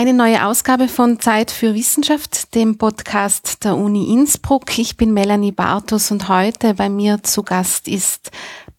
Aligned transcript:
Eine 0.00 0.14
neue 0.14 0.46
Ausgabe 0.46 0.88
von 0.88 1.20
Zeit 1.20 1.50
für 1.50 1.74
Wissenschaft, 1.74 2.54
dem 2.54 2.78
Podcast 2.78 3.64
der 3.64 3.76
Uni 3.76 4.10
Innsbruck. 4.14 4.78
Ich 4.78 4.96
bin 4.96 5.12
Melanie 5.12 5.52
Bartos 5.52 6.10
und 6.10 6.26
heute 6.30 6.72
bei 6.72 6.88
mir 6.88 7.22
zu 7.22 7.42
Gast 7.42 7.86
ist 7.86 8.30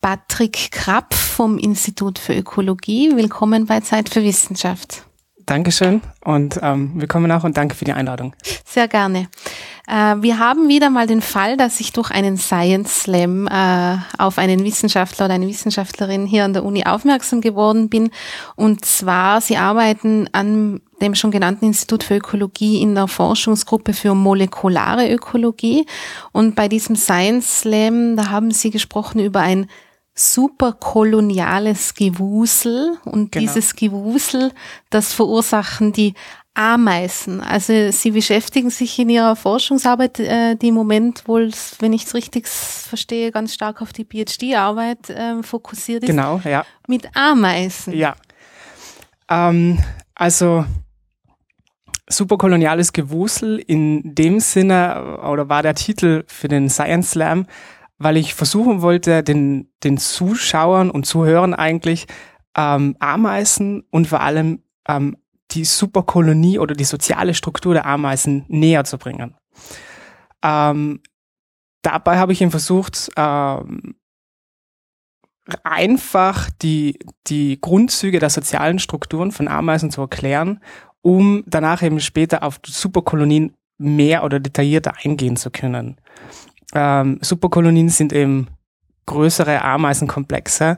Patrick 0.02 0.72
Krapp 0.72 1.14
vom 1.14 1.60
Institut 1.60 2.18
für 2.18 2.34
Ökologie. 2.34 3.16
Willkommen 3.16 3.68
bei 3.68 3.82
Zeit 3.82 4.10
für 4.10 4.24
Wissenschaft. 4.24 5.04
Dankeschön 5.52 6.00
und 6.24 6.62
ähm, 6.64 6.94
willkommen 6.96 7.30
auch 7.30 7.44
und 7.44 7.58
danke 7.58 7.76
für 7.76 7.84
die 7.84 7.92
Einladung. 7.92 8.34
Sehr 8.64 8.88
gerne. 8.88 9.28
Äh, 9.86 10.16
wir 10.22 10.40
haben 10.40 10.70
wieder 10.70 10.90
mal 10.90 11.08
den 11.08 11.22
Fall, 11.22 11.58
dass 11.58 11.82
ich 11.82 11.92
durch 11.92 12.10
einen 12.10 12.38
Science 12.38 13.02
Slam 13.02 13.48
äh, 13.48 13.98
auf 14.18 14.38
einen 14.38 14.64
Wissenschaftler 14.64 15.26
oder 15.26 15.34
eine 15.34 15.50
Wissenschaftlerin 15.50 16.26
hier 16.26 16.46
an 16.46 16.54
der 16.54 16.64
Uni 16.64 16.86
aufmerksam 16.86 17.42
geworden 17.42 17.90
bin. 17.90 18.12
Und 18.56 18.86
zwar, 18.86 19.42
sie 19.42 19.58
arbeiten 19.58 20.30
an 20.32 20.80
dem 21.02 21.16
schon 21.16 21.32
genannten 21.32 21.66
Institut 21.66 22.04
für 22.06 22.16
Ökologie 22.16 22.82
in 22.82 22.96
der 22.96 23.10
Forschungsgruppe 23.10 23.92
für 23.92 24.16
molekulare 24.16 25.12
Ökologie. 25.12 25.86
Und 26.32 26.56
bei 26.56 26.70
diesem 26.70 26.96
Science 26.96 27.60
Slam, 27.60 28.16
da 28.16 28.30
haben 28.30 28.52
sie 28.52 28.70
gesprochen 28.70 29.20
über 29.20 29.42
ein 29.42 29.68
superkoloniales 30.14 31.94
Gewusel 31.94 32.98
und 33.06 33.32
genau. 33.32 33.42
dieses 33.42 33.76
Gewusel, 33.76 34.52
das 34.90 35.14
verursachen 35.14 35.94
die 35.94 36.14
Ameisen. 36.54 37.40
Also 37.40 37.92
Sie 37.92 38.12
beschäftigen 38.12 38.70
sich 38.70 39.00
in 39.00 39.10
Ihrer 39.10 39.38
Forschungsarbeit, 39.38 40.20
äh, 40.20 40.56
die 40.56 40.68
im 40.68 40.76
Moment 40.76 41.28
wohl, 41.28 41.50
wenn 41.80 41.94
ich 41.94 42.04
es 42.04 42.14
richtig 42.14 42.48
verstehe, 42.48 43.32
ganz 43.32 43.54
stark 43.54 43.82
auf 43.82 43.94
die 43.94 44.04
PhD-Arbeit 44.04 45.10
äh, 45.10 45.42
fokussiert 45.44 46.04
ist. 46.04 46.10
Genau, 46.10 46.42
ja. 46.44 46.66
Mit 46.88 47.16
Ameisen. 47.16 47.94
Ja. 47.94 48.16
Ähm, 49.30 49.80
also 50.14 50.66
superkoloniales 52.10 52.92
Gewusel 52.92 53.58
in 53.60 54.14
dem 54.14 54.42
Sinne, 54.42 55.20
oder 55.24 55.48
war 55.48 55.64
der 55.64 55.76
Titel 55.76 56.26
für 56.28 56.50
den 56.50 56.70
Science 56.70 57.12
Slam, 57.12 57.46
weil 58.04 58.18
ich 58.18 58.34
versuchen 58.34 58.82
wollte, 58.82 59.24
den, 59.24 59.72
den 59.84 59.98
Zuschauern 59.98 60.90
und 60.90 61.06
Zuhörern 61.06 61.54
eigentlich 61.54 62.08
ähm, 62.58 62.96
Ameisen 63.00 63.84
und 63.92 64.08
vor 64.08 64.22
allem 64.22 64.64
ähm, 64.88 65.18
die 65.52 65.66
Superkolonie 65.66 66.60
oder 66.60 66.74
die 66.74 66.84
soziale 66.84 67.34
Struktur 67.34 67.74
der 67.74 67.86
Ameisen 67.86 68.46
näher 68.48 68.84
zu 68.86 68.98
bringen. 68.98 69.36
Ähm, 70.44 71.02
dabei 71.84 72.18
habe 72.18 72.34
ich 72.34 72.42
ihn 72.42 72.52
versucht, 72.52 73.10
ähm, 73.16 73.96
einfach 75.64 76.50
die, 76.62 76.98
die 77.28 77.60
Grundzüge 77.60 78.20
der 78.20 78.30
sozialen 78.30 78.80
Strukturen 78.80 79.32
von 79.32 79.48
Ameisen 79.48 79.92
zu 79.92 80.02
erklären, 80.02 80.62
um 81.02 81.44
danach 81.46 81.84
eben 81.84 82.00
später 82.00 82.44
auf 82.44 82.60
Superkolonien 82.66 83.56
mehr 83.78 84.24
oder 84.24 84.40
detaillierter 84.40 84.94
eingehen 85.04 85.36
zu 85.36 85.50
können 85.50 85.98
ähm, 86.74 87.20
Superkolonien 87.22 87.90
sind 87.90 88.14
eben 88.14 88.48
größere 89.06 89.62
Ameisenkomplexe 89.62 90.78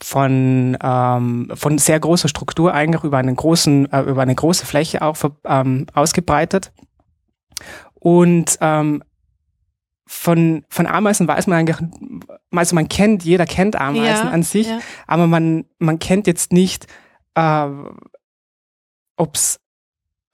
von 0.00 0.76
ähm, 0.82 1.52
von 1.54 1.78
sehr 1.78 2.00
großer 2.00 2.28
Struktur 2.28 2.74
eigentlich 2.74 3.04
über 3.04 3.18
einen 3.18 3.36
großen 3.36 3.90
äh, 3.92 4.00
über 4.02 4.22
eine 4.22 4.34
große 4.34 4.66
Fläche 4.66 5.02
auch 5.02 5.16
ähm, 5.44 5.86
ausgebreitet 5.94 6.72
und 7.94 8.58
ähm, 8.60 9.02
von 10.06 10.64
von 10.68 10.86
Ameisen 10.86 11.28
weiß 11.28 11.46
man 11.46 11.58
eigentlich 11.58 11.78
also 12.50 12.74
man 12.74 12.88
kennt 12.88 13.24
jeder 13.24 13.46
kennt 13.46 13.76
Ameisen 13.76 14.26
ja, 14.26 14.30
an 14.30 14.42
sich 14.42 14.66
ja. 14.66 14.80
aber 15.06 15.26
man 15.26 15.66
man 15.78 15.98
kennt 16.00 16.26
jetzt 16.26 16.52
nicht 16.52 16.86
äh, 17.34 17.68
ob 19.16 19.36
es 19.36 19.61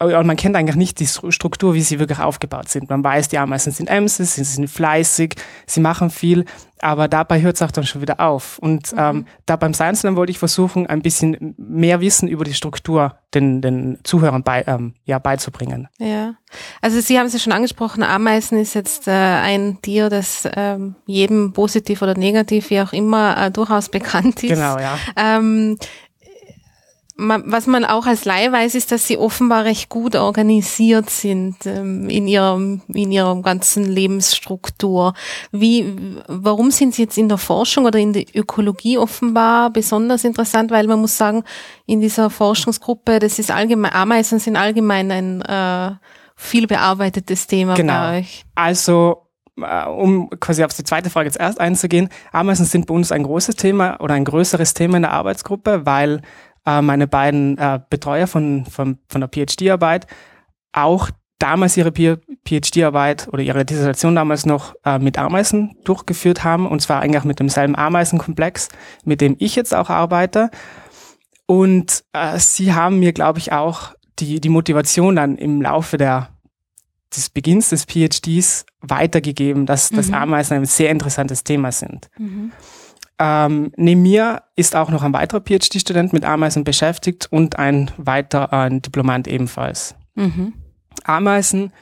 und 0.01 0.27
man 0.27 0.37
kennt 0.37 0.55
eigentlich 0.55 0.77
nicht 0.77 1.01
die 1.01 1.07
Struktur, 1.07 1.75
wie 1.75 1.81
sie 1.81 1.99
wirklich 1.99 2.21
aufgebaut 2.21 2.69
sind. 2.69 2.89
Man 2.89 3.03
weiß, 3.03 3.29
die 3.29 3.39
Ameisen 3.39 3.73
sind 3.73 3.91
Ämste, 3.91 4.25
sie 4.25 4.45
sind 4.45 4.69
fleißig, 4.69 5.35
sie 5.67 5.81
machen 5.81 6.11
viel, 6.11 6.45
aber 6.79 7.09
dabei 7.09 7.43
hört 7.43 7.57
es 7.57 7.63
auch 7.63 7.73
dann 7.73 7.85
schon 7.85 8.01
wieder 8.01 8.21
auf. 8.21 8.61
Und 8.61 8.93
mhm. 8.93 8.99
ähm, 8.99 9.27
da 9.47 9.57
beim 9.57 9.75
Science 9.75 10.01
Slam 10.01 10.15
wollte 10.15 10.31
ich 10.31 10.39
versuchen, 10.39 10.87
ein 10.87 11.03
bisschen 11.03 11.55
mehr 11.59 12.01
Wissen 12.01 12.29
über 12.29 12.45
die 12.45 12.55
Struktur 12.55 13.19
den, 13.35 13.61
den 13.61 13.99
Zuhörern 14.05 14.45
bei, 14.45 14.63
ähm, 14.69 14.95
ja, 15.05 15.19
beizubringen. 15.19 15.89
Ja, 15.99 16.35
also 16.81 17.01
Sie 17.01 17.19
haben 17.19 17.27
es 17.27 17.33
ja 17.33 17.41
schon 17.41 17.53
angesprochen, 17.53 18.05
Ameisen 18.05 18.57
ist 18.59 18.75
jetzt 18.75 19.09
äh, 19.09 19.11
ein 19.11 19.83
Tier, 19.83 20.11
das 20.11 20.49
ähm, 20.55 20.95
jedem 21.07 21.53
positiv 21.53 22.03
oder 22.03 22.15
negativ, 22.15 22.71
wie 22.71 22.81
auch 22.81 22.93
immer, 22.93 23.37
äh, 23.37 23.51
durchaus 23.51 23.89
bekannt 23.89 24.45
ist. 24.45 24.51
Genau, 24.51 24.79
ja. 24.79 24.97
Ähm, 25.17 25.77
was 27.21 27.67
man 27.67 27.85
auch 27.85 28.07
als 28.07 28.25
Laie 28.25 28.53
weiß, 28.53 28.77
ist, 28.77 28.93
dass 28.93 29.09
sie 29.09 29.19
offenbar 29.19 29.65
recht 29.65 29.89
gut 29.89 30.15
organisiert 30.15 31.11
sind 31.11 31.67
ähm, 31.67 32.09
in 32.09 32.29
ihrem 32.29 32.83
in 32.87 33.11
ihrer 33.11 33.43
ganzen 33.43 33.85
Lebensstruktur. 33.85 35.15
Wie, 35.51 35.97
warum 36.29 36.71
sind 36.71 36.95
sie 36.95 37.03
jetzt 37.03 37.19
in 37.19 37.29
der 37.29 37.39
Forschung 37.39 37.87
oder 37.87 37.99
in 37.99 38.13
der 38.13 38.25
Ökologie 38.35 38.99
offenbar 38.99 39.71
besonders 39.71 40.23
interessant? 40.23 40.71
Weil 40.71 40.87
man 40.87 41.01
muss 41.01 41.17
sagen, 41.17 41.43
in 41.87 42.01
dieser 42.01 42.31
Forschungsgruppe, 42.31 43.19
das 43.19 43.41
ist 43.41 43.51
allgemein, 43.51 43.93
Ameisen 43.93 44.39
sind 44.39 44.55
allgemein 44.55 45.11
ein 45.11 45.43
äh, 45.43 45.97
viel 46.37 46.69
bearbeitetes 46.69 47.49
Thema 47.49 47.75
genau. 47.75 47.95
bei 47.95 48.19
euch. 48.21 48.45
Also 48.55 49.29
äh, 49.61 49.87
um 49.87 50.31
quasi 50.39 50.63
auf 50.63 50.73
die 50.75 50.85
zweite 50.85 51.11
Frage 51.11 51.27
jetzt 51.27 51.41
erst 51.41 51.61
einzugehen, 51.61 52.11
Ameisen 52.31 52.65
sind 52.65 52.87
bei 52.87 52.95
uns 52.95 53.11
ein 53.11 53.25
großes 53.25 53.57
Thema 53.57 54.01
oder 54.01 54.15
ein 54.15 54.25
größeres 54.25 54.75
Thema 54.75 54.97
in 54.97 55.03
der 55.03 55.13
Arbeitsgruppe, 55.13 55.85
weil 55.85 56.23
äh, 56.69 56.83
meine 56.83 57.07
beiden 57.07 57.57
äh, 57.57 57.81
Betreuer 57.89 58.27
von, 58.27 58.67
von, 58.67 58.99
von 59.09 59.21
der 59.23 59.29
PhD-Arbeit 59.29 60.07
auch 60.73 61.09
damals 61.39 61.77
ihre 61.77 61.93
PhD-Arbeit 61.93 63.29
oder 63.33 63.43
ihre 63.43 63.65
Dissertation 63.65 64.15
damals 64.15 64.45
noch 64.45 64.75
äh, 64.85 64.99
mit 64.99 65.19
Ameisen 65.19 65.77
durchgeführt 65.85 66.45
haben 66.45 66.67
und 66.67 66.83
zwar 66.83 67.01
eigentlich 67.01 67.25
mit 67.25 67.41
demselben 67.41 67.75
Ameisenkomplex, 67.75 68.69
mit 69.05 69.21
dem 69.21 69.37
ich 69.39 69.57
jetzt 69.57 69.75
auch 69.75 69.89
arbeite. 69.89 70.51
Und 71.47 72.05
äh, 72.13 72.39
sie 72.39 72.75
haben 72.75 72.99
mir, 72.99 73.13
glaube 73.13 73.39
ich, 73.39 73.53
auch 73.53 73.95
die, 74.19 74.41
die 74.41 74.49
Motivation 74.51 75.17
dann 75.17 75.39
im 75.39 75.63
Laufe 75.63 75.97
der, 75.97 76.29
des 77.17 77.31
Beginns 77.31 77.71
des 77.71 77.85
PhDs 77.85 78.67
weitergegeben, 78.81 79.65
dass, 79.65 79.91
mhm. 79.91 79.97
dass 79.97 80.13
Ameisen 80.13 80.59
ein 80.59 80.65
sehr 80.67 80.91
interessantes 80.91 81.45
Thema 81.45 81.73
sind. 81.73 82.11
Mhm. 82.19 82.53
Ähm, 83.19 83.73
neben 83.77 84.03
mir 84.03 84.43
ist 84.55 84.77
auch 84.77 84.91
noch 84.91 85.03
ein 85.03 85.13
weiterer 85.13 85.41
PhD-Student 85.41 86.13
mit 86.13 86.25
Ameisen 86.25 86.65
beschäftigt 86.65 87.27
und 87.31 87.59
ein 87.59 87.91
weiterer 87.97 88.53
ein 88.53 88.81
Diplomant 88.81 89.27
ebenfalls. 89.27 89.97
Mhm. 90.15 90.55
Ameisen 91.05 91.73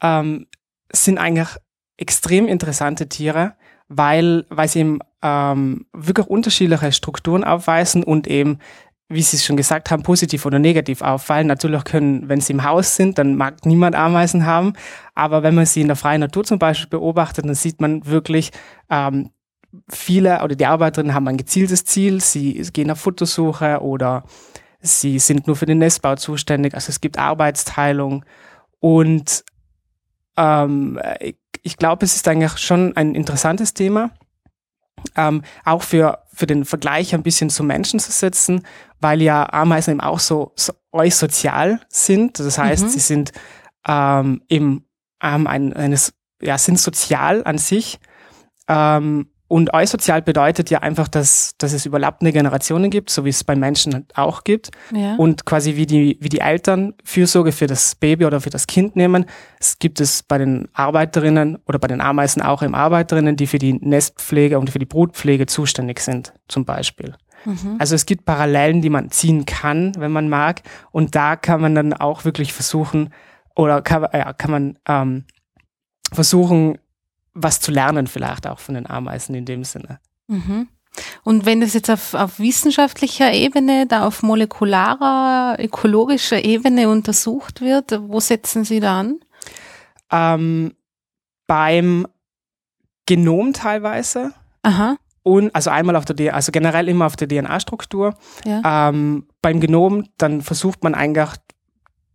ähm, 0.00 0.46
sind 0.92 1.18
eigentlich 1.18 1.48
extrem 1.96 2.46
interessante 2.46 3.08
Tiere, 3.08 3.54
weil, 3.88 4.44
weil 4.48 4.68
sie 4.68 4.80
eben 4.80 4.98
ähm, 5.22 5.86
wirklich 5.92 6.26
unterschiedliche 6.26 6.92
Strukturen 6.92 7.42
aufweisen 7.42 8.04
und 8.04 8.26
eben, 8.26 8.58
wie 9.08 9.22
Sie 9.22 9.36
es 9.36 9.44
schon 9.44 9.56
gesagt 9.56 9.90
haben, 9.90 10.02
positiv 10.02 10.46
oder 10.46 10.58
negativ 10.58 11.00
auffallen. 11.00 11.46
Natürlich 11.46 11.84
können, 11.84 12.28
wenn 12.28 12.40
sie 12.40 12.52
im 12.52 12.64
Haus 12.64 12.96
sind, 12.96 13.18
dann 13.18 13.36
mag 13.36 13.64
niemand 13.64 13.94
Ameisen 13.94 14.46
haben. 14.46 14.72
Aber 15.14 15.42
wenn 15.44 15.54
man 15.54 15.66
sie 15.66 15.80
in 15.80 15.86
der 15.86 15.96
freien 15.96 16.20
Natur 16.20 16.44
zum 16.44 16.58
Beispiel 16.58 16.98
beobachtet, 16.98 17.44
dann 17.44 17.54
sieht 17.54 17.80
man 17.80 18.04
wirklich, 18.04 18.50
ähm, 18.90 19.30
viele 19.88 20.42
oder 20.42 20.54
die 20.54 20.66
Arbeiterinnen 20.66 21.14
haben 21.14 21.28
ein 21.28 21.36
gezieltes 21.36 21.84
Ziel, 21.84 22.20
sie 22.20 22.54
gehen 22.72 22.90
auf 22.90 23.00
Futtersuche 23.00 23.80
oder 23.80 24.24
sie 24.80 25.18
sind 25.18 25.46
nur 25.46 25.56
für 25.56 25.66
den 25.66 25.78
Nestbau 25.78 26.16
zuständig. 26.16 26.74
Also 26.74 26.90
es 26.90 27.00
gibt 27.00 27.18
Arbeitsteilung 27.18 28.24
und 28.80 29.44
ähm, 30.36 31.00
ich, 31.20 31.36
ich 31.62 31.76
glaube, 31.76 32.04
es 32.04 32.14
ist 32.14 32.28
eigentlich 32.28 32.58
schon 32.58 32.96
ein 32.96 33.14
interessantes 33.14 33.74
Thema, 33.74 34.10
ähm, 35.16 35.42
auch 35.64 35.82
für, 35.82 36.20
für 36.32 36.46
den 36.46 36.64
Vergleich 36.64 37.14
ein 37.14 37.22
bisschen 37.22 37.50
zu 37.50 37.64
Menschen 37.64 38.00
zu 38.00 38.12
setzen, 38.12 38.62
weil 39.00 39.22
ja 39.22 39.52
Ameisen 39.52 39.92
eben 39.92 40.00
auch 40.00 40.20
so, 40.20 40.52
so 40.56 40.72
euch 40.92 41.16
sozial 41.16 41.80
sind. 41.88 42.38
Das 42.38 42.58
heißt, 42.58 42.84
mhm. 42.84 42.88
sie 42.88 43.00
sind 43.00 43.32
ähm, 43.86 44.42
eben 44.48 44.86
ähm, 45.22 45.46
ein, 45.46 45.72
eines, 45.72 46.14
ja, 46.40 46.58
sind 46.58 46.78
sozial 46.78 47.44
an 47.44 47.58
sich. 47.58 47.98
Ähm, 48.68 49.30
und 49.48 49.74
eusozial 49.74 50.22
bedeutet 50.22 50.70
ja 50.70 50.80
einfach, 50.80 51.06
dass, 51.06 51.54
dass 51.58 51.72
es 51.72 51.86
überlappende 51.86 52.32
Generationen 52.32 52.90
gibt, 52.90 53.10
so 53.10 53.24
wie 53.24 53.28
es 53.28 53.44
bei 53.44 53.54
Menschen 53.54 54.06
auch 54.14 54.42
gibt. 54.42 54.70
Ja. 54.92 55.14
Und 55.16 55.44
quasi 55.46 55.76
wie 55.76 55.86
die, 55.86 56.18
wie 56.20 56.28
die 56.28 56.40
Eltern 56.40 56.94
Fürsorge 57.04 57.52
für 57.52 57.68
das 57.68 57.94
Baby 57.94 58.24
oder 58.24 58.40
für 58.40 58.50
das 58.50 58.66
Kind 58.66 58.96
nehmen, 58.96 59.24
es 59.60 59.78
gibt 59.78 60.00
es 60.00 60.24
bei 60.24 60.38
den 60.38 60.68
Arbeiterinnen 60.72 61.58
oder 61.66 61.78
bei 61.78 61.86
den 61.86 62.00
Ameisen 62.00 62.42
auch 62.42 62.62
im 62.62 62.74
Arbeiterinnen, 62.74 63.36
die 63.36 63.46
für 63.46 63.58
die 63.58 63.74
Nestpflege 63.74 64.58
und 64.58 64.70
für 64.70 64.80
die 64.80 64.86
Brutpflege 64.86 65.46
zuständig 65.46 66.00
sind, 66.00 66.32
zum 66.48 66.64
Beispiel. 66.64 67.14
Mhm. 67.44 67.76
Also 67.78 67.94
es 67.94 68.04
gibt 68.04 68.24
Parallelen, 68.24 68.82
die 68.82 68.90
man 68.90 69.10
ziehen 69.10 69.46
kann, 69.46 69.92
wenn 69.96 70.10
man 70.10 70.28
mag. 70.28 70.62
Und 70.90 71.14
da 71.14 71.36
kann 71.36 71.60
man 71.60 71.74
dann 71.74 71.92
auch 71.92 72.24
wirklich 72.24 72.52
versuchen, 72.52 73.10
oder 73.54 73.80
kann, 73.80 74.06
ja, 74.12 74.32
kann 74.32 74.50
man 74.50 74.78
ähm, 74.86 75.24
versuchen, 76.12 76.78
was 77.36 77.60
zu 77.60 77.70
lernen 77.70 78.06
vielleicht 78.06 78.46
auch 78.46 78.58
von 78.58 78.74
den 78.74 78.88
Ameisen 78.88 79.34
in 79.34 79.44
dem 79.44 79.62
Sinne. 79.62 80.00
Mhm. 80.26 80.68
Und 81.24 81.44
wenn 81.44 81.60
das 81.60 81.74
jetzt 81.74 81.90
auf, 81.90 82.14
auf 82.14 82.38
wissenschaftlicher 82.38 83.32
Ebene, 83.32 83.86
da 83.86 84.06
auf 84.06 84.22
molekularer, 84.22 85.56
ökologischer 85.60 86.44
Ebene 86.44 86.88
untersucht 86.88 87.60
wird, 87.60 88.00
wo 88.08 88.18
setzen 88.18 88.64
Sie 88.64 88.80
da 88.80 89.00
an? 89.00 89.20
Ähm, 90.10 90.72
beim 91.46 92.06
Genom 93.04 93.52
teilweise. 93.52 94.32
Aha. 94.62 94.96
Und 95.22 95.54
also 95.54 95.70
einmal 95.70 95.96
auf 95.96 96.04
der 96.04 96.16
DNA, 96.16 96.32
also 96.32 96.52
generell 96.52 96.88
immer 96.88 97.06
auf 97.06 97.16
der 97.16 97.28
DNA-Struktur. 97.28 98.14
Ja. 98.44 98.88
Ähm, 98.88 99.26
beim 99.42 99.60
Genom, 99.60 100.08
dann 100.18 100.40
versucht 100.40 100.82
man 100.82 100.94
eigentlich 100.94 101.30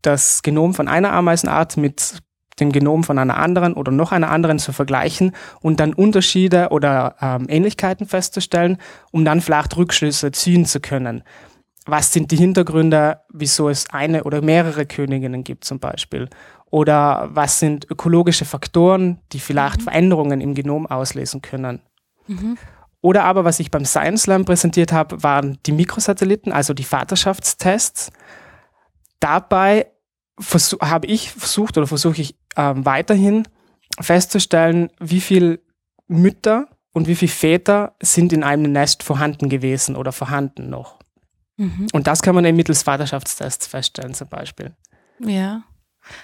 das 0.02 0.42
Genom 0.42 0.74
von 0.74 0.88
einer 0.88 1.12
Ameisenart 1.12 1.78
mit 1.78 2.22
dem 2.62 2.72
Genom 2.72 3.04
von 3.04 3.18
einer 3.20 3.38
anderen 3.38 3.74
oder 3.74 3.92
noch 3.92 4.12
einer 4.12 4.30
anderen 4.30 4.60
zu 4.60 4.72
vergleichen 4.72 5.36
und 5.62 5.80
dann 5.80 5.94
Unterschiede 5.94 6.70
oder 6.70 7.16
ähm, 7.22 7.48
Ähnlichkeiten 7.50 8.08
festzustellen, 8.08 8.78
um 9.12 9.26
dann 9.26 9.42
vielleicht 9.42 9.76
Rückschlüsse 9.76 10.32
ziehen 10.32 10.66
zu 10.66 10.80
können. 10.80 11.24
Was 11.86 12.14
sind 12.14 12.32
die 12.32 12.38
Hintergründe, 12.38 13.22
wieso 13.34 13.68
es 13.68 13.90
eine 13.90 14.24
oder 14.24 14.42
mehrere 14.42 14.86
Königinnen 14.86 15.44
gibt 15.44 15.66
zum 15.66 15.80
Beispiel? 15.80 16.30
Oder 16.70 17.30
was 17.34 17.60
sind 17.60 17.90
ökologische 17.90 18.46
Faktoren, 18.46 19.20
die 19.34 19.40
vielleicht 19.40 19.80
Mhm. 19.80 19.84
Veränderungen 19.84 20.42
im 20.42 20.54
Genom 20.54 20.86
auslesen 20.86 21.42
können? 21.42 21.82
Mhm. 22.28 22.58
Oder 23.02 23.24
aber, 23.24 23.44
was 23.44 23.60
ich 23.60 23.72
beim 23.72 23.84
Science 23.84 24.24
Slam 24.24 24.46
präsentiert 24.46 24.94
habe, 24.94 25.24
waren 25.24 25.58
die 25.66 25.72
Mikrosatelliten, 25.72 26.54
also 26.54 26.74
die 26.74 26.84
Vaterschaftstests. 26.84 28.12
Dabei 29.20 29.88
habe 30.82 31.08
ich 31.08 31.32
versucht 31.32 31.78
oder 31.78 31.88
versuche 31.88 32.22
ich 32.22 32.36
ähm, 32.58 32.86
weiterhin 32.86 33.48
festzustellen, 34.00 34.90
wie 35.00 35.22
viel 35.22 35.62
Mütter 36.08 36.68
und 36.94 37.08
wie 37.08 37.16
viele 37.16 37.32
Väter 37.32 37.96
sind 38.02 38.34
in 38.34 38.44
einem 38.44 38.72
Nest 38.72 39.04
vorhanden 39.04 39.50
gewesen 39.50 39.96
oder 39.96 40.12
vorhanden 40.12 40.70
noch. 40.70 41.00
Mhm. 41.58 41.88
Und 41.94 42.08
das 42.08 42.22
kann 42.22 42.36
man 42.36 42.46
eben 42.46 42.58
mittels 42.58 42.84
Vaterschaftstests 42.84 43.68
feststellen 43.68 44.14
zum 44.14 44.28
Beispiel. 44.28 44.76
Ja. 45.20 45.64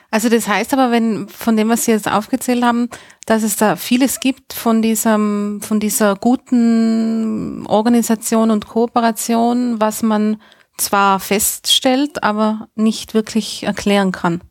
Also 0.10 0.30
das 0.30 0.48
heißt 0.48 0.74
aber, 0.74 0.92
wenn 0.92 1.30
von 1.30 1.56
dem, 1.56 1.70
was 1.70 1.86
Sie 1.86 1.92
jetzt 1.92 2.10
aufgezählt 2.12 2.64
haben, 2.64 2.90
dass 3.26 3.44
es 3.44 3.58
da 3.58 3.76
vieles 3.76 4.20
gibt 4.20 4.54
von 4.54 4.82
diesem, 4.82 5.62
von 5.62 5.80
dieser 5.80 6.16
guten 6.16 7.66
Organisation 7.68 8.50
und 8.50 8.68
Kooperation, 8.68 9.80
was 9.80 10.02
man 10.02 10.42
zwar 10.78 11.20
feststellt, 11.20 12.24
aber 12.24 12.68
nicht 12.76 13.14
wirklich 13.14 13.64
erklären 13.64 14.12
kann. 14.12 14.42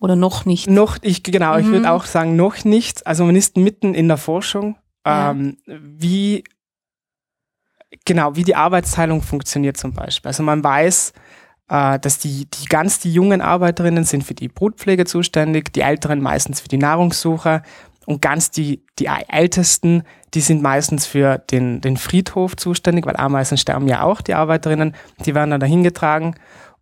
Oder 0.00 0.14
noch 0.16 0.44
nicht. 0.44 0.68
Noch, 0.70 0.98
ich, 1.02 1.22
genau, 1.22 1.56
ich 1.58 1.66
Mhm. 1.66 1.72
würde 1.72 1.90
auch 1.92 2.04
sagen, 2.04 2.36
noch 2.36 2.64
nicht. 2.64 3.06
Also 3.06 3.24
man 3.24 3.34
ist 3.36 3.56
mitten 3.56 3.94
in 3.94 4.06
der 4.08 4.16
Forschung, 4.16 4.76
Ja. 5.06 5.30
ähm, 5.32 5.56
wie, 5.66 6.44
genau, 8.04 8.36
wie 8.36 8.44
die 8.44 8.54
Arbeitsteilung 8.56 9.22
funktioniert 9.22 9.76
zum 9.76 9.92
Beispiel. 9.92 10.28
Also 10.28 10.42
man 10.42 10.62
weiß, 10.62 11.12
äh, 11.68 11.98
dass 11.98 12.18
die, 12.18 12.46
die 12.50 12.66
ganz 12.66 13.00
die 13.00 13.12
jungen 13.12 13.40
Arbeiterinnen 13.40 14.04
sind 14.04 14.24
für 14.24 14.34
die 14.34 14.48
Brutpflege 14.48 15.04
zuständig, 15.04 15.72
die 15.72 15.80
Älteren 15.82 16.20
meistens 16.20 16.60
für 16.60 16.68
die 16.68 16.78
Nahrungssuche 16.78 17.62
und 18.06 18.22
ganz 18.22 18.50
die, 18.50 18.84
die 18.98 19.06
Ältesten, 19.28 20.02
die 20.34 20.40
sind 20.40 20.62
meistens 20.62 21.06
für 21.06 21.38
den, 21.38 21.80
den 21.80 21.96
Friedhof 21.96 22.56
zuständig, 22.56 23.04
weil 23.06 23.16
Ameisen 23.16 23.58
sterben 23.58 23.88
ja 23.88 24.02
auch, 24.02 24.20
die 24.20 24.34
Arbeiterinnen, 24.34 24.94
die 25.26 25.34
werden 25.34 25.50
dann 25.50 25.60
dahin 25.60 25.82
getragen 25.82 26.34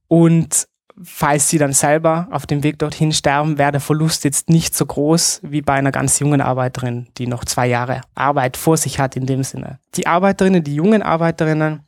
und 0.08 0.68
falls 1.02 1.48
sie 1.48 1.58
dann 1.58 1.72
selber 1.72 2.28
auf 2.30 2.46
dem 2.46 2.62
Weg 2.62 2.78
dorthin 2.78 3.12
sterben, 3.12 3.58
wäre 3.58 3.72
der 3.72 3.80
Verlust 3.80 4.24
jetzt 4.24 4.48
nicht 4.48 4.74
so 4.74 4.86
groß 4.86 5.40
wie 5.42 5.62
bei 5.62 5.74
einer 5.74 5.92
ganz 5.92 6.18
jungen 6.18 6.40
Arbeiterin, 6.40 7.08
die 7.18 7.26
noch 7.26 7.44
zwei 7.44 7.66
Jahre 7.66 8.00
Arbeit 8.14 8.56
vor 8.56 8.76
sich 8.76 8.98
hat 8.98 9.16
in 9.16 9.26
dem 9.26 9.42
Sinne. 9.42 9.78
Die 9.94 10.06
Arbeiterinnen, 10.06 10.64
die 10.64 10.74
jungen 10.74 11.02
Arbeiterinnen, 11.02 11.80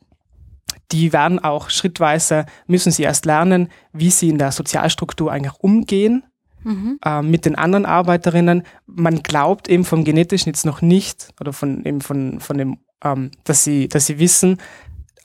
die 0.91 1.13
werden 1.13 1.39
auch 1.39 1.69
schrittweise, 1.69 2.45
müssen 2.67 2.91
sie 2.91 3.03
erst 3.03 3.25
lernen, 3.25 3.69
wie 3.93 4.09
sie 4.09 4.29
in 4.29 4.37
der 4.37 4.51
Sozialstruktur 4.51 5.31
eigentlich 5.31 5.59
umgehen 5.59 6.23
Mhm. 6.63 6.99
äh, 7.05 7.21
mit 7.21 7.45
den 7.45 7.55
anderen 7.55 7.85
Arbeiterinnen. 7.85 8.63
Man 8.85 9.23
glaubt 9.23 9.69
eben 9.69 9.85
vom 9.85 10.03
Genetischen 10.03 10.49
jetzt 10.49 10.65
noch 10.65 10.81
nicht 10.81 11.29
oder 11.39 11.53
von 11.53 11.85
eben 11.85 12.01
von, 12.01 12.39
von 12.39 12.57
dem, 12.57 12.79
ähm, 13.03 13.31
dass 13.45 13.63
sie, 13.63 13.87
dass 13.87 14.07
sie 14.07 14.19
wissen, 14.19 14.57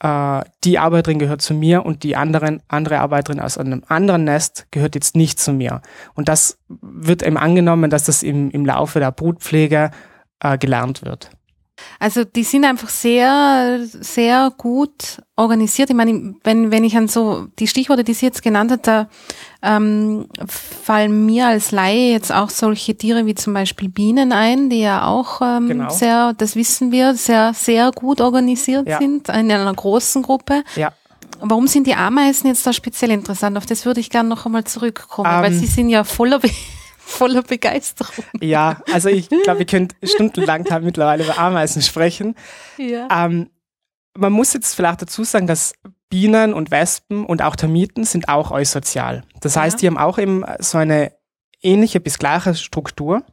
äh, 0.01 0.43
die 0.65 0.79
Arbeiterin 0.79 1.19
gehört 1.19 1.43
zu 1.43 1.55
mir 1.55 1.85
und 1.85 2.03
die 2.03 2.17
anderen, 2.17 2.63
andere 2.69 3.01
Arbeiterin 3.01 3.41
aus 3.41 3.59
einem 3.59 3.83
anderen 3.89 4.25
Nest 4.25 4.67
gehört 4.71 4.95
jetzt 4.95 5.17
nicht 5.17 5.39
zu 5.39 5.53
mir. 5.53 5.83
Und 6.15 6.29
das 6.29 6.59
wird 6.69 7.23
eben 7.23 7.37
angenommen, 7.37 7.91
dass 7.91 8.05
das 8.05 8.23
im, 8.23 8.51
im 8.51 8.67
Laufe 8.67 8.99
der 8.99 9.13
Brutpflege 9.13 9.91
äh, 10.41 10.59
gelernt 10.59 11.05
wird. 11.05 11.31
Also 11.99 12.25
die 12.25 12.45
sind 12.45 12.65
einfach 12.65 12.89
sehr, 12.89 13.81
sehr 13.85 14.53
gut 14.57 15.21
organisiert. 15.37 15.91
Ich 15.91 15.97
meine, 15.97 16.35
wenn, 16.45 16.71
wenn 16.71 16.85
ich 16.85 16.97
an 16.97 17.09
so 17.09 17.47
die 17.59 17.67
Stichworte, 17.67 18.05
die 18.05 18.15
sie 18.15 18.27
jetzt 18.27 18.43
genannt 18.43 18.71
hat, 18.71 18.87
da 18.87 19.09
ähm, 19.63 20.27
fallen 20.47 21.27
mir 21.27 21.47
als 21.49 21.73
Laie 21.73 22.13
jetzt 22.13 22.33
auch 22.33 22.51
solche 22.51 22.95
Tiere 22.97 23.27
wie 23.27 23.35
zum 23.35 23.55
Beispiel 23.55 23.89
Bienen 23.89 24.33
ein, 24.33 24.71
die 24.71 24.81
ja 24.81 25.07
auch 25.07 25.41
ähm, 25.43 25.69
Genau. 25.69 25.91
sehr, 25.91 26.33
das 26.35 26.55
wissen 26.55 26.93
wir, 26.93 27.15
sehr, 27.15 27.53
sehr 27.55 27.91
gut 27.93 28.21
organisiert 28.21 28.89
Ja. 28.89 28.99
sind 28.99 29.29
in 29.29 29.51
einer 29.51 29.75
großen 29.75 30.23
Gruppe. 30.23 30.63
Ja. 30.77 30.93
Warum 31.41 31.67
sind 31.67 31.87
die 31.87 31.95
Ameisen 31.95 32.47
jetzt 32.47 32.67
da 32.67 32.73
speziell 32.73 33.11
interessant? 33.11 33.57
Auf 33.59 33.67
das 33.67 33.85
würde 33.85 33.99
ich 34.01 34.09
gerne 34.11 34.29
noch 34.29 34.47
einmal 34.47 34.65
zurückkommen, 34.65 35.29
weil 35.31 35.53
Ähm. 35.53 35.59
sie 35.59 35.67
sind 35.67 35.89
ja 35.89 36.05
voller, 36.05 36.41
voller 37.05 37.43
Begeisterung. 37.43 38.25
Ja, 38.41 38.83
also 38.93 39.09
ich 39.09 39.29
glaube, 39.29 39.59
wir 39.61 39.67
können 39.67 39.89
stundenlang 40.03 40.65
da 40.65 40.79
mittlerweile 40.81 41.25
über 41.25 41.39
Ameisen 41.39 41.83
sprechen. 41.83 42.35
Ja. 42.79 43.09
Ähm, 43.11 43.51
man 44.17 44.33
muss 44.33 44.53
jetzt 44.53 44.75
vielleicht 44.75 45.03
dazu 45.03 45.25
sagen, 45.25 45.47
dass 45.47 45.75
Bienen 46.09 46.55
und 46.55 46.71
Wespen 46.71 47.27
und 47.27 47.43
auch 47.43 47.57
Termiten 47.57 48.05
sind 48.05 48.29
auch 48.29 48.51
eusozial. 48.53 49.25
Das 49.41 49.57
heißt, 49.57 49.77
Ja. 49.77 49.81
die 49.81 49.87
haben 49.89 49.99
auch 49.99 50.19
eben 50.19 50.45
so 50.61 50.79
eine 50.79 51.13
ähnliche 51.63 51.99
bis 52.01 52.19
gleiche 52.19 52.55
Struktur 52.55 53.25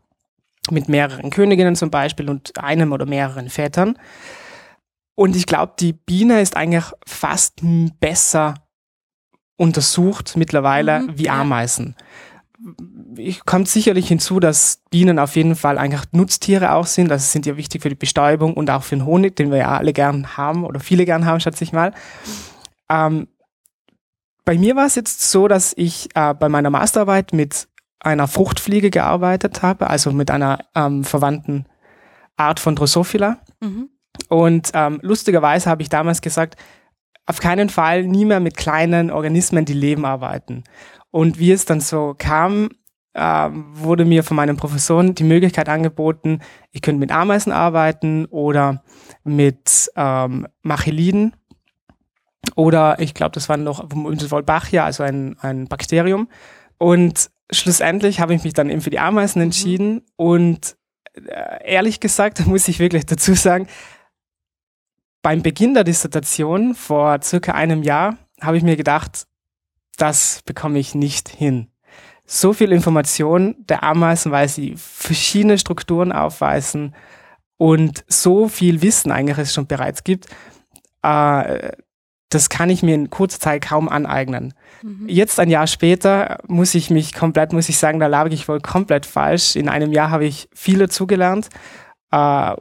mit 0.69 0.89
mehreren 0.89 1.29
Königinnen 1.29 1.75
zum 1.75 1.91
Beispiel 1.91 2.29
und 2.29 2.57
einem 2.57 2.91
oder 2.91 3.05
mehreren 3.05 3.49
Vätern. 3.49 3.97
Und 5.15 5.35
ich 5.35 5.45
glaube, 5.45 5.73
die 5.79 5.93
Biene 5.93 6.41
ist 6.41 6.55
eigentlich 6.55 6.85
fast 7.05 7.59
besser 7.99 8.55
untersucht 9.57 10.35
mittlerweile 10.37 11.01
Mhm, 11.01 11.17
wie 11.17 11.25
ja. 11.25 11.39
Ameisen. 11.41 11.95
Ich 11.97 12.30
kommt 13.45 13.67
sicherlich 13.67 14.07
hinzu, 14.07 14.39
dass 14.39 14.81
Bienen 14.89 15.19
auf 15.19 15.35
jeden 15.35 15.55
Fall 15.55 15.77
eigentlich 15.77 16.01
Nutztiere 16.11 16.73
auch 16.73 16.85
sind. 16.85 17.09
Das 17.09 17.31
sind 17.31 17.45
ja 17.45 17.57
wichtig 17.57 17.81
für 17.81 17.89
die 17.89 17.95
Bestäubung 17.95 18.53
und 18.53 18.69
auch 18.69 18.83
für 18.83 18.95
den 18.95 19.05
Honig, 19.05 19.35
den 19.35 19.51
wir 19.51 19.57
ja 19.57 19.77
alle 19.77 19.93
gern 19.93 20.37
haben 20.37 20.63
oder 20.63 20.79
viele 20.79 21.05
gern 21.05 21.25
haben, 21.25 21.39
schätze 21.39 21.63
ich 21.63 21.73
mal. 21.73 21.93
Ähm, 22.89 23.27
bei 24.45 24.57
mir 24.57 24.75
war 24.75 24.85
es 24.85 24.95
jetzt 24.95 25.29
so, 25.31 25.47
dass 25.47 25.73
ich 25.75 26.09
äh, 26.15 26.33
bei 26.33 26.49
meiner 26.49 26.69
Masterarbeit 26.69 27.33
mit 27.33 27.67
einer 27.99 28.27
Fruchtfliege 28.27 28.89
gearbeitet 28.89 29.61
habe, 29.61 29.89
also 29.89 30.11
mit 30.11 30.31
einer 30.31 30.59
ähm, 30.75 31.03
verwandten 31.03 31.65
Art 32.35 32.59
von 32.59 32.75
Drosophila. 32.75 33.37
Mhm. 33.59 33.89
Und 34.27 34.71
ähm, 34.73 34.99
lustigerweise 35.03 35.69
habe 35.69 35.81
ich 35.81 35.89
damals 35.89 36.21
gesagt, 36.21 36.55
auf 37.25 37.39
keinen 37.39 37.69
Fall 37.69 38.03
nie 38.03 38.25
mehr 38.25 38.39
mit 38.39 38.57
kleinen 38.57 39.11
Organismen, 39.11 39.65
die 39.65 39.73
leben, 39.73 40.05
arbeiten. 40.05 40.63
Und 41.11 41.39
wie 41.39 41.51
es 41.51 41.65
dann 41.65 41.81
so 41.81 42.15
kam, 42.17 42.69
ähm, 43.13 43.65
wurde 43.73 44.05
mir 44.05 44.23
von 44.23 44.37
meinen 44.37 44.55
Professoren 44.55 45.15
die 45.15 45.25
Möglichkeit 45.25 45.67
angeboten, 45.67 46.39
ich 46.71 46.81
könnte 46.81 46.99
mit 46.99 47.11
Ameisen 47.11 47.51
arbeiten 47.51 48.25
oder 48.27 48.83
mit 49.23 49.91
ähm, 49.95 50.47
Machiliden. 50.61 51.35
Oder 52.55 52.99
ich 52.99 53.13
glaube, 53.13 53.33
das 53.33 53.49
war 53.49 53.57
noch 53.57 53.85
Wolbachia, 53.91 54.85
also 54.85 55.03
ein, 55.03 55.37
ein 55.39 55.67
Bakterium. 55.67 56.29
Und 56.77 57.29
schlussendlich 57.51 58.19
habe 58.19 58.33
ich 58.33 58.43
mich 58.43 58.53
dann 58.53 58.69
eben 58.69 58.81
für 58.81 58.89
die 58.89 58.99
Ameisen 58.99 59.41
entschieden. 59.41 60.03
Und 60.15 60.77
äh, 61.13 61.71
ehrlich 61.71 61.99
gesagt, 61.99 62.45
muss 62.47 62.67
ich 62.67 62.79
wirklich 62.79 63.05
dazu 63.05 63.33
sagen, 63.33 63.67
beim 65.21 65.43
Beginn 65.43 65.73
der 65.73 65.83
Dissertation 65.83 66.73
vor 66.73 67.21
circa 67.21 67.51
einem 67.51 67.83
Jahr 67.83 68.17
habe 68.41 68.57
ich 68.57 68.63
mir 68.63 68.75
gedacht, 68.75 69.27
das 69.97 70.41
bekomme 70.45 70.79
ich 70.79 70.95
nicht 70.95 71.29
hin. 71.29 71.67
So 72.25 72.53
viel 72.53 72.71
Information 72.71 73.55
der 73.59 73.83
Ameisen, 73.83 74.31
weil 74.31 74.47
sie 74.47 74.75
verschiedene 74.77 75.57
Strukturen 75.57 76.11
aufweisen 76.11 76.95
und 77.57 78.03
so 78.07 78.47
viel 78.47 78.81
Wissen 78.81 79.11
eigentlich 79.11 79.37
es 79.37 79.53
schon 79.53 79.67
bereits 79.67 80.03
gibt, 80.03 80.27
äh, 81.03 81.71
das 82.29 82.49
kann 82.49 82.69
ich 82.69 82.81
mir 82.81 82.95
in 82.95 83.09
kurzer 83.09 83.39
Zeit 83.39 83.63
kaum 83.63 83.89
aneignen. 83.89 84.53
Mhm. 84.81 85.07
Jetzt 85.09 85.39
ein 85.39 85.49
Jahr 85.49 85.67
später 85.67 86.37
muss 86.47 86.73
ich 86.73 86.89
mich 86.89 87.13
komplett, 87.13 87.51
muss 87.51 87.67
ich 87.67 87.77
sagen, 87.77 87.99
da 87.99 88.07
lag 88.07 88.31
ich 88.31 88.47
wohl 88.47 88.61
komplett 88.61 89.05
falsch. 89.05 89.57
In 89.57 89.67
einem 89.67 89.91
Jahr 89.91 90.09
habe 90.09 90.25
ich 90.25 90.47
viel 90.53 90.79
dazugelernt, 90.79 91.49
äh, 92.11 92.55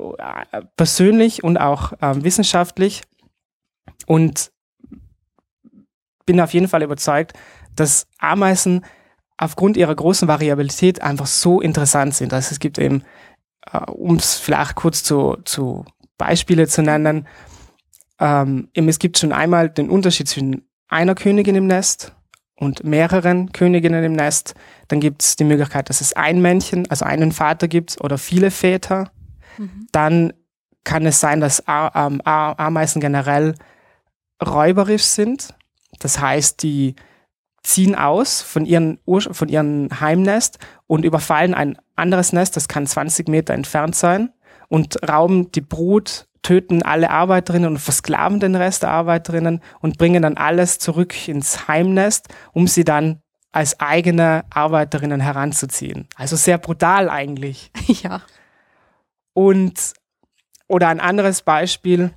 persönlich 0.76 1.44
und 1.44 1.56
auch 1.56 1.92
äh, 2.00 2.22
wissenschaftlich 2.24 3.02
und 4.06 4.50
bin 6.30 6.40
auf 6.40 6.54
jeden 6.54 6.68
Fall 6.68 6.84
überzeugt, 6.84 7.32
dass 7.74 8.06
Ameisen 8.18 8.84
aufgrund 9.36 9.76
ihrer 9.76 9.96
großen 9.96 10.28
Variabilität 10.28 11.02
einfach 11.02 11.26
so 11.26 11.60
interessant 11.60 12.14
sind. 12.14 12.32
Also 12.32 12.52
es 12.52 12.60
gibt 12.60 12.78
eben, 12.78 13.02
äh, 13.72 13.78
um 13.90 14.14
es 14.14 14.36
vielleicht 14.36 14.76
kurz 14.76 15.02
zu, 15.02 15.38
zu 15.44 15.84
Beispiele 16.18 16.68
zu 16.68 16.82
nennen, 16.82 17.26
ähm, 18.20 18.68
es 18.74 19.00
gibt 19.00 19.18
schon 19.18 19.32
einmal 19.32 19.70
den 19.70 19.90
Unterschied 19.90 20.28
zwischen 20.28 20.68
einer 20.86 21.16
Königin 21.16 21.56
im 21.56 21.66
Nest 21.66 22.14
und 22.54 22.84
mehreren 22.84 23.50
Königinnen 23.50 24.04
im 24.04 24.12
Nest. 24.12 24.54
Dann 24.86 25.00
gibt 25.00 25.22
es 25.22 25.34
die 25.34 25.44
Möglichkeit, 25.44 25.88
dass 25.88 26.00
es 26.00 26.12
ein 26.12 26.40
Männchen, 26.40 26.88
also 26.90 27.06
einen 27.06 27.32
Vater 27.32 27.66
gibt 27.66 28.00
oder 28.04 28.18
viele 28.18 28.52
Väter. 28.52 29.10
Mhm. 29.58 29.88
Dann 29.90 30.32
kann 30.84 31.06
es 31.06 31.18
sein, 31.18 31.40
dass 31.40 31.64
ähm, 31.66 32.20
Ameisen 32.24 33.00
generell 33.00 33.56
räuberisch 34.40 35.04
sind. 35.04 35.54
Das 35.98 36.20
heißt, 36.20 36.62
die 36.62 36.94
ziehen 37.62 37.94
aus 37.94 38.40
von 38.40 38.64
ihren, 38.64 38.98
Ur 39.04 39.20
von 39.20 39.48
ihrem 39.48 39.88
Heimnest 40.00 40.58
und 40.86 41.04
überfallen 41.04 41.54
ein 41.54 41.78
anderes 41.96 42.32
Nest, 42.32 42.56
das 42.56 42.68
kann 42.68 42.86
20 42.86 43.28
Meter 43.28 43.54
entfernt 43.54 43.94
sein, 43.94 44.32
und 44.68 45.06
rauben 45.08 45.50
die 45.52 45.60
Brut, 45.60 46.26
töten 46.42 46.82
alle 46.82 47.10
Arbeiterinnen 47.10 47.72
und 47.72 47.78
versklaven 47.78 48.40
den 48.40 48.54
Rest 48.54 48.82
der 48.82 48.90
Arbeiterinnen 48.90 49.60
und 49.80 49.98
bringen 49.98 50.22
dann 50.22 50.36
alles 50.36 50.78
zurück 50.78 51.28
ins 51.28 51.68
Heimnest, 51.68 52.28
um 52.52 52.66
sie 52.66 52.84
dann 52.84 53.20
als 53.52 53.80
eigene 53.80 54.44
Arbeiterinnen 54.50 55.20
heranzuziehen. 55.20 56.08
Also 56.14 56.36
sehr 56.36 56.58
brutal 56.58 57.10
eigentlich. 57.10 57.70
Ja. 58.02 58.22
Und, 59.32 59.94
oder 60.66 60.88
ein 60.88 61.00
anderes 61.00 61.42
Beispiel, 61.42 62.12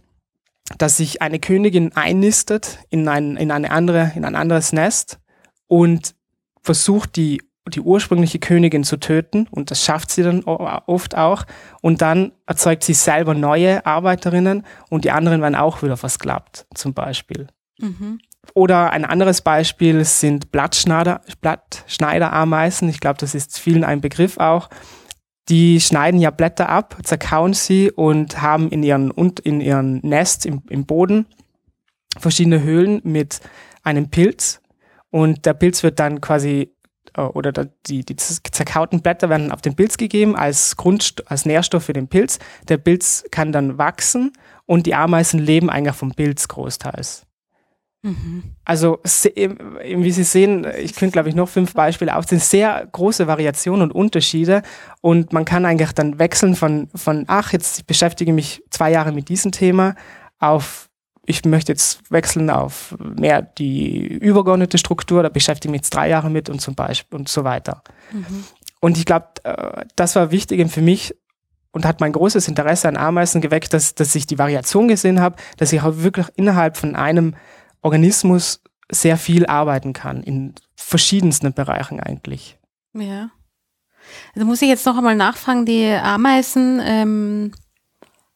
dass 0.77 0.98
sich 0.98 1.22
eine 1.22 1.39
Königin 1.39 1.91
einnistet 1.93 2.79
in 2.89 3.08
ein, 3.08 3.38
in 3.38 3.51
eine 3.51 3.72
andere, 3.72 4.13
in 4.15 4.25
ein 4.25 4.36
anderes 4.36 4.74
Nest 4.74 5.20
und 5.67 6.15
versucht 6.62 7.15
die 7.15 7.41
die 7.70 7.79
ursprüngliche 7.79 8.39
Königin 8.39 8.84
zu 8.84 8.98
töten 8.98 9.48
und 9.50 9.72
das 9.72 9.84
schafft 9.84 10.12
sie 10.12 10.24
dann 10.24 10.43
oft 10.43 11.15
auch 11.15 11.46
und 11.82 12.01
dann 12.01 12.34
erzeugt 12.46 12.84
sie 12.84 12.93
selber 12.93 13.34
neue 13.34 13.86
Arbeiterinnen 13.86 14.65
und 14.89 15.05
die 15.05 15.12
anderen 15.12 15.41
werden 15.41 15.55
auch 15.55 15.82
wieder 15.82 15.96
versklavt 15.96 16.65
zum 16.74 16.93
Beispiel. 16.93 17.48
Mhm. 17.79 18.20
Oder 18.53 18.91
ein 18.91 19.05
anderes 19.05 19.41
Beispiel 19.41 20.03
sind 20.03 20.51
Blattschneider, 20.51 21.22
Blattschneiderameisen. 21.39 22.89
Ich 22.89 23.00
glaube, 23.00 23.17
das 23.17 23.34
ist 23.34 23.58
vielen 23.58 23.86
ein 23.86 24.01
Begriff 24.01 24.38
auch. 24.38 24.70
Die 25.50 25.81
schneiden 25.81 26.19
ja 26.19 26.31
Blätter 26.31 26.69
ab, 26.69 26.97
zerkauen 27.03 27.53
sie 27.53 27.91
und 27.91 28.41
haben 28.41 28.69
in 28.69 28.83
ihren, 28.83 29.12
und 29.12 29.39
in 29.41 29.59
ihren 29.59 30.00
Nest 30.00 30.45
im, 30.45 30.62
im 30.69 30.85
Boden 30.85 31.25
verschiedene 32.17 32.63
Höhlen 32.63 33.01
mit 33.03 33.41
einem 33.83 34.09
Pilz. 34.09 34.62
Und 35.09 35.45
der 35.45 35.53
Pilz 35.53 35.83
wird 35.83 36.00
dann 36.00 36.21
quasi 36.21 36.73
äh, 37.15 37.21
oder 37.21 37.51
die, 37.88 38.03
die 38.05 38.15
zerkauten 38.15 39.01
Blätter 39.01 39.29
werden 39.29 39.51
auf 39.51 39.62
den 39.62 39.75
Pilz 39.75 39.97
gegeben 39.97 40.35
als 40.35 40.77
Grund, 40.77 41.23
als 41.27 41.45
Nährstoff 41.45 41.85
für 41.85 41.93
den 41.93 42.07
Pilz. 42.07 42.39
Der 42.69 42.77
Pilz 42.77 43.25
kann 43.31 43.51
dann 43.51 43.77
wachsen 43.77 44.31
und 44.65 44.85
die 44.85 44.95
Ameisen 44.95 45.39
leben 45.39 45.69
eigentlich 45.69 45.95
vom 45.95 46.13
Pilz 46.13 46.47
großteils. 46.47 47.25
Mhm. 48.03 48.43
Also, 48.65 49.00
wie 49.03 50.12
Sie 50.12 50.24
sehen, 50.24 50.67
ich 50.77 50.93
könnte, 50.93 51.13
glaube 51.13 51.29
ich, 51.29 51.36
noch 51.36 51.48
fünf 51.48 51.74
Beispiele 51.74 52.15
aufzählen, 52.15 52.41
sehr 52.41 52.86
große 52.91 53.27
Variationen 53.27 53.81
und 53.81 53.95
Unterschiede. 53.95 54.62
Und 55.00 55.31
man 55.31 55.45
kann 55.45 55.65
eigentlich 55.65 55.93
dann 55.93 56.19
wechseln 56.19 56.55
von, 56.55 56.89
von 56.93 57.24
ach, 57.27 57.53
jetzt 57.53 57.88
beschäftige 57.88 58.31
ich 58.31 58.36
mich 58.36 58.63
zwei 58.69 58.91
Jahre 58.91 59.13
mit 59.13 59.29
diesem 59.29 59.53
Thema, 59.53 59.95
auf 60.39 60.89
ich 61.25 61.45
möchte 61.45 61.72
jetzt 61.72 62.12
wechseln 62.12 62.50
auf 62.50 62.95
mehr 63.00 63.41
die 63.41 64.05
übergeordnete 64.05 64.77
Struktur, 64.77 65.24
da 65.24 65.29
beschäftige 65.29 65.69
ich 65.69 65.72
mich 65.72 65.79
jetzt 65.79 65.95
drei 65.95 66.10
Jahre 66.10 66.29
mit 66.29 66.50
und 66.50 66.60
zum 66.60 66.75
Beispiel 66.75 67.17
und 67.17 67.29
so 67.29 67.45
weiter. 67.45 67.81
Mhm. 68.12 68.43
Und 68.81 68.98
ich 68.98 69.05
glaube, 69.05 69.27
äh, 69.43 69.86
das 69.95 70.17
war 70.17 70.31
wichtig 70.31 70.69
für 70.69 70.81
mich 70.81 71.15
und 71.72 71.86
hat 71.86 72.01
mein 72.01 72.12
großes 72.12 72.50
Interesse 72.50 72.89
an 72.89 72.98
Ameisen 72.98 73.39
geweckt, 73.39 73.74
dass, 73.74 73.95
dass 73.95 74.13
ich 74.15 74.27
die 74.27 74.38
Variation 74.38 74.89
gesehen 74.89 75.22
habe, 75.22 75.38
dass 75.57 75.72
ich 75.72 75.81
auch 75.81 75.98
wirklich 75.98 76.27
innerhalb 76.36 76.75
von 76.75 76.95
einem 76.95 77.36
Organismus 77.83 78.61
sehr 78.89 79.17
viel 79.17 79.45
arbeiten 79.45 79.93
kann, 79.93 80.23
in 80.23 80.55
verschiedensten 80.75 81.53
Bereichen 81.53 81.99
eigentlich. 81.99 82.57
Ja. 82.93 83.29
Also 84.35 84.45
muss 84.45 84.61
ich 84.61 84.69
jetzt 84.69 84.85
noch 84.85 84.97
einmal 84.97 85.15
nachfragen, 85.15 85.65
die 85.65 85.87
Ameisen, 85.87 86.81
ähm, 86.83 87.51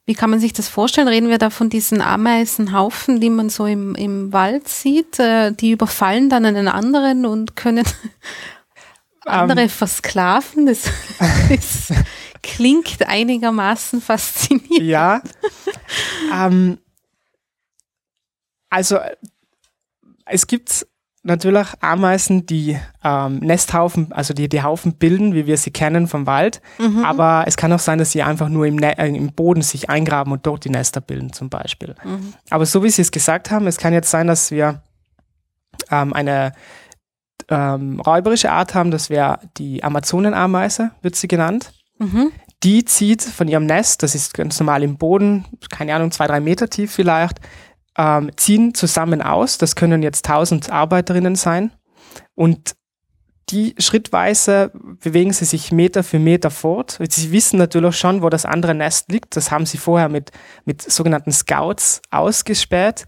wie 0.05 0.15
kann 0.15 0.29
man 0.29 0.39
sich 0.39 0.53
das 0.53 0.69
vorstellen? 0.69 1.09
Reden 1.09 1.29
wir 1.29 1.37
da 1.37 1.49
von 1.49 1.69
diesen 1.69 2.01
Ameisenhaufen, 2.01 3.19
die 3.19 3.29
man 3.29 3.49
so 3.49 3.65
im, 3.65 3.93
im 3.95 4.31
Wald 4.31 4.69
sieht? 4.69 5.19
Äh, 5.19 5.51
die 5.51 5.71
überfallen 5.71 6.29
dann 6.29 6.45
einen 6.45 6.69
anderen 6.69 7.25
und 7.25 7.57
können 7.57 7.85
andere 9.25 9.63
um, 9.63 9.69
versklaven? 9.69 10.65
Das, 10.65 10.83
das 11.49 11.93
klingt 12.41 13.05
einigermaßen 13.05 14.01
faszinierend. 14.01 14.81
Ja. 14.81 15.21
ähm, 16.33 16.77
also 18.69 18.99
es 20.29 20.47
gibt 20.47 20.85
natürlich 21.23 21.67
Ameisen, 21.81 22.45
die 22.45 22.77
ähm, 23.03 23.39
Nesthaufen, 23.39 24.11
also 24.13 24.33
die, 24.33 24.49
die 24.49 24.63
Haufen 24.63 24.93
bilden, 24.93 25.33
wie 25.33 25.45
wir 25.45 25.57
sie 25.57 25.71
kennen 25.71 26.07
vom 26.07 26.25
Wald. 26.25 26.61
Mhm. 26.79 27.03
Aber 27.03 27.43
es 27.47 27.57
kann 27.57 27.73
auch 27.73 27.79
sein, 27.79 27.99
dass 27.99 28.11
sie 28.11 28.23
einfach 28.23 28.49
nur 28.49 28.65
im, 28.65 28.75
ne 28.75 28.97
äh, 28.97 29.07
im 29.07 29.33
Boden 29.33 29.61
sich 29.61 29.89
eingraben 29.89 30.31
und 30.31 30.47
dort 30.47 30.63
die 30.63 30.69
Nester 30.69 31.01
bilden 31.01 31.33
zum 31.33 31.49
Beispiel. 31.49 31.95
Mhm. 32.03 32.33
Aber 32.49 32.65
so 32.65 32.83
wie 32.83 32.89
Sie 32.89 33.01
es 33.01 33.11
gesagt 33.11 33.51
haben, 33.51 33.67
es 33.67 33.77
kann 33.77 33.93
jetzt 33.93 34.09
sein, 34.09 34.27
dass 34.27 34.51
wir 34.51 34.81
ähm, 35.91 36.13
eine 36.13 36.53
ähm, 37.49 37.99
räuberische 37.99 38.51
Art 38.51 38.73
haben, 38.73 38.91
das 38.91 39.09
wäre 39.09 39.39
die 39.57 39.83
Amazonenameise, 39.83 40.91
wird 41.01 41.15
sie 41.15 41.27
genannt. 41.27 41.71
Mhm. 41.99 42.31
Die 42.63 42.85
zieht 42.85 43.21
von 43.21 43.47
ihrem 43.47 43.65
Nest, 43.65 44.01
das 44.01 44.15
ist 44.15 44.33
ganz 44.33 44.59
normal 44.59 44.81
im 44.81 44.97
Boden, 44.97 45.45
keine 45.69 45.93
Ahnung, 45.93 46.11
zwei, 46.11 46.27
drei 46.27 46.39
Meter 46.39 46.69
tief 46.69 46.91
vielleicht, 46.91 47.39
ähm, 47.97 48.31
ziehen 48.35 48.73
zusammen 48.73 49.21
aus. 49.21 49.57
Das 49.57 49.75
können 49.75 50.03
jetzt 50.03 50.25
tausend 50.25 50.69
Arbeiterinnen 50.69 51.35
sein. 51.35 51.71
Und 52.35 52.75
die 53.49 53.75
schrittweise 53.77 54.71
bewegen 55.01 55.31
sie 55.31 55.45
sich 55.45 55.71
Meter 55.71 56.03
für 56.03 56.19
Meter 56.19 56.51
fort. 56.51 56.99
Sie 57.09 57.31
wissen 57.31 57.57
natürlich 57.57 57.95
schon, 57.95 58.21
wo 58.21 58.29
das 58.29 58.45
andere 58.45 58.75
Nest 58.75 59.11
liegt. 59.11 59.35
Das 59.35 59.51
haben 59.51 59.65
sie 59.65 59.77
vorher 59.77 60.09
mit, 60.09 60.31
mit 60.65 60.81
sogenannten 60.81 61.31
Scouts 61.31 62.01
ausgespäht. 62.11 63.05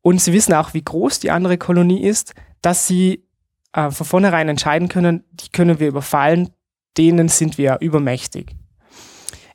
Und 0.00 0.20
sie 0.20 0.32
wissen 0.32 0.54
auch, 0.54 0.72
wie 0.74 0.84
groß 0.84 1.20
die 1.20 1.30
andere 1.30 1.58
Kolonie 1.58 2.02
ist, 2.02 2.34
dass 2.60 2.86
sie 2.86 3.24
äh, 3.72 3.90
von 3.90 4.06
vornherein 4.06 4.48
entscheiden 4.48 4.88
können, 4.88 5.24
die 5.32 5.50
können 5.50 5.80
wir 5.80 5.88
überfallen, 5.88 6.50
denen 6.96 7.28
sind 7.28 7.58
wir 7.58 7.78
übermächtig. 7.80 8.54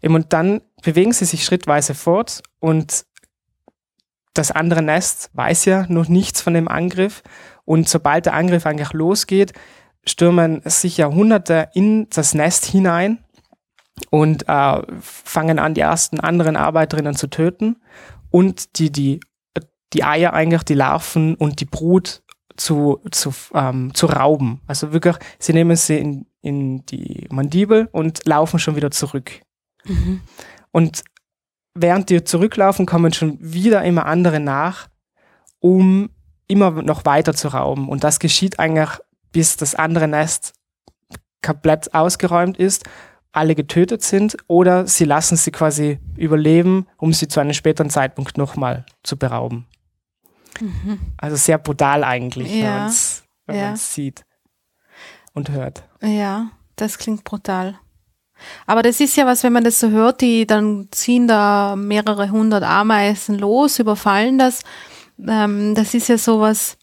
Und 0.02 0.34
dann 0.34 0.62
bewegen 0.84 1.12
sie 1.12 1.26
sich 1.26 1.44
schrittweise 1.44 1.94
fort 1.94 2.44
und 2.60 3.06
das 4.38 4.52
andere 4.52 4.82
Nest 4.82 5.30
weiß 5.34 5.66
ja 5.66 5.86
noch 5.90 6.08
nichts 6.08 6.42
von 6.42 6.54
dem 6.54 6.68
Angriff. 6.68 7.24
Und 7.66 7.90
sobald 7.90 8.26
der 8.26 8.34
Angriff 8.34 8.66
eigentlich 8.66 8.94
losgeht, 8.94 9.54
stürmen 10.06 10.62
sich 10.64 10.98
Jahrhunderte 10.98 11.70
in 11.74 12.08
das 12.10 12.34
Nest 12.34 12.66
hinein 12.66 13.20
und 14.10 14.48
äh, 14.48 14.82
fangen 15.02 15.60
an, 15.60 15.74
die 15.74 15.82
ersten 15.82 16.20
anderen 16.20 16.56
Arbeiterinnen 16.56 17.16
zu 17.16 17.28
töten 17.28 17.78
und 18.30 18.80
die, 18.80 18.92
die, 18.92 19.20
die 19.94 20.04
Eier 20.04 20.34
eigentlich, 20.34 20.64
die 20.64 20.76
Larven 20.76 21.36
und 21.36 21.60
die 21.60 21.66
Brut 21.66 22.22
zu, 22.56 23.02
zu, 23.12 23.34
ähm, 23.54 23.94
zu 23.94 24.08
rauben. 24.08 24.62
Also 24.68 24.94
wirklich, 24.94 25.18
sie 25.40 25.54
nehmen 25.54 25.76
sie 25.76 25.98
in, 25.98 26.26
in 26.42 26.86
die 26.86 27.28
Mandibel 27.30 27.90
und 27.92 28.26
laufen 28.26 28.60
schon 28.60 28.76
wieder 28.76 28.92
zurück. 28.92 29.42
Mhm. 29.86 30.22
Und 30.72 31.04
während 31.82 32.10
die 32.10 32.24
zurücklaufen, 32.24 32.86
kommen 32.86 33.14
schon 33.14 33.38
wieder 33.40 33.84
immer 33.84 34.06
andere 34.06 34.40
nach, 34.40 34.88
um 35.60 36.10
immer 36.48 36.72
noch 36.82 37.06
weiter 37.06 37.34
zu 37.34 37.50
rauben. 37.50 37.90
Und 37.90 38.04
das 38.04 38.20
geschieht 38.20 38.60
eigentlich, 38.60 38.90
bis 39.32 39.58
das 39.58 39.76
andere 39.76 40.08
Nest 40.08 40.54
komplett 41.42 41.94
ausgeräumt 41.94 42.58
ist, 42.58 42.86
alle 43.32 43.56
getötet 43.56 44.02
sind 44.02 44.38
oder 44.48 44.88
sie 44.88 45.06
lassen 45.06 45.38
sie 45.38 45.52
quasi 45.52 46.00
überleben, 46.16 46.88
um 46.98 47.14
sie 47.14 47.28
zu 47.28 47.40
einem 47.40 47.54
späteren 47.54 47.90
Zeitpunkt 47.90 48.38
nochmal 48.38 48.86
zu 49.04 49.18
berauben. 49.18 49.68
Mhm. 50.60 51.00
Also 51.18 51.36
sehr 51.36 51.58
brutal 51.60 52.04
eigentlich, 52.04 52.52
ja. 52.54 52.64
wenn 52.64 52.74
man 52.74 52.88
es 52.88 53.24
ja. 53.48 53.76
sieht 53.76 54.26
und 55.34 55.52
hört. 55.52 55.84
Ja, 56.02 56.50
das 56.76 56.98
klingt 56.98 57.24
brutal. 57.24 57.80
Aber 58.66 58.82
das 58.82 59.00
ist 59.00 59.16
ja 59.16 59.26
was, 59.26 59.44
wenn 59.44 59.54
man 59.54 59.64
das 59.64 59.80
so 59.80 59.90
hört, 59.90 60.22
die 60.22 60.46
dann 60.46 60.88
ziehen 60.92 61.28
da 61.28 61.76
mehrere 61.76 62.30
hundert 62.30 62.64
Ameisen 62.64 63.38
los, 63.38 63.80
überfallen 63.80 64.38
das. 64.38 64.62
Ähm, 65.26 65.76
das 65.76 65.94
ist 65.94 66.10
ja 66.10 66.18
sowas, 66.18 66.78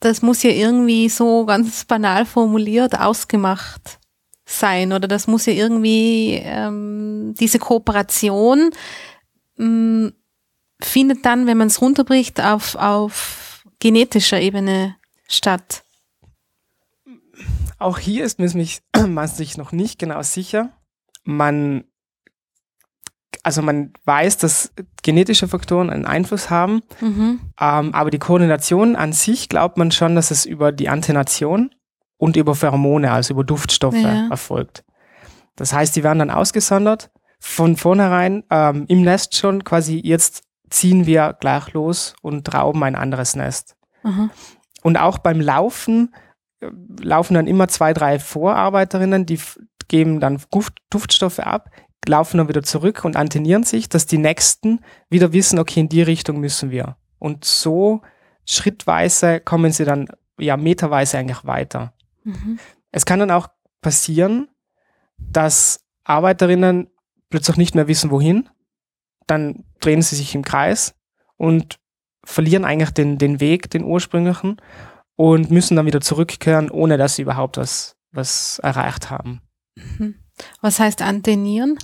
das 0.00 0.22
muss 0.22 0.42
ja 0.42 0.50
irgendwie 0.50 1.08
so 1.08 1.46
ganz 1.46 1.84
banal 1.84 2.26
formuliert 2.26 2.98
ausgemacht 2.98 3.98
sein 4.44 4.92
oder 4.92 5.08
das 5.08 5.26
muss 5.26 5.46
ja 5.46 5.54
irgendwie 5.54 6.40
ähm, 6.44 7.34
diese 7.38 7.58
Kooperation 7.58 8.70
ähm, 9.58 10.12
findet 10.80 11.24
dann, 11.24 11.46
wenn 11.46 11.56
man 11.56 11.68
es 11.68 11.80
runterbricht, 11.80 12.42
auf, 12.42 12.74
auf 12.74 13.64
genetischer 13.78 14.40
Ebene 14.40 14.96
statt. 15.28 15.84
Auch 17.84 17.98
hier 17.98 18.24
ist 18.24 18.38
man 19.06 19.28
sich 19.28 19.56
noch 19.58 19.72
nicht 19.72 19.98
genau 19.98 20.22
sicher. 20.22 20.70
Man 21.24 21.84
also 23.42 23.60
man 23.60 23.92
weiß, 24.06 24.38
dass 24.38 24.72
genetische 25.02 25.48
Faktoren 25.48 25.90
einen 25.90 26.06
Einfluss 26.06 26.48
haben, 26.50 26.82
Mhm. 27.00 27.40
ähm, 27.60 27.92
aber 27.94 28.10
die 28.10 28.18
Koordination 28.18 28.96
an 28.96 29.12
sich 29.12 29.48
glaubt 29.50 29.76
man 29.76 29.90
schon, 29.90 30.14
dass 30.14 30.30
es 30.30 30.46
über 30.46 30.72
die 30.72 30.88
Antennation 30.88 31.74
und 32.16 32.36
über 32.36 32.54
Pheromone, 32.54 33.10
also 33.12 33.34
über 33.34 33.44
Duftstoffe 33.44 33.96
Ja. 34.00 34.28
erfolgt. 34.30 34.84
Das 35.56 35.72
heißt, 35.74 35.94
die 35.94 36.02
werden 36.02 36.20
dann 36.20 36.30
ausgesondert, 36.30 37.10
von 37.38 37.76
vornherein 37.76 38.44
ähm, 38.50 38.86
im 38.88 39.02
Nest 39.02 39.36
schon 39.36 39.62
quasi, 39.64 40.00
jetzt 40.02 40.44
ziehen 40.70 41.04
wir 41.04 41.36
gleich 41.38 41.72
los 41.74 42.14
und 42.22 42.54
rauben 42.54 42.82
ein 42.82 42.94
anderes 42.96 43.36
Nest. 43.36 43.76
Aha. 44.04 44.30
Und 44.82 44.96
auch 44.96 45.18
beim 45.18 45.40
Laufen 45.40 46.14
laufen 46.60 47.34
dann 47.34 47.46
immer 47.46 47.68
zwei, 47.68 47.92
drei 47.92 48.18
Vorarbeiterinnen, 48.18 49.26
die 49.26 49.40
geben 49.88 50.20
dann 50.20 50.40
Duft, 50.50 50.74
Duftstoffe 50.90 51.40
ab, 51.40 51.70
laufen 52.06 52.38
dann 52.38 52.48
wieder 52.48 52.62
zurück 52.62 53.04
und 53.04 53.16
antennieren 53.16 53.64
sich, 53.64 53.88
dass 53.88 54.06
die 54.06 54.18
Nächsten 54.18 54.80
wieder 55.08 55.32
wissen, 55.32 55.58
okay, 55.58 55.80
in 55.80 55.88
die 55.88 56.02
Richtung 56.02 56.40
müssen 56.40 56.70
wir. 56.70 56.96
Und 57.18 57.44
so 57.44 58.02
schrittweise 58.46 59.40
kommen 59.40 59.72
sie 59.72 59.84
dann 59.84 60.08
ja 60.38 60.56
meterweise 60.56 61.18
eigentlich 61.18 61.44
weiter. 61.44 61.94
Mhm. 62.24 62.58
Es 62.90 63.06
kann 63.06 63.20
dann 63.20 63.30
auch 63.30 63.48
passieren, 63.80 64.48
dass 65.18 65.84
Arbeiterinnen 66.04 66.88
plötzlich 67.30 67.56
nicht 67.56 67.74
mehr 67.74 67.88
wissen, 67.88 68.10
wohin. 68.10 68.48
Dann 69.26 69.64
drehen 69.80 70.02
sie 70.02 70.16
sich 70.16 70.34
im 70.34 70.44
Kreis 70.44 70.94
und 71.36 71.78
verlieren 72.24 72.64
eigentlich 72.64 72.90
den, 72.90 73.18
den 73.18 73.40
Weg, 73.40 73.70
den 73.70 73.84
ursprünglichen, 73.84 74.60
und 75.16 75.50
müssen 75.50 75.76
dann 75.76 75.86
wieder 75.86 76.00
zurückkehren, 76.00 76.70
ohne 76.70 76.96
dass 76.96 77.16
sie 77.16 77.22
überhaupt 77.22 77.56
was, 77.56 77.96
was 78.12 78.58
erreicht 78.60 79.10
haben. 79.10 79.40
Was 80.60 80.80
heißt 80.80 81.02
antennieren? 81.02 81.78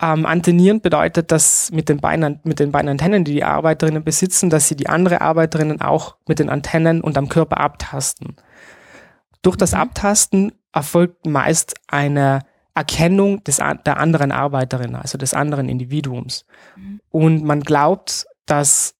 Ähm, 0.00 0.26
antennieren 0.26 0.80
bedeutet, 0.80 1.30
dass 1.30 1.70
mit 1.70 1.88
den, 1.88 1.98
beiden, 1.98 2.40
mit 2.42 2.58
den 2.58 2.72
beiden 2.72 2.88
Antennen, 2.88 3.24
die 3.24 3.34
die 3.34 3.44
Arbeiterinnen 3.44 4.02
besitzen, 4.02 4.50
dass 4.50 4.66
sie 4.66 4.74
die 4.74 4.88
andere 4.88 5.20
Arbeiterinnen 5.20 5.80
auch 5.80 6.16
mit 6.26 6.40
den 6.40 6.48
Antennen 6.48 7.00
und 7.00 7.16
am 7.16 7.28
Körper 7.28 7.58
abtasten. 7.58 8.36
Durch 9.42 9.56
das 9.56 9.72
Mhm. 9.72 9.78
Abtasten 9.78 10.52
erfolgt 10.72 11.26
meist 11.26 11.74
eine 11.86 12.40
Erkennung 12.74 13.44
des, 13.44 13.58
der 13.58 13.98
anderen 13.98 14.32
Arbeiterin, 14.32 14.94
also 14.96 15.18
des 15.18 15.34
anderen 15.34 15.68
Individuums. 15.68 16.46
Mhm. 16.76 17.00
Und 17.10 17.44
man 17.44 17.60
glaubt, 17.60 18.26
dass 18.46 18.94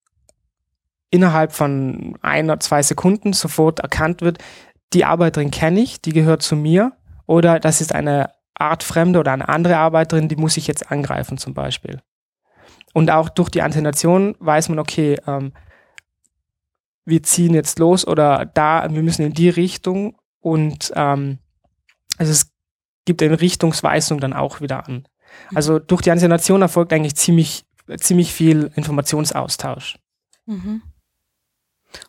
innerhalb 1.13 1.53
von 1.53 2.17
ein 2.23 2.45
oder 2.45 2.59
zwei 2.59 2.81
Sekunden 2.81 3.33
sofort 3.33 3.79
erkannt 3.81 4.21
wird, 4.21 4.39
die 4.93 5.05
Arbeiterin 5.05 5.51
kenne 5.51 5.79
ich, 5.79 6.01
die 6.01 6.11
gehört 6.11 6.41
zu 6.41 6.55
mir, 6.55 6.93
oder 7.27 7.59
das 7.59 7.81
ist 7.81 7.93
eine 7.93 8.31
Art 8.55 8.81
Fremde 8.81 9.19
oder 9.19 9.31
eine 9.31 9.47
andere 9.47 9.77
Arbeiterin, 9.77 10.27
die 10.27 10.35
muss 10.35 10.57
ich 10.57 10.65
jetzt 10.65 10.91
angreifen 10.91 11.37
zum 11.37 11.53
Beispiel. 11.53 12.01
Und 12.93 13.11
auch 13.11 13.29
durch 13.29 13.49
die 13.49 13.61
Antennation 13.61 14.35
weiß 14.39 14.69
man, 14.69 14.79
okay, 14.79 15.19
ähm, 15.27 15.53
wir 17.05 17.21
ziehen 17.21 17.53
jetzt 17.53 17.77
los 17.77 18.07
oder 18.07 18.49
da, 18.51 18.87
wir 18.89 19.03
müssen 19.03 19.23
in 19.23 19.33
die 19.33 19.49
Richtung 19.49 20.17
und 20.39 20.91
ähm, 20.95 21.37
also 22.17 22.31
es 22.31 22.51
gibt 23.05 23.21
eine 23.21 23.39
Richtungsweisung 23.39 24.19
dann 24.19 24.33
auch 24.33 24.61
wieder 24.61 24.87
an. 24.87 25.07
Also 25.53 25.77
durch 25.77 26.01
die 26.01 26.11
Antennation 26.11 26.63
erfolgt 26.63 26.91
eigentlich 26.91 27.15
ziemlich, 27.15 27.65
ziemlich 27.97 28.33
viel 28.33 28.71
Informationsaustausch. 28.75 29.99
Mhm. 30.47 30.81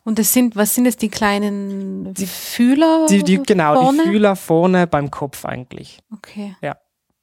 Und 0.05 0.19
das 0.19 0.33
sind, 0.33 0.57
was 0.57 0.75
sind 0.75 0.85
das, 0.85 0.97
die 0.97 1.09
kleinen 1.09 2.15
Fühler? 2.17 3.07
Die, 3.09 3.23
die, 3.23 3.43
genau, 3.43 3.75
vorne? 3.75 4.03
die 4.03 4.09
Fühler 4.11 4.37
vorne 4.37 4.87
beim 4.87 5.11
Kopf 5.11 5.45
eigentlich. 5.45 5.99
Okay. 6.13 6.57
Ja. 6.63 6.77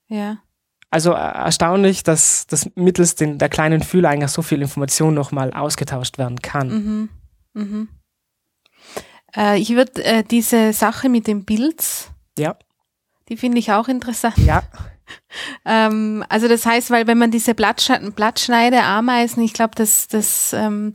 Ja. 0.08 0.38
Also 0.90 1.14
äh, 1.14 1.18
erstaunlich, 1.18 2.04
dass, 2.04 2.48
dass 2.48 2.70
mittels 2.76 3.16
den, 3.16 3.38
der 3.38 3.50
kleinen 3.50 3.82
Fühler 3.82 4.10
eigentlich 4.10 4.32
so 4.32 4.42
viel 4.42 4.62
Information 4.62 5.14
nochmal 5.14 5.54
ausgetauscht 5.54 6.18
werden 6.18 6.42
kann. 6.42 6.70
Mhm. 6.70 7.10
Mhm. 7.54 7.90
Äh, 9.36 9.60
ich 9.60 9.70
würde 9.72 10.04
äh, 10.04 10.24
diese 10.24 10.74
Sache 10.74 11.08
mit 11.10 11.28
dem 11.28 11.46
Pilz, 11.46 12.12
Ja, 12.38 12.58
die 13.30 13.38
finde 13.38 13.60
ich 13.60 13.72
auch 13.72 13.88
interessant. 13.88 14.38
ja, 14.38 14.64
Ähm, 15.66 16.24
also 16.30 16.48
das 16.48 16.66
heißt, 16.66 16.90
weil 16.90 17.08
wenn 17.08 17.18
man 17.18 17.32
diese 17.32 17.54
Blattsch 17.54 17.92
Blattschneide, 18.16 18.82
Ameisen, 18.84 19.44
ich 19.44 19.54
glaube, 19.54 19.76
das, 19.76 20.08
das, 20.08 20.54
ähm, 20.54 20.94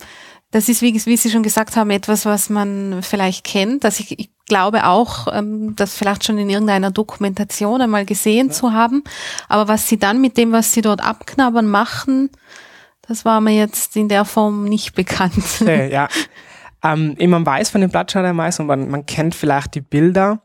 das 0.51 0.69
ist, 0.69 0.83
wie, 0.83 0.95
wie 0.95 1.17
Sie 1.17 1.31
schon 1.31 1.43
gesagt 1.43 1.77
haben, 1.77 1.91
etwas, 1.91 2.25
was 2.25 2.51
man 2.51 3.03
vielleicht 3.03 3.45
kennt. 3.45 3.85
Also 3.85 4.03
ich, 4.03 4.19
ich 4.19 4.31
glaube 4.47 4.85
auch, 4.87 5.27
ähm, 5.33 5.75
das 5.77 5.97
vielleicht 5.97 6.25
schon 6.25 6.39
in 6.39 6.49
irgendeiner 6.49 6.91
Dokumentation 6.91 7.83
einmal 7.83 8.05
gesehen 8.05 8.51
zu 8.51 8.73
haben. 8.73 9.03
Aber 9.49 9.69
was 9.69 9.89
Sie 9.89 9.99
dann 9.99 10.21
mit 10.21 10.37
dem, 10.37 10.53
was 10.53 10.73
Sie 10.73 10.83
dort 10.83 11.03
abknabbern, 11.03 11.67
machen, 11.67 12.31
das 13.09 13.25
war 13.25 13.41
mir 13.41 13.55
jetzt 13.55 13.97
in 13.97 14.09
der 14.09 14.25
Form 14.25 14.65
nicht 14.65 14.95
bekannt. 14.95 15.61
äh, 15.67 15.93
ja. 15.93 16.09
Ähm, 16.83 17.17
man 17.19 17.45
weiß 17.45 17.71
von 17.71 17.81
den 17.81 17.91
Blattschneidermeisen 17.91 18.63
und 18.63 18.67
man, 18.69 18.91
man 18.91 19.07
kennt 19.07 19.35
vielleicht 19.35 19.75
die 19.75 19.81
Bilder, 19.81 20.43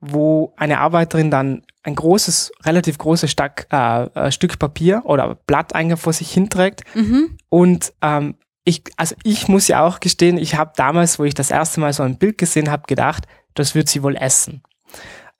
wo 0.00 0.54
eine 0.56 0.80
Arbeiterin 0.80 1.30
dann 1.30 1.62
ein 1.82 1.94
großes, 1.94 2.52
relativ 2.64 2.98
großes 2.98 3.30
Stück, 3.30 3.66
äh, 3.72 4.04
äh, 4.04 4.32
Stück 4.32 4.58
Papier 4.58 5.02
oder 5.04 5.36
Blatt 5.46 5.74
eigentlich 5.74 6.00
vor 6.00 6.12
sich 6.12 6.32
hinträgt 6.32 6.82
mhm. 6.94 7.36
Und 7.48 7.92
ähm, 8.02 8.36
ich, 8.64 8.84
also 8.96 9.14
ich 9.24 9.48
muss 9.48 9.68
ja 9.68 9.84
auch 9.84 10.00
gestehen, 10.00 10.38
ich 10.38 10.54
habe 10.54 10.72
damals, 10.76 11.18
wo 11.18 11.24
ich 11.24 11.34
das 11.34 11.50
erste 11.50 11.80
Mal 11.80 11.92
so 11.92 12.02
ein 12.02 12.18
Bild 12.18 12.38
gesehen 12.38 12.70
habe, 12.70 12.84
gedacht, 12.86 13.26
das 13.54 13.74
wird 13.74 13.88
sie 13.88 14.02
wohl 14.02 14.16
essen. 14.16 14.62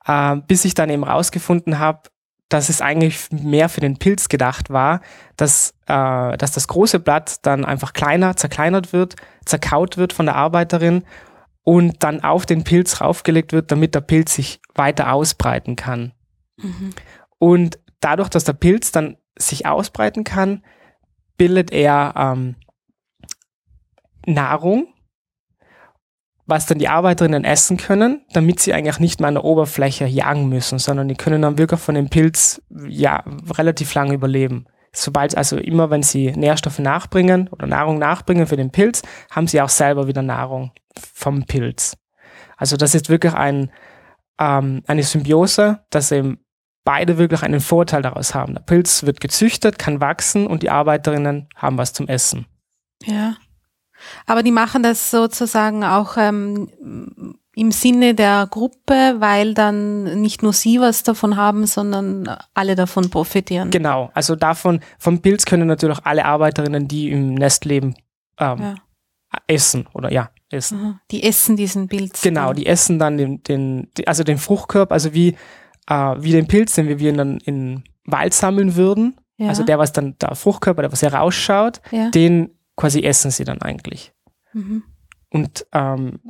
Ähm, 0.06 0.44
bis 0.46 0.64
ich 0.64 0.74
dann 0.74 0.90
eben 0.90 1.04
rausgefunden 1.04 1.78
habe, 1.78 2.10
dass 2.48 2.68
es 2.68 2.80
eigentlich 2.80 3.30
mehr 3.30 3.68
für 3.68 3.80
den 3.80 3.98
Pilz 3.98 4.28
gedacht 4.28 4.70
war, 4.70 5.00
dass, 5.36 5.74
äh, 5.86 6.36
dass 6.36 6.52
das 6.52 6.68
große 6.68 6.98
Blatt 6.98 7.46
dann 7.46 7.64
einfach 7.64 7.92
kleiner, 7.92 8.36
zerkleinert 8.36 8.92
wird, 8.92 9.16
zerkaut 9.46 9.96
wird 9.96 10.12
von 10.12 10.26
der 10.26 10.36
Arbeiterin 10.36 11.04
und 11.62 12.02
dann 12.02 12.22
auf 12.22 12.44
den 12.44 12.64
Pilz 12.64 13.00
raufgelegt 13.00 13.52
wird, 13.52 13.70
damit 13.70 13.94
der 13.94 14.00
Pilz 14.00 14.34
sich 14.34 14.60
weiter 14.74 15.12
ausbreiten 15.12 15.76
kann. 15.76 16.12
Mhm. 16.56 16.90
Und 17.38 17.78
dadurch, 18.00 18.28
dass 18.28 18.44
der 18.44 18.52
Pilz 18.52 18.92
dann 18.92 19.16
sich 19.38 19.66
ausbreiten 19.66 20.24
kann, 20.24 20.62
bildet 21.38 21.70
er 21.72 22.14
ähm, 22.16 22.56
Nahrung, 24.26 24.92
was 26.46 26.66
dann 26.66 26.78
die 26.78 26.88
Arbeiterinnen 26.88 27.44
essen 27.44 27.76
können, 27.76 28.24
damit 28.32 28.60
sie 28.60 28.74
eigentlich 28.74 28.98
nicht 28.98 29.20
mehr 29.20 29.28
an 29.28 29.34
der 29.34 29.44
Oberfläche 29.44 30.06
jagen 30.06 30.48
müssen, 30.48 30.78
sondern 30.78 31.08
die 31.08 31.14
können 31.14 31.42
dann 31.42 31.58
wirklich 31.58 31.80
von 31.80 31.94
dem 31.94 32.10
Pilz 32.10 32.62
ja 32.86 33.24
relativ 33.56 33.94
lange 33.94 34.14
überleben. 34.14 34.66
Sobald, 34.94 35.36
also 35.36 35.56
immer 35.56 35.88
wenn 35.90 36.02
sie 36.02 36.32
Nährstoffe 36.32 36.78
nachbringen 36.78 37.48
oder 37.48 37.66
Nahrung 37.66 37.98
nachbringen 37.98 38.46
für 38.46 38.56
den 38.56 38.70
Pilz, 38.70 39.02
haben 39.30 39.46
sie 39.46 39.60
auch 39.62 39.70
selber 39.70 40.06
wieder 40.06 40.20
Nahrung 40.22 40.72
vom 41.14 41.44
Pilz. 41.44 41.96
Also 42.58 42.76
das 42.76 42.94
ist 42.94 43.08
wirklich 43.08 43.32
ein, 43.32 43.70
ähm, 44.38 44.82
eine 44.86 45.02
Symbiose, 45.02 45.80
dass 45.90 46.12
eben 46.12 46.44
beide 46.84 47.16
wirklich 47.16 47.42
einen 47.42 47.60
Vorteil 47.60 48.02
daraus 48.02 48.34
haben. 48.34 48.54
Der 48.54 48.60
Pilz 48.60 49.04
wird 49.04 49.20
gezüchtet, 49.20 49.78
kann 49.78 50.00
wachsen 50.00 50.46
und 50.46 50.62
die 50.62 50.70
Arbeiterinnen 50.70 51.48
haben 51.56 51.78
was 51.78 51.92
zum 51.92 52.08
Essen. 52.08 52.46
Ja. 53.04 53.36
Aber 54.26 54.42
die 54.42 54.50
machen 54.52 54.82
das 54.82 55.10
sozusagen 55.10 55.84
auch 55.84 56.16
ähm, 56.16 56.68
im 57.54 57.70
Sinne 57.70 58.14
der 58.14 58.46
Gruppe, 58.50 59.16
weil 59.18 59.54
dann 59.54 60.20
nicht 60.22 60.42
nur 60.42 60.52
sie 60.52 60.80
was 60.80 61.02
davon 61.02 61.36
haben, 61.36 61.66
sondern 61.66 62.28
alle 62.54 62.74
davon 62.76 63.10
profitieren. 63.10 63.70
Genau, 63.70 64.10
also 64.14 64.36
davon, 64.36 64.80
vom 64.98 65.20
Pilz 65.20 65.44
können 65.44 65.68
natürlich 65.68 65.98
auch 65.98 66.04
alle 66.04 66.24
Arbeiterinnen, 66.24 66.88
die 66.88 67.10
im 67.10 67.34
Nest 67.34 67.64
leben, 67.66 67.94
ähm, 68.38 68.58
Ja. 68.60 68.74
essen 69.46 69.86
oder 69.92 70.10
ja, 70.10 70.30
essen. 70.50 70.98
Die 71.10 71.22
essen 71.22 71.56
diesen 71.56 71.88
Pilz. 71.88 72.22
Genau, 72.22 72.52
die 72.54 72.66
essen 72.66 72.98
dann 72.98 73.18
den, 73.18 73.42
den, 73.42 73.88
also 74.06 74.24
den 74.24 74.38
Fruchtkörper, 74.38 74.94
also 74.94 75.12
wie, 75.12 75.36
äh, 75.88 76.14
wie 76.18 76.32
den 76.32 76.46
Pilz, 76.48 76.74
den 76.74 76.88
wir 76.88 76.98
wir 76.98 77.12
dann 77.12 77.36
in 77.38 77.84
Wald 78.06 78.32
sammeln 78.34 78.76
würden. 78.76 79.16
ja. 79.36 79.48
Also 79.48 79.62
der, 79.62 79.78
was 79.78 79.92
dann, 79.92 80.16
der 80.18 80.34
Fruchtkörper, 80.34 80.82
der 80.82 80.92
was 80.92 81.02
herausschaut, 81.02 81.82
ja. 81.90 82.10
den 82.10 82.50
quasi 82.76 83.00
essen 83.00 83.30
sie 83.30 83.44
dann 83.44 83.62
eigentlich. 83.62 84.12
Mhm. 84.52 84.82
Und 85.30 85.66
ähm, 85.72 86.20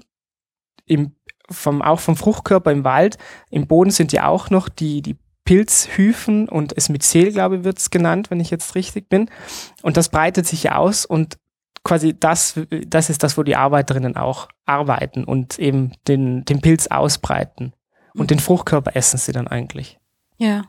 im, 0.86 1.16
vom, 1.50 1.82
auch 1.82 2.00
vom 2.00 2.16
Fruchtkörper 2.16 2.72
im 2.72 2.84
Wald, 2.84 3.18
im 3.50 3.66
Boden 3.66 3.90
sind 3.90 4.12
ja 4.12 4.26
auch 4.26 4.50
noch 4.50 4.68
die, 4.68 5.02
die 5.02 5.16
Pilzhyphen 5.44 6.48
und 6.48 6.72
es 6.76 6.88
Myzel, 6.88 7.32
glaube 7.32 7.56
ich, 7.56 7.64
wird 7.64 7.78
es 7.78 7.90
genannt, 7.90 8.30
wenn 8.30 8.40
ich 8.40 8.50
jetzt 8.50 8.74
richtig 8.74 9.08
bin. 9.08 9.28
Und 9.82 9.96
das 9.96 10.08
breitet 10.08 10.46
sich 10.46 10.62
ja 10.64 10.76
aus 10.76 11.04
und 11.04 11.38
quasi 11.84 12.18
das, 12.18 12.60
das 12.86 13.10
ist 13.10 13.22
das, 13.22 13.36
wo 13.36 13.42
die 13.42 13.56
Arbeiterinnen 13.56 14.16
auch 14.16 14.48
arbeiten 14.66 15.24
und 15.24 15.58
eben 15.58 15.92
den, 16.06 16.44
den 16.44 16.60
Pilz 16.60 16.86
ausbreiten. 16.86 17.72
Und 18.14 18.30
den 18.30 18.38
Fruchtkörper 18.38 18.94
essen 18.94 19.18
sie 19.18 19.32
dann 19.32 19.48
eigentlich. 19.48 19.98
Ja. 20.36 20.64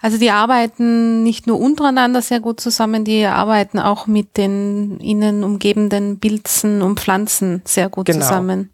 Also 0.00 0.18
die 0.18 0.30
arbeiten 0.30 1.22
nicht 1.22 1.46
nur 1.46 1.60
untereinander 1.60 2.22
sehr 2.22 2.40
gut 2.40 2.60
zusammen, 2.60 3.04
die 3.04 3.24
arbeiten 3.26 3.78
auch 3.78 4.06
mit 4.06 4.36
den 4.36 4.98
ihnen 5.00 5.44
umgebenden 5.44 6.18
Pilzen 6.20 6.82
und 6.82 7.00
Pflanzen 7.00 7.62
sehr 7.64 7.88
gut 7.88 8.06
Genau. 8.06 8.20
zusammen. 8.20 8.72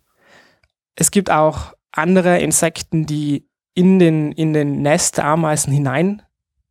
Es 0.95 1.11
gibt 1.11 1.31
auch 1.31 1.75
andere 1.93 2.39
Insekten, 2.39 3.07
die 3.07 3.49
in 3.75 3.99
den, 3.99 4.33
in 4.33 4.53
den 4.53 4.83
Nest 4.83 5.19
der 5.19 5.27
Ameisen 5.27 5.73
hinein 5.73 6.23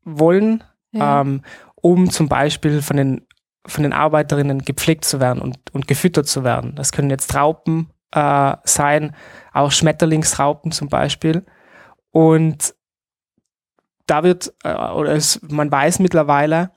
wollen. 0.04 0.64
Ja. 0.92 1.22
Ähm, 1.22 1.42
um 1.76 2.10
zum 2.10 2.28
Beispiel 2.28 2.82
von 2.82 2.98
den, 2.98 3.28
von 3.68 3.84
den 3.84 3.94
Arbeiterinnen 3.94 4.64
gepflegt 4.64 5.06
zu 5.06 5.20
werden 5.20 5.40
und, 5.40 5.60
und 5.72 5.88
gefüttert 5.88 6.28
zu 6.28 6.44
werden. 6.44 6.74
Das 6.76 6.92
können 6.92 7.12
jetzt 7.12 7.36
Raupen 7.36 7.92
äh, 8.12 8.56
sein, 8.64 9.16
auch 9.54 9.72
Schmetterlingsraupen 9.72 10.72
zum 10.72 10.90
Beispiel. 10.90 11.46
Und 12.10 12.74
da 14.08 14.24
wird, 14.24 14.54
äh, 14.64 14.74
oder 14.74 15.14
es, 15.14 15.40
man 15.50 15.72
weiß 15.72 16.00
mittlerweile, 16.00 16.72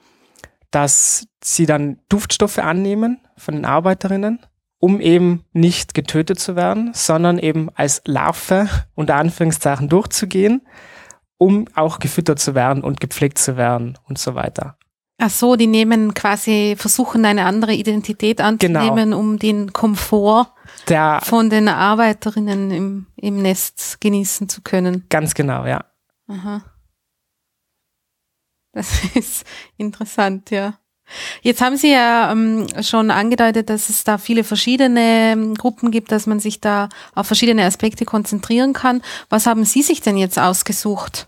dass 0.70 1.26
sie 1.42 1.66
dann 1.66 1.98
Duftstoffe 2.08 2.58
annehmen 2.58 3.20
von 3.36 3.54
den 3.54 3.64
Arbeiterinnen, 3.64 4.40
um 4.78 5.00
eben 5.00 5.44
nicht 5.52 5.94
getötet 5.94 6.38
zu 6.38 6.56
werden, 6.56 6.92
sondern 6.94 7.38
eben 7.38 7.70
als 7.74 8.02
Larve 8.04 8.68
unter 8.94 9.16
Anführungszeichen 9.16 9.88
durchzugehen, 9.88 10.62
um 11.38 11.66
auch 11.74 11.98
gefüttert 11.98 12.38
zu 12.38 12.54
werden 12.54 12.82
und 12.84 13.00
gepflegt 13.00 13.38
zu 13.38 13.56
werden 13.56 13.98
und 14.08 14.18
so 14.18 14.34
weiter. 14.34 14.76
Ach 15.20 15.30
so, 15.30 15.56
die 15.56 15.66
nehmen 15.66 16.14
quasi, 16.14 16.76
versuchen 16.78 17.24
eine 17.24 17.44
andere 17.44 17.72
Identität 17.72 18.40
anzunehmen, 18.40 19.10
genau. 19.10 19.18
um 19.18 19.38
den 19.38 19.72
Komfort 19.72 20.46
Der, 20.88 21.20
von 21.24 21.50
den 21.50 21.66
Arbeiterinnen 21.68 22.70
im, 22.70 23.06
im 23.16 23.42
Nest 23.42 24.00
genießen 24.00 24.48
zu 24.48 24.62
können. 24.62 25.06
Ganz 25.08 25.34
genau, 25.34 25.66
ja. 25.66 25.84
Aha. 26.28 26.62
Das 28.78 29.04
ist 29.14 29.44
interessant, 29.76 30.52
ja. 30.52 30.74
Jetzt 31.42 31.60
haben 31.62 31.76
Sie 31.76 31.90
ja 31.90 32.30
ähm, 32.30 32.68
schon 32.82 33.10
angedeutet, 33.10 33.70
dass 33.70 33.88
es 33.88 34.04
da 34.04 34.18
viele 34.18 34.44
verschiedene 34.44 35.32
ähm, 35.32 35.54
Gruppen 35.54 35.90
gibt, 35.90 36.12
dass 36.12 36.26
man 36.26 36.38
sich 36.38 36.60
da 36.60 36.90
auf 37.16 37.26
verschiedene 37.26 37.64
Aspekte 37.64 38.04
konzentrieren 38.04 38.74
kann. 38.74 39.02
Was 39.30 39.46
haben 39.46 39.64
Sie 39.64 39.82
sich 39.82 40.00
denn 40.00 40.16
jetzt 40.16 40.38
ausgesucht? 40.38 41.26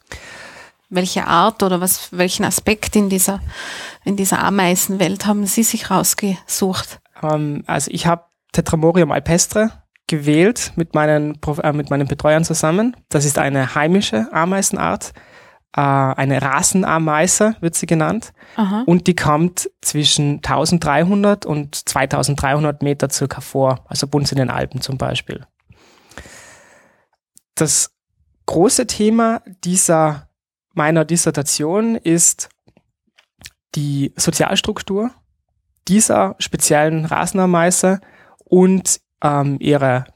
Welche 0.90 1.26
Art 1.26 1.64
oder 1.64 1.80
was, 1.80 2.12
welchen 2.12 2.44
Aspekt 2.44 2.94
in 2.94 3.08
dieser, 3.08 3.40
in 4.04 4.16
dieser 4.16 4.44
Ameisenwelt 4.44 5.26
haben 5.26 5.46
Sie 5.46 5.64
sich 5.64 5.90
rausgesucht? 5.90 7.00
Ähm, 7.20 7.64
also 7.66 7.90
ich 7.90 8.06
habe 8.06 8.26
Tetramorium 8.52 9.10
alpestre 9.10 9.72
gewählt 10.06 10.72
mit 10.76 10.94
meinen, 10.94 11.40
äh, 11.62 11.72
mit 11.72 11.90
meinen 11.90 12.06
Betreuern 12.06 12.44
zusammen. 12.44 12.96
Das 13.08 13.24
ist 13.24 13.38
eine 13.38 13.74
heimische 13.74 14.28
Ameisenart 14.32 15.14
äh, 15.76 15.80
eine 15.80 16.42
Rasenameise, 16.42 17.56
wird 17.60 17.74
sie 17.74 17.86
genannt. 17.86 18.32
Aha. 18.56 18.82
Und 18.86 19.06
die 19.06 19.14
kommt 19.14 19.70
zwischen 19.80 20.36
1300 20.36 21.46
und 21.46 21.74
2300 21.74 22.82
Meter 22.82 23.08
circa 23.10 23.40
vor, 23.40 23.84
also 23.88 24.06
bei 24.06 24.18
uns 24.18 24.32
in 24.32 24.38
den 24.38 24.50
Alpen 24.50 24.80
zum 24.80 24.98
Beispiel. 24.98 25.46
Das 27.54 27.92
große 28.46 28.86
Thema 28.86 29.42
dieser 29.64 30.28
meiner 30.74 31.04
Dissertation 31.04 31.96
ist 31.96 32.48
die 33.74 34.12
Sozialstruktur 34.16 35.10
dieser 35.86 36.36
speziellen 36.38 37.04
Rasenameise 37.04 38.00
und 38.44 39.00
ähm, 39.22 39.56
ihre 39.60 40.06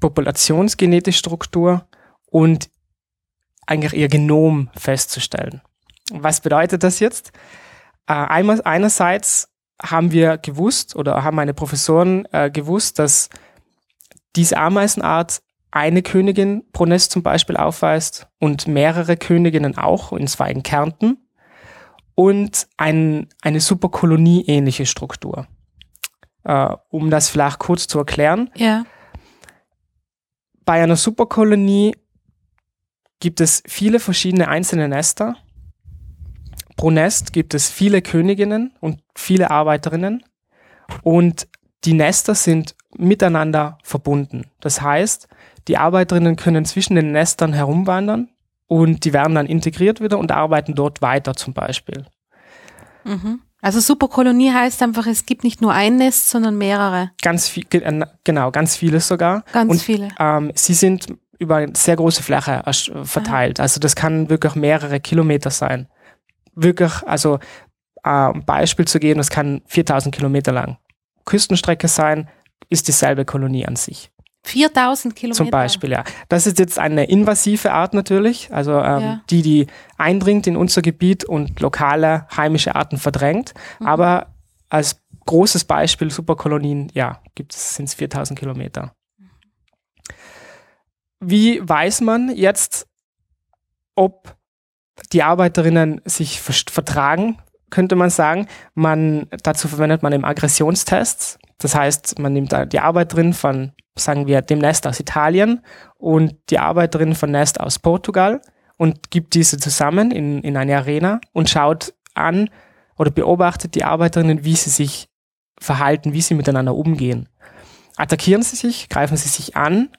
populationsgenetische 0.00 1.18
Struktur 1.18 1.86
und 2.26 2.70
eigentlich 3.68 3.92
ihr 3.92 4.08
Genom 4.08 4.70
festzustellen. 4.76 5.60
Was 6.10 6.40
bedeutet 6.40 6.82
das 6.82 7.00
jetzt? 7.00 7.32
Äh, 8.06 8.14
einmal, 8.14 8.62
einerseits 8.62 9.52
haben 9.80 10.10
wir 10.10 10.38
gewusst 10.38 10.96
oder 10.96 11.22
haben 11.22 11.36
meine 11.36 11.54
Professoren 11.54 12.26
äh, 12.32 12.50
gewusst, 12.50 12.98
dass 12.98 13.28
diese 14.34 14.56
Ameisenart 14.56 15.42
eine 15.70 16.02
Königin 16.02 16.64
pro 16.72 16.86
Nest 16.86 17.12
zum 17.12 17.22
Beispiel 17.22 17.56
aufweist 17.56 18.26
und 18.38 18.66
mehrere 18.66 19.16
Königinnen 19.16 19.76
auch, 19.76 20.12
und 20.12 20.28
zwar 20.28 20.48
in 20.48 20.62
Kärnten, 20.62 21.28
und 22.14 22.66
ein, 22.78 23.28
eine 23.42 23.60
Superkolonie-ähnliche 23.60 24.86
Struktur. 24.86 25.46
Äh, 26.44 26.74
um 26.88 27.10
das 27.10 27.28
vielleicht 27.28 27.58
kurz 27.58 27.86
zu 27.86 27.98
erklären. 27.98 28.50
Ja. 28.56 28.86
Bei 30.64 30.82
einer 30.82 30.96
Superkolonie 30.96 31.94
gibt 33.20 33.40
es 33.40 33.62
viele 33.66 34.00
verschiedene 34.00 34.48
einzelne 34.48 34.88
Nester. 34.88 35.36
Pro 36.76 36.90
Nest 36.90 37.32
gibt 37.32 37.54
es 37.54 37.68
viele 37.68 38.02
Königinnen 38.02 38.72
und 38.80 39.00
viele 39.14 39.50
Arbeiterinnen 39.50 40.22
und 41.02 41.48
die 41.84 41.92
Nester 41.92 42.34
sind 42.34 42.74
miteinander 42.96 43.78
verbunden. 43.82 44.44
Das 44.60 44.80
heißt, 44.80 45.28
die 45.68 45.76
Arbeiterinnen 45.76 46.36
können 46.36 46.64
zwischen 46.64 46.94
den 46.94 47.12
Nestern 47.12 47.52
herumwandern 47.52 48.28
und 48.66 49.04
die 49.04 49.12
werden 49.12 49.34
dann 49.34 49.46
integriert 49.46 50.00
wieder 50.00 50.18
und 50.18 50.32
arbeiten 50.32 50.74
dort 50.74 51.02
weiter 51.02 51.34
zum 51.34 51.54
Beispiel. 51.54 52.06
Mhm. 53.04 53.40
Also 53.60 53.80
Superkolonie 53.80 54.52
heißt 54.52 54.82
einfach, 54.82 55.06
es 55.06 55.26
gibt 55.26 55.42
nicht 55.42 55.60
nur 55.60 55.72
ein 55.72 55.96
Nest, 55.96 56.30
sondern 56.30 56.56
mehrere. 56.58 57.10
Ganz 57.22 57.48
viel, 57.48 57.64
äh, 57.70 58.06
genau, 58.22 58.52
ganz 58.52 58.76
viele 58.76 59.00
sogar. 59.00 59.44
Ganz 59.52 59.72
und, 59.72 59.82
viele. 59.82 60.08
Ähm, 60.18 60.52
sie 60.54 60.74
sind 60.74 61.08
über 61.38 61.56
eine 61.56 61.72
sehr 61.76 61.96
große 61.96 62.22
Fläche 62.22 62.62
verteilt. 63.04 63.60
Also 63.60 63.80
das 63.80 63.94
kann 63.94 64.28
wirklich 64.28 64.54
mehrere 64.54 65.00
Kilometer 65.00 65.50
sein. 65.50 65.88
Wirklich, 66.54 66.92
also 67.06 67.38
äh, 68.02 68.32
Beispiel 68.44 68.86
zu 68.86 68.98
geben, 68.98 69.18
das 69.18 69.30
kann 69.30 69.62
4000 69.66 70.14
Kilometer 70.14 70.52
lang 70.52 70.78
Küstenstrecke 71.24 71.88
sein, 71.88 72.28
ist 72.70 72.88
dieselbe 72.88 73.24
Kolonie 73.24 73.66
an 73.66 73.76
sich. 73.76 74.10
4000 74.44 75.14
Kilometer? 75.14 75.36
Zum 75.36 75.50
Beispiel, 75.50 75.90
ja. 75.90 76.04
Das 76.28 76.46
ist 76.46 76.58
jetzt 76.58 76.78
eine 76.78 77.04
invasive 77.04 77.72
Art 77.72 77.92
natürlich, 77.92 78.48
also 78.50 78.72
ähm, 78.78 79.02
ja. 79.02 79.20
die, 79.28 79.42
die 79.42 79.66
eindringt 79.98 80.46
in 80.46 80.56
unser 80.56 80.80
Gebiet 80.80 81.24
und 81.24 81.60
lokale 81.60 82.26
heimische 82.34 82.74
Arten 82.74 82.96
verdrängt. 82.96 83.52
Mhm. 83.78 83.86
Aber 83.86 84.34
als 84.70 85.02
großes 85.26 85.64
Beispiel 85.64 86.10
Superkolonien, 86.10 86.90
ja, 86.94 87.20
gibt 87.34 87.54
es, 87.54 87.74
sind 87.74 87.88
es 87.88 87.94
4000 87.94 88.38
Kilometer. 88.38 88.92
Wie 91.20 91.60
weiß 91.62 92.00
man 92.02 92.34
jetzt, 92.34 92.86
ob 93.94 94.36
die 95.12 95.22
Arbeiterinnen 95.22 96.00
sich 96.04 96.40
vertragen, 96.40 97.38
könnte 97.70 97.96
man 97.96 98.10
sagen. 98.10 98.46
Man, 98.74 99.26
dazu 99.42 99.68
verwendet 99.68 100.02
man 100.02 100.12
eben 100.12 100.24
Aggressionstests. 100.24 101.38
Das 101.58 101.74
heißt, 101.74 102.18
man 102.18 102.32
nimmt 102.32 102.54
die 102.72 102.80
Arbeiterin 102.80 103.32
von, 103.32 103.72
sagen 103.96 104.26
wir, 104.26 104.42
dem 104.42 104.58
Nest 104.58 104.86
aus 104.86 105.00
Italien 105.00 105.60
und 105.96 106.36
die 106.50 106.58
Arbeiterin 106.58 107.14
von 107.14 107.30
Nest 107.30 107.60
aus 107.60 107.78
Portugal 107.78 108.40
und 108.76 109.10
gibt 109.10 109.34
diese 109.34 109.58
zusammen 109.58 110.10
in, 110.10 110.40
in 110.42 110.56
eine 110.56 110.76
Arena 110.76 111.20
und 111.32 111.50
schaut 111.50 111.94
an 112.14 112.48
oder 112.96 113.10
beobachtet 113.10 113.74
die 113.74 113.84
Arbeiterinnen, 113.84 114.44
wie 114.44 114.56
sie 114.56 114.70
sich 114.70 115.08
verhalten, 115.60 116.12
wie 116.12 116.20
sie 116.20 116.34
miteinander 116.34 116.74
umgehen. 116.74 117.28
Attackieren 117.96 118.42
sie 118.42 118.56
sich, 118.56 118.88
greifen 118.88 119.16
sie 119.16 119.28
sich 119.28 119.56
an 119.56 119.90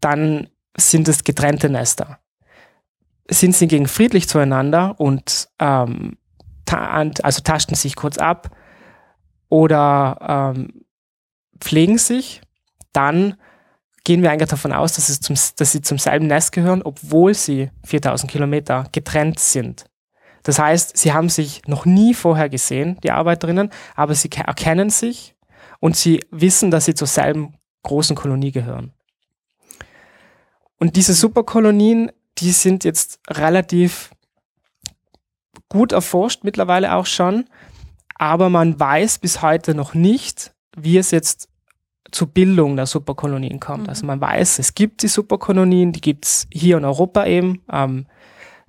dann 0.00 0.48
sind 0.76 1.08
es 1.08 1.24
getrennte 1.24 1.68
Nester. 1.68 2.18
Sind 3.28 3.54
sie 3.54 3.68
gegen 3.68 3.86
friedlich 3.86 4.28
zueinander 4.28 4.98
und 4.98 5.48
ähm, 5.58 6.16
ta 6.64 7.10
also 7.22 7.42
taschen 7.42 7.74
sich 7.74 7.96
kurz 7.96 8.18
ab 8.18 8.56
oder 9.48 10.54
ähm, 10.56 10.84
pflegen 11.60 11.98
sich, 11.98 12.40
dann 12.92 13.36
gehen 14.04 14.22
wir 14.22 14.30
eigentlich 14.30 14.48
davon 14.48 14.72
aus, 14.72 14.94
dass, 14.94 15.08
es 15.08 15.20
zum, 15.20 15.36
dass 15.56 15.72
sie 15.72 15.82
zum 15.82 15.98
selben 15.98 16.26
Nest 16.26 16.52
gehören, 16.52 16.82
obwohl 16.82 17.34
sie 17.34 17.70
4000 17.84 18.30
Kilometer 18.30 18.86
getrennt 18.92 19.38
sind. 19.38 19.84
Das 20.42 20.58
heißt, 20.58 20.96
sie 20.96 21.12
haben 21.12 21.28
sich 21.28 21.62
noch 21.66 21.84
nie 21.84 22.14
vorher 22.14 22.48
gesehen, 22.48 22.98
die 23.02 23.10
Arbeiterinnen, 23.10 23.70
aber 23.94 24.14
sie 24.14 24.30
erkennen 24.32 24.88
sich 24.88 25.36
und 25.80 25.96
sie 25.96 26.24
wissen, 26.30 26.70
dass 26.70 26.86
sie 26.86 26.94
zur 26.94 27.08
selben 27.08 27.54
großen 27.82 28.16
Kolonie 28.16 28.52
gehören. 28.52 28.92
Und 30.80 30.96
diese 30.96 31.14
Superkolonien, 31.14 32.10
die 32.38 32.50
sind 32.50 32.84
jetzt 32.84 33.20
relativ 33.28 34.10
gut 35.68 35.92
erforscht, 35.92 36.42
mittlerweile 36.42 36.94
auch 36.96 37.06
schon, 37.06 37.44
aber 38.16 38.50
man 38.50 38.80
weiß 38.80 39.18
bis 39.18 39.40
heute 39.42 39.74
noch 39.74 39.94
nicht, 39.94 40.52
wie 40.76 40.98
es 40.98 41.10
jetzt 41.10 41.48
zur 42.10 42.28
Bildung 42.28 42.76
der 42.76 42.86
Superkolonien 42.86 43.60
kommt. 43.60 43.84
Mhm. 43.84 43.88
Also 43.88 44.06
man 44.06 44.20
weiß, 44.20 44.58
es 44.58 44.74
gibt 44.74 45.02
die 45.02 45.08
Superkolonien, 45.08 45.92
die 45.92 46.00
gibt's 46.00 46.48
hier 46.52 46.76
in 46.78 46.84
Europa 46.84 47.26
eben. 47.26 47.62
Ähm, 47.70 48.06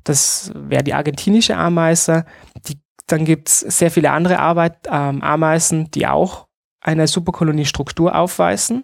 das 0.03 0.51
wäre 0.53 0.83
die 0.83 0.93
argentinische 0.93 1.55
Ameise. 1.55 2.25
Die, 2.67 2.79
dann 3.07 3.25
gibt's 3.25 3.61
sehr 3.61 3.89
viele 3.89 4.11
andere 4.11 4.39
Arbeit, 4.39 4.87
ähm, 4.89 5.21
Ameisen, 5.21 5.89
die 5.91 6.07
auch 6.07 6.47
eine 6.81 7.07
Superkoloniestruktur 7.07 8.15
aufweisen. 8.15 8.83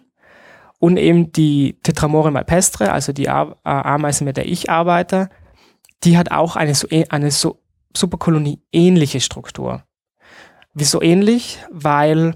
Und 0.78 0.96
eben 0.96 1.32
die 1.32 1.78
Tetramore 1.82 2.30
malpestre, 2.30 2.92
also 2.92 3.12
die 3.12 3.28
Ameise, 3.28 4.24
mit 4.24 4.36
der 4.36 4.46
ich 4.46 4.70
arbeite, 4.70 5.28
die 6.04 6.16
hat 6.16 6.30
auch 6.30 6.54
eine 6.54 6.74
so, 6.74 6.86
eine 7.08 7.30
so 7.30 7.60
Superkolonie-ähnliche 7.96 9.20
Struktur. 9.20 9.82
Wieso 10.74 11.02
ähnlich? 11.02 11.58
Weil 11.70 12.34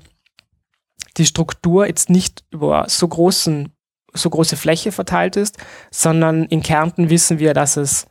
die 1.16 1.26
Struktur 1.26 1.86
jetzt 1.86 2.10
nicht 2.10 2.44
über 2.50 2.86
so 2.88 3.06
großen, 3.06 3.72
so 4.12 4.30
große 4.30 4.56
Fläche 4.56 4.90
verteilt 4.92 5.36
ist, 5.36 5.58
sondern 5.90 6.44
in 6.46 6.62
Kärnten 6.62 7.10
wissen 7.10 7.38
wir, 7.38 7.54
dass 7.54 7.76
es 7.76 8.06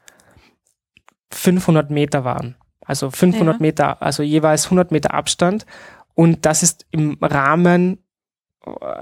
500 1.31 1.89
Meter 1.89 2.23
waren. 2.23 2.55
Also 2.85 3.09
500 3.09 3.55
ja. 3.55 3.59
Meter, 3.59 4.01
also 4.01 4.23
jeweils 4.23 4.65
100 4.65 4.91
Meter 4.91 5.13
Abstand. 5.13 5.65
Und 6.13 6.45
das 6.45 6.63
ist 6.63 6.85
im 6.91 7.17
Rahmen, 7.21 8.00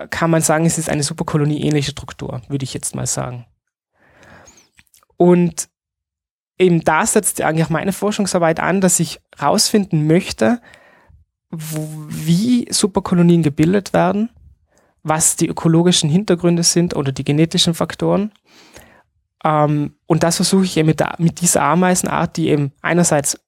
kann 0.10 0.32
man 0.32 0.42
sagen, 0.42 0.66
es 0.66 0.78
ist 0.78 0.90
eine 0.90 1.04
Superkolonie-ähnliche 1.04 1.92
Struktur, 1.92 2.42
würde 2.48 2.64
ich 2.64 2.74
jetzt 2.74 2.96
mal 2.96 3.08
sagen. 3.08 3.46
Und 5.18 5.68
eben 6.58 6.82
da 6.84 7.06
setzt 7.06 7.42
eigentlich 7.42 7.66
auch 7.66 7.72
meine 7.72 7.92
Forschungsarbeit 7.92 8.60
an, 8.60 8.80
dass 8.80 9.00
ich 9.00 9.20
herausfinden 9.38 10.08
möchte, 10.08 10.62
wie 11.52 12.68
Superkolonien 12.72 13.44
gebildet 13.44 13.92
werden, 13.94 14.30
was 15.04 15.36
die 15.36 15.48
ökologischen 15.48 16.10
Hintergründe 16.10 16.64
sind 16.64 16.96
oder 16.96 17.12
die 17.12 17.24
genetischen 17.24 17.74
Faktoren. 17.74 18.32
Ähm, 19.44 19.96
und 20.06 20.24
das 20.24 20.38
versuche 20.38 20.66
ich 20.66 20.78
eben 20.78 20.88
mit, 20.88 21.00
der, 21.00 21.16
mit 21.18 21.42
dieser 21.42 21.64
Ameisenart, 21.64 22.38
die 22.38 22.50
eben 22.50 22.72
einerseits 22.82 23.40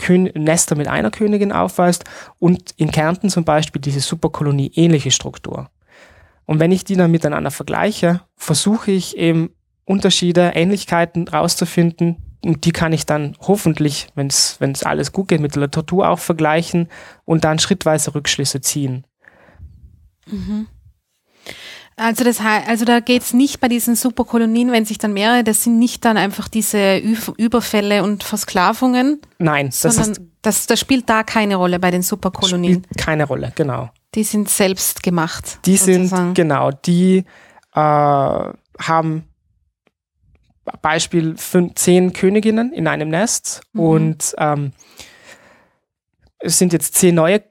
Kön 0.00 0.24
Nester 0.34 0.74
mit 0.74 0.88
einer 0.88 1.10
Königin 1.10 1.52
aufweist 1.52 2.04
und 2.38 2.72
in 2.76 2.90
Kärnten 2.90 3.30
zum 3.30 3.44
Beispiel 3.44 3.80
diese 3.80 4.00
Superkolonie 4.00 4.72
ähnliche 4.74 5.10
Struktur. 5.10 5.70
Und 6.46 6.58
wenn 6.58 6.72
ich 6.72 6.84
die 6.84 6.96
dann 6.96 7.12
miteinander 7.12 7.52
vergleiche, 7.52 8.22
versuche 8.36 8.90
ich 8.90 9.16
eben 9.16 9.50
Unterschiede, 9.84 10.52
Ähnlichkeiten 10.54 11.28
rauszufinden, 11.28 12.16
und 12.42 12.64
die 12.64 12.72
kann 12.72 12.94
ich 12.94 13.04
dann 13.04 13.36
hoffentlich, 13.40 14.08
wenn 14.14 14.28
es 14.28 14.82
alles 14.82 15.12
gut 15.12 15.28
geht, 15.28 15.42
mit 15.42 15.54
der 15.54 15.62
Literatur 15.62 16.08
auch 16.08 16.18
vergleichen 16.18 16.88
und 17.26 17.44
dann 17.44 17.58
schrittweise 17.58 18.14
Rückschlüsse 18.14 18.62
ziehen. 18.62 19.06
Mhm. 20.26 20.66
Also 22.00 22.24
das 22.24 22.40
also 22.40 22.86
da 22.86 23.00
geht's 23.00 23.34
nicht 23.34 23.60
bei 23.60 23.68
diesen 23.68 23.94
Superkolonien, 23.94 24.72
wenn 24.72 24.86
sich 24.86 24.96
dann 24.96 25.12
mehrere, 25.12 25.44
das 25.44 25.64
sind 25.64 25.78
nicht 25.78 26.04
dann 26.04 26.16
einfach 26.16 26.48
diese 26.48 26.96
Überfälle 26.96 28.02
und 28.02 28.24
Versklavungen. 28.24 29.20
Nein, 29.38 29.66
das 29.66 29.82
sondern 29.82 30.12
ist, 30.12 30.22
das, 30.40 30.66
das 30.66 30.80
spielt 30.80 31.10
da 31.10 31.22
keine 31.22 31.56
Rolle 31.56 31.78
bei 31.78 31.90
den 31.90 32.02
Superkolonien. 32.02 32.84
Spielt 32.84 32.96
keine 32.96 33.24
Rolle, 33.24 33.52
genau. 33.54 33.90
Die 34.14 34.24
sind 34.24 34.48
selbst 34.48 35.02
gemacht. 35.02 35.58
Die 35.66 35.76
sozusagen. 35.76 36.06
sind 36.06 36.34
genau, 36.34 36.70
die 36.70 37.24
äh, 37.74 37.78
haben 37.78 39.24
Beispiel 40.80 41.36
fünf, 41.36 41.74
zehn 41.74 42.14
Königinnen 42.14 42.72
in 42.72 42.86
einem 42.86 43.10
Nest 43.10 43.60
mhm. 43.72 43.80
und 43.80 44.34
ähm, 44.38 44.72
es 46.38 46.58
sind 46.58 46.72
jetzt 46.72 46.94
zehn 46.94 47.14
neue 47.14 47.42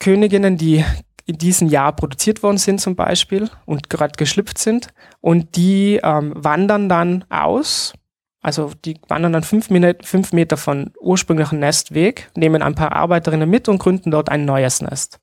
Königinnen, 0.00 0.56
die 0.56 0.84
in 1.26 1.38
diesem 1.38 1.68
Jahr 1.68 1.92
produziert 1.92 2.42
worden 2.42 2.58
sind 2.58 2.80
zum 2.80 2.96
Beispiel 2.96 3.50
und 3.64 3.88
gerade 3.88 4.12
geschlüpft 4.16 4.58
sind 4.58 4.88
und 5.20 5.56
die 5.56 6.00
ähm, 6.02 6.32
wandern 6.36 6.88
dann 6.88 7.24
aus, 7.30 7.94
also 8.42 8.72
die 8.84 8.98
wandern 9.08 9.32
dann 9.32 9.42
fünf, 9.42 9.70
Meter, 9.70 9.94
fünf 10.04 10.32
Meter 10.32 10.56
von 10.56 10.92
ursprünglichen 11.00 11.58
Nest 11.58 11.94
weg, 11.94 12.30
nehmen 12.36 12.62
ein 12.62 12.74
paar 12.74 12.92
Arbeiterinnen 12.92 13.48
mit 13.48 13.68
und 13.68 13.78
gründen 13.78 14.10
dort 14.10 14.28
ein 14.28 14.44
neues 14.44 14.82
Nest. 14.82 15.18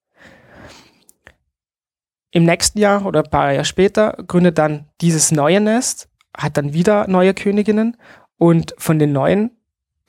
Im 2.31 2.45
nächsten 2.45 2.79
Jahr 2.79 3.05
oder 3.05 3.23
ein 3.23 3.29
paar 3.29 3.51
Jahre 3.51 3.65
später 3.65 4.17
gründet 4.25 4.57
dann 4.57 4.87
dieses 5.01 5.31
neue 5.31 5.59
Nest 5.61 6.07
hat 6.35 6.57
dann 6.57 6.73
wieder 6.73 7.07
neue 7.07 7.33
Königinnen 7.33 7.97
und 8.37 8.73
von 8.77 8.97
den 8.97 9.11
neuen 9.11 9.51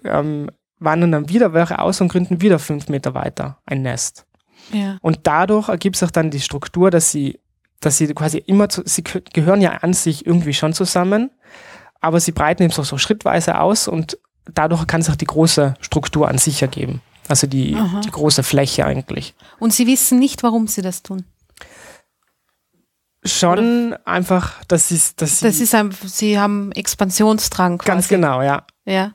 ähm, 0.04 0.48
wandern 0.78 1.12
dann 1.12 1.28
wieder 1.28 1.52
welche 1.52 1.78
aus 1.78 2.00
und 2.00 2.08
gründen 2.08 2.40
wieder 2.40 2.58
fünf 2.58 2.88
Meter 2.88 3.14
weiter 3.14 3.58
ein 3.66 3.82
Nest. 3.82 4.24
Ja. 4.70 4.98
Und 5.02 5.20
dadurch 5.24 5.68
ergibt 5.68 5.96
sich 5.96 6.10
dann 6.10 6.30
die 6.30 6.40
Struktur, 6.40 6.90
dass 6.90 7.10
sie, 7.10 7.38
dass 7.80 7.98
sie 7.98 8.12
quasi 8.14 8.38
immer, 8.38 8.68
zu, 8.68 8.82
sie 8.84 9.02
gehören 9.02 9.60
ja 9.60 9.70
an 9.70 9.92
sich 9.92 10.26
irgendwie 10.26 10.54
schon 10.54 10.72
zusammen, 10.72 11.30
aber 12.00 12.20
sie 12.20 12.32
breiten 12.32 12.62
eben 12.62 12.72
so, 12.72 12.82
so 12.82 12.98
schrittweise 12.98 13.60
aus 13.60 13.88
und 13.88 14.18
dadurch 14.52 14.86
kann 14.86 15.02
sich 15.02 15.12
auch 15.12 15.16
die 15.16 15.26
große 15.26 15.74
Struktur 15.80 16.28
an 16.28 16.38
sich 16.38 16.62
ergeben. 16.62 17.00
Also 17.28 17.46
die, 17.46 17.78
die 18.04 18.10
große 18.10 18.42
Fläche 18.42 18.84
eigentlich. 18.84 19.34
Und 19.60 19.72
sie 19.72 19.86
wissen 19.86 20.18
nicht, 20.18 20.42
warum 20.42 20.66
sie 20.66 20.82
das 20.82 21.02
tun 21.02 21.24
schon 23.24 23.88
Oder? 23.88 24.06
einfach, 24.06 24.64
dass 24.64 24.88
sie, 24.88 25.00
dass 25.16 25.38
sie. 25.38 25.46
Das 25.46 25.60
ist 25.60 25.74
ein, 25.74 25.90
sie 25.92 26.38
haben 26.38 26.72
Expansionsdrang. 26.72 27.78
Quasi. 27.78 27.86
Ganz 27.86 28.08
genau, 28.08 28.42
ja. 28.42 28.66
Ja. 28.84 29.12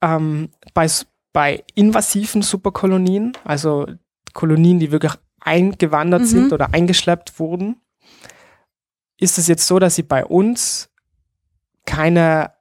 Ähm, 0.00 0.50
bei, 0.72 0.88
bei 1.32 1.64
invasiven 1.74 2.42
Superkolonien, 2.42 3.36
also 3.44 3.86
Kolonien, 4.34 4.78
die 4.78 4.92
wirklich 4.92 5.14
eingewandert 5.40 6.22
mhm. 6.22 6.26
sind 6.26 6.52
oder 6.52 6.74
eingeschleppt 6.74 7.38
wurden, 7.40 7.80
ist 9.18 9.38
es 9.38 9.46
jetzt 9.46 9.66
so, 9.66 9.78
dass 9.78 9.94
sie 9.94 10.02
bei 10.02 10.24
uns 10.24 10.90
keine 11.86 12.52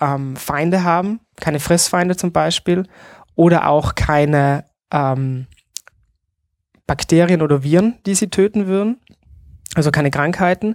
ähm, 0.00 0.36
Feinde 0.36 0.84
haben, 0.84 1.20
keine 1.36 1.60
Fressfeinde 1.60 2.16
zum 2.16 2.32
Beispiel, 2.32 2.86
oder 3.34 3.68
auch 3.68 3.94
keine 3.94 4.66
ähm, 4.90 5.46
Bakterien 6.86 7.40
oder 7.40 7.62
Viren, 7.62 7.98
die 8.04 8.14
sie 8.14 8.28
töten 8.28 8.66
würden 8.66 9.00
also 9.76 9.90
keine 9.90 10.10
Krankheiten. 10.10 10.74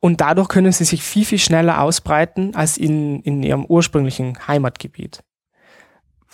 Und 0.00 0.20
dadurch 0.20 0.48
können 0.48 0.72
sie 0.72 0.84
sich 0.84 1.02
viel, 1.02 1.24
viel 1.24 1.38
schneller 1.38 1.80
ausbreiten 1.80 2.54
als 2.54 2.76
in, 2.76 3.20
in 3.22 3.42
ihrem 3.42 3.64
ursprünglichen 3.64 4.46
Heimatgebiet. 4.46 5.22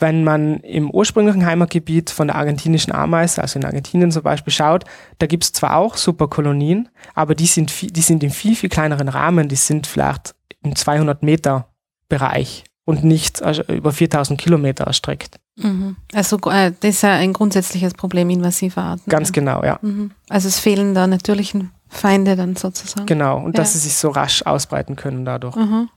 Wenn 0.02 0.24
man 0.24 0.58
im 0.60 0.90
ursprünglichen 0.90 1.46
Heimatgebiet 1.46 2.10
von 2.10 2.26
der 2.26 2.34
argentinischen 2.34 2.92
Ameise, 2.92 3.40
also 3.40 3.56
in 3.60 3.64
Argentinien 3.64 4.10
zum 4.10 4.24
Beispiel, 4.24 4.52
schaut, 4.52 4.84
da 5.18 5.28
gibt 5.28 5.44
es 5.44 5.52
zwar 5.52 5.76
auch 5.76 5.96
Superkolonien, 5.96 6.88
aber 7.14 7.36
die 7.36 7.46
sind, 7.46 7.70
viel, 7.70 7.92
die 7.92 8.00
sind 8.00 8.24
im 8.24 8.32
viel, 8.32 8.56
viel 8.56 8.68
kleineren 8.68 9.08
Rahmen, 9.08 9.48
die 9.48 9.54
sind 9.54 9.86
vielleicht 9.86 10.34
im 10.64 10.74
200 10.74 11.22
Meter 11.22 11.68
Bereich 12.08 12.64
und 12.84 13.04
nicht 13.04 13.42
also 13.42 13.62
über 13.62 13.92
4000 13.92 14.40
Kilometer 14.40 14.84
erstreckt. 14.84 15.36
Mhm. 15.56 15.96
Also 16.12 16.36
äh, 16.50 16.72
das 16.80 16.96
ist 16.96 17.02
ja 17.02 17.12
ein 17.12 17.32
grundsätzliches 17.32 17.94
Problem 17.94 18.28
invasiver 18.28 18.82
Arten. 18.82 19.08
Ganz 19.08 19.30
genau, 19.30 19.62
ja. 19.62 19.78
Mhm. 19.82 20.10
Also 20.28 20.48
es 20.48 20.58
fehlen 20.58 20.94
da 20.94 21.06
natürlichen 21.06 21.70
Feinde 21.88 22.34
dann 22.34 22.56
sozusagen. 22.56 23.06
Genau, 23.06 23.38
und 23.38 23.56
ja. 23.56 23.62
dass 23.62 23.74
sie 23.74 23.78
sich 23.78 23.94
so 23.94 24.08
rasch 24.08 24.42
ausbreiten 24.42 24.96
können 24.96 25.24
dadurch. 25.24 25.54
Mhm. 25.54 25.88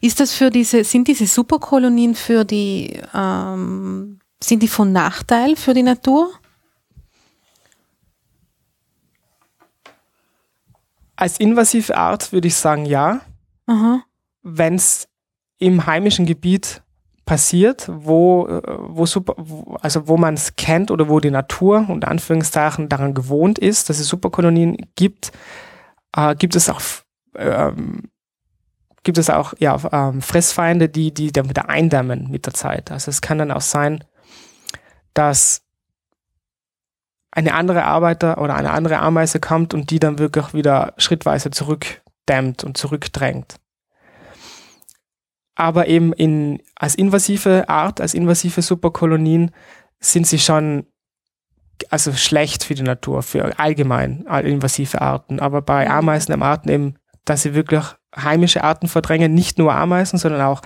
Ist 0.00 0.20
das 0.20 0.32
für 0.34 0.50
diese, 0.50 0.84
sind 0.84 1.08
diese 1.08 1.26
Superkolonien 1.26 2.14
für 2.14 2.44
die, 2.44 3.00
ähm, 3.14 4.18
sind 4.42 4.62
die 4.62 4.68
von 4.68 4.92
Nachteil 4.92 5.56
für 5.56 5.74
die 5.74 5.82
Natur? 5.82 6.32
Als 11.16 11.38
invasive 11.38 11.96
Art 11.96 12.32
würde 12.32 12.48
ich 12.48 12.56
sagen 12.56 12.84
ja. 12.84 13.20
Wenn 14.42 14.74
es 14.74 15.08
im 15.58 15.86
heimischen 15.86 16.26
Gebiet 16.26 16.82
passiert, 17.24 17.88
wo, 17.88 18.46
äh, 18.48 18.62
wo 18.88 19.06
super, 19.06 19.36
also 19.80 20.08
wo 20.08 20.16
man 20.16 20.34
es 20.34 20.56
kennt 20.56 20.90
oder 20.90 21.08
wo 21.08 21.20
die 21.20 21.30
Natur 21.30 21.86
unter 21.88 22.08
Anführungszeichen 22.08 22.88
daran 22.88 23.14
gewohnt 23.14 23.58
ist, 23.58 23.88
dass 23.88 24.00
es 24.00 24.08
Superkolonien 24.08 24.76
gibt, 24.96 25.30
äh, 26.16 26.34
gibt 26.34 26.56
es 26.56 26.68
auch 26.68 26.80
ähm, 27.36 28.10
gibt 29.02 29.18
es 29.18 29.30
auch 29.30 29.54
ja, 29.58 29.78
ähm, 29.92 30.22
Fressfeinde, 30.22 30.88
die 30.88 31.12
die 31.12 31.32
dann 31.32 31.48
wieder 31.48 31.68
eindämmen 31.68 32.30
mit 32.30 32.46
der 32.46 32.54
Zeit. 32.54 32.90
Also 32.90 33.10
es 33.10 33.20
kann 33.20 33.38
dann 33.38 33.50
auch 33.50 33.60
sein, 33.60 34.04
dass 35.14 35.62
eine 37.30 37.54
andere 37.54 37.84
Arbeiter 37.84 38.38
oder 38.38 38.54
eine 38.54 38.70
andere 38.70 38.98
Ameise 38.98 39.40
kommt 39.40 39.74
und 39.74 39.90
die 39.90 39.98
dann 39.98 40.18
wirklich 40.18 40.54
wieder 40.54 40.94
schrittweise 40.98 41.50
zurückdämmt 41.50 42.62
und 42.62 42.76
zurückdrängt 42.76 43.56
aber 45.54 45.88
eben 45.88 46.12
in, 46.12 46.62
als 46.74 46.94
invasive 46.94 47.68
Art, 47.68 48.00
als 48.00 48.14
invasive 48.14 48.62
Superkolonien 48.62 49.50
sind 50.00 50.26
sie 50.26 50.38
schon 50.38 50.86
also 51.90 52.12
schlecht 52.12 52.64
für 52.64 52.74
die 52.74 52.82
Natur, 52.82 53.22
für 53.22 53.58
allgemein 53.58 54.24
invasive 54.26 55.00
Arten. 55.00 55.40
Aber 55.40 55.62
bei 55.62 55.84
mhm. 55.84 55.90
Ameisen 55.92 56.32
im 56.32 56.42
Arten 56.42 56.68
eben, 56.68 56.94
dass 57.24 57.42
sie 57.42 57.54
wirklich 57.54 57.84
heimische 58.16 58.64
Arten 58.64 58.88
verdrängen, 58.88 59.34
nicht 59.34 59.58
nur 59.58 59.74
Ameisen, 59.74 60.18
sondern 60.18 60.42
auch 60.42 60.62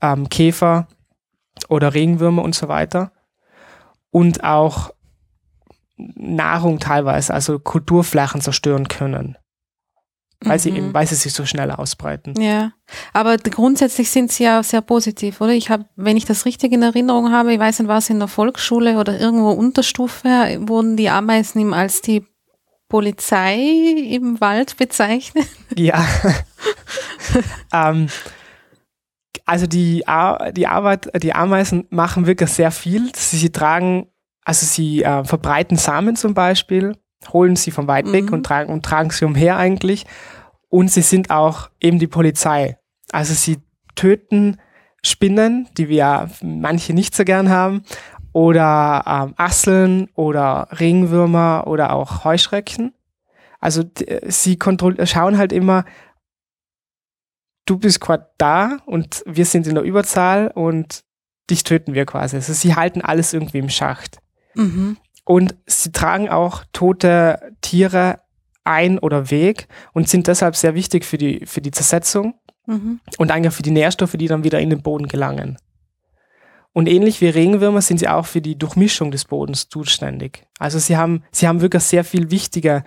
ähm, 0.00 0.28
Käfer 0.28 0.88
oder 1.68 1.94
Regenwürmer 1.94 2.42
und 2.42 2.54
so 2.54 2.68
weiter. 2.68 3.12
Und 4.10 4.44
auch 4.44 4.90
Nahrung 5.96 6.78
teilweise, 6.78 7.32
also 7.32 7.58
Kulturflächen 7.58 8.40
zerstören 8.40 8.88
können 8.88 9.36
weil 10.40 10.58
mhm. 10.58 10.60
sie 10.60 10.70
eben, 10.70 10.94
weil 10.94 11.06
sie 11.06 11.14
sich 11.14 11.32
so 11.32 11.46
schnell 11.46 11.70
ausbreiten. 11.70 12.40
Ja, 12.40 12.72
aber 13.12 13.36
grundsätzlich 13.38 14.10
sind 14.10 14.30
sie 14.30 14.44
ja 14.44 14.62
sehr 14.62 14.80
positiv, 14.80 15.40
oder? 15.40 15.52
Ich 15.52 15.70
habe, 15.70 15.86
wenn 15.96 16.16
ich 16.16 16.24
das 16.24 16.44
richtig 16.44 16.72
in 16.72 16.82
Erinnerung 16.82 17.32
habe, 17.32 17.52
ich 17.52 17.58
weiß 17.58 17.78
nicht, 17.78 17.88
war 17.88 17.98
es 17.98 18.10
in 18.10 18.18
der 18.18 18.28
Volksschule 18.28 18.98
oder 18.98 19.18
irgendwo 19.18 19.50
Unterstufe, 19.50 20.28
wurden 20.60 20.96
die 20.96 21.08
Ameisen 21.08 21.60
ihm 21.60 21.72
als 21.72 22.02
die 22.02 22.26
Polizei 22.88 23.56
im 24.10 24.40
Wald 24.40 24.76
bezeichnet? 24.76 25.46
Ja. 25.76 26.06
ähm, 27.72 28.08
also 29.44 29.66
die, 29.66 30.04
die 30.52 30.66
Arbeit, 30.66 31.22
die 31.22 31.34
Ameisen 31.34 31.86
machen 31.90 32.26
wirklich 32.26 32.50
sehr 32.50 32.70
viel. 32.70 33.10
Sie, 33.14 33.36
sie 33.36 33.50
tragen, 33.50 34.06
also 34.44 34.64
sie 34.64 35.02
äh, 35.02 35.24
verbreiten 35.24 35.76
Samen 35.76 36.16
zum 36.16 36.32
Beispiel 36.32 36.96
holen 37.32 37.56
sie 37.56 37.70
von 37.70 37.88
weit 37.88 38.10
weg 38.12 38.26
mhm. 38.26 38.34
und, 38.34 38.42
tragen, 38.44 38.72
und 38.72 38.84
tragen 38.84 39.10
sie 39.10 39.24
umher 39.24 39.56
eigentlich. 39.56 40.06
Und 40.68 40.90
sie 40.90 41.02
sind 41.02 41.30
auch 41.30 41.70
eben 41.80 41.98
die 41.98 42.06
Polizei. 42.06 42.78
Also 43.12 43.34
sie 43.34 43.58
töten 43.94 44.58
Spinnen, 45.04 45.68
die 45.76 45.88
wir 45.88 46.30
manche 46.42 46.92
nicht 46.92 47.14
so 47.14 47.24
gern 47.24 47.48
haben, 47.48 47.82
oder 48.36 49.02
ähm, 49.06 49.34
Asseln 49.38 50.10
oder 50.14 50.68
Regenwürmer 50.78 51.66
oder 51.66 51.94
auch 51.94 52.22
Heuschrecken. 52.22 52.92
Also 53.60 53.82
sie 54.26 54.58
schauen 55.04 55.38
halt 55.38 55.54
immer, 55.54 55.86
du 57.64 57.78
bist 57.78 57.98
gerade 57.98 58.28
da 58.36 58.76
und 58.84 59.22
wir 59.24 59.46
sind 59.46 59.66
in 59.66 59.74
der 59.74 59.84
Überzahl 59.84 60.48
und 60.48 61.02
dich 61.48 61.64
töten 61.64 61.94
wir 61.94 62.04
quasi. 62.04 62.36
Also 62.36 62.52
sie 62.52 62.74
halten 62.74 63.00
alles 63.00 63.32
irgendwie 63.32 63.56
im 63.56 63.70
Schacht. 63.70 64.18
Mhm. 64.54 64.98
Und 65.24 65.54
sie 65.64 65.92
tragen 65.92 66.28
auch 66.28 66.62
tote 66.74 67.40
Tiere 67.62 68.20
ein 68.64 68.98
oder 68.98 69.30
weg 69.30 69.66
und 69.94 70.10
sind 70.10 70.26
deshalb 70.26 70.56
sehr 70.56 70.74
wichtig 70.74 71.06
für 71.06 71.16
die, 71.16 71.46
für 71.46 71.62
die 71.62 71.70
Zersetzung 71.70 72.34
mhm. 72.66 73.00
und 73.16 73.30
eigentlich 73.30 73.54
für 73.54 73.62
die 73.62 73.70
Nährstoffe, 73.70 74.18
die 74.18 74.28
dann 74.28 74.44
wieder 74.44 74.60
in 74.60 74.68
den 74.68 74.82
Boden 74.82 75.08
gelangen. 75.08 75.56
Und 76.76 76.90
ähnlich 76.90 77.22
wie 77.22 77.28
Regenwürmer 77.28 77.80
sind 77.80 78.00
sie 78.00 78.08
auch 78.08 78.26
für 78.26 78.42
die 78.42 78.58
Durchmischung 78.58 79.10
des 79.10 79.24
Bodens 79.24 79.70
zuständig. 79.70 80.46
Also 80.58 80.78
sie 80.78 80.98
haben, 80.98 81.22
sie 81.32 81.48
haben 81.48 81.62
wirklich 81.62 81.82
sehr 81.84 82.04
viel 82.04 82.30
wichtige 82.30 82.84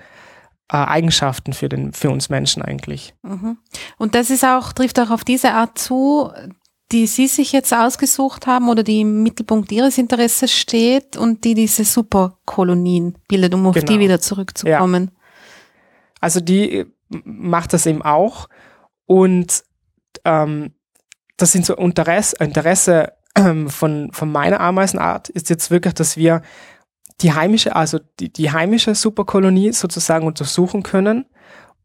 äh, 0.71 0.77
Eigenschaften 0.77 1.53
für, 1.53 1.69
den, 1.69 1.91
für 1.91 2.11
uns 2.11 2.29
Menschen 2.29 2.61
eigentlich. 2.61 3.15
Mhm. 3.23 3.57
Und 3.97 4.13
das 4.13 4.29
ist 4.29 4.45
auch, 4.45 4.73
trifft 4.73 4.99
auch 4.99 5.09
auf 5.09 5.23
diese 5.23 5.53
Art 5.53 5.79
zu, 5.79 6.29
die 6.91 7.07
Sie 7.07 7.25
sich 7.25 7.51
jetzt 7.51 7.73
ausgesucht 7.73 8.45
haben 8.45 8.69
oder 8.69 8.83
die 8.83 9.01
im 9.01 9.23
Mittelpunkt 9.23 9.71
Ihres 9.71 9.97
Interesses 9.97 10.51
steht 10.51 11.17
und 11.17 11.43
die 11.43 11.55
diese 11.55 11.83
Superkolonien 11.83 13.17
bildet, 13.27 13.55
um 13.55 13.65
auf 13.65 13.73
genau. 13.73 13.91
die 13.91 13.97
wieder 13.97 14.21
zurückzukommen. 14.21 15.09
Ja. 15.11 15.21
Also 16.21 16.41
die 16.41 16.85
macht 17.09 17.73
das 17.73 17.87
eben 17.87 18.03
auch 18.03 18.49
und 19.07 19.63
ähm, 20.25 20.75
das 21.37 21.53
sind 21.53 21.65
so 21.65 21.75
Interesse, 21.75 22.35
Interesse 22.39 23.13
ähm, 23.39 23.69
von, 23.69 24.11
von 24.11 24.31
meiner 24.31 24.59
Ameisenart 24.59 25.29
ist 25.29 25.49
jetzt 25.49 25.71
wirklich, 25.71 25.93
dass 25.93 26.17
wir 26.17 26.41
die 27.21 27.33
heimische, 27.33 27.75
also 27.75 27.99
die, 28.19 28.31
die 28.31 28.51
heimische 28.51 28.95
Superkolonie 28.95 29.71
sozusagen 29.73 30.25
untersuchen 30.25 30.83
können, 30.83 31.25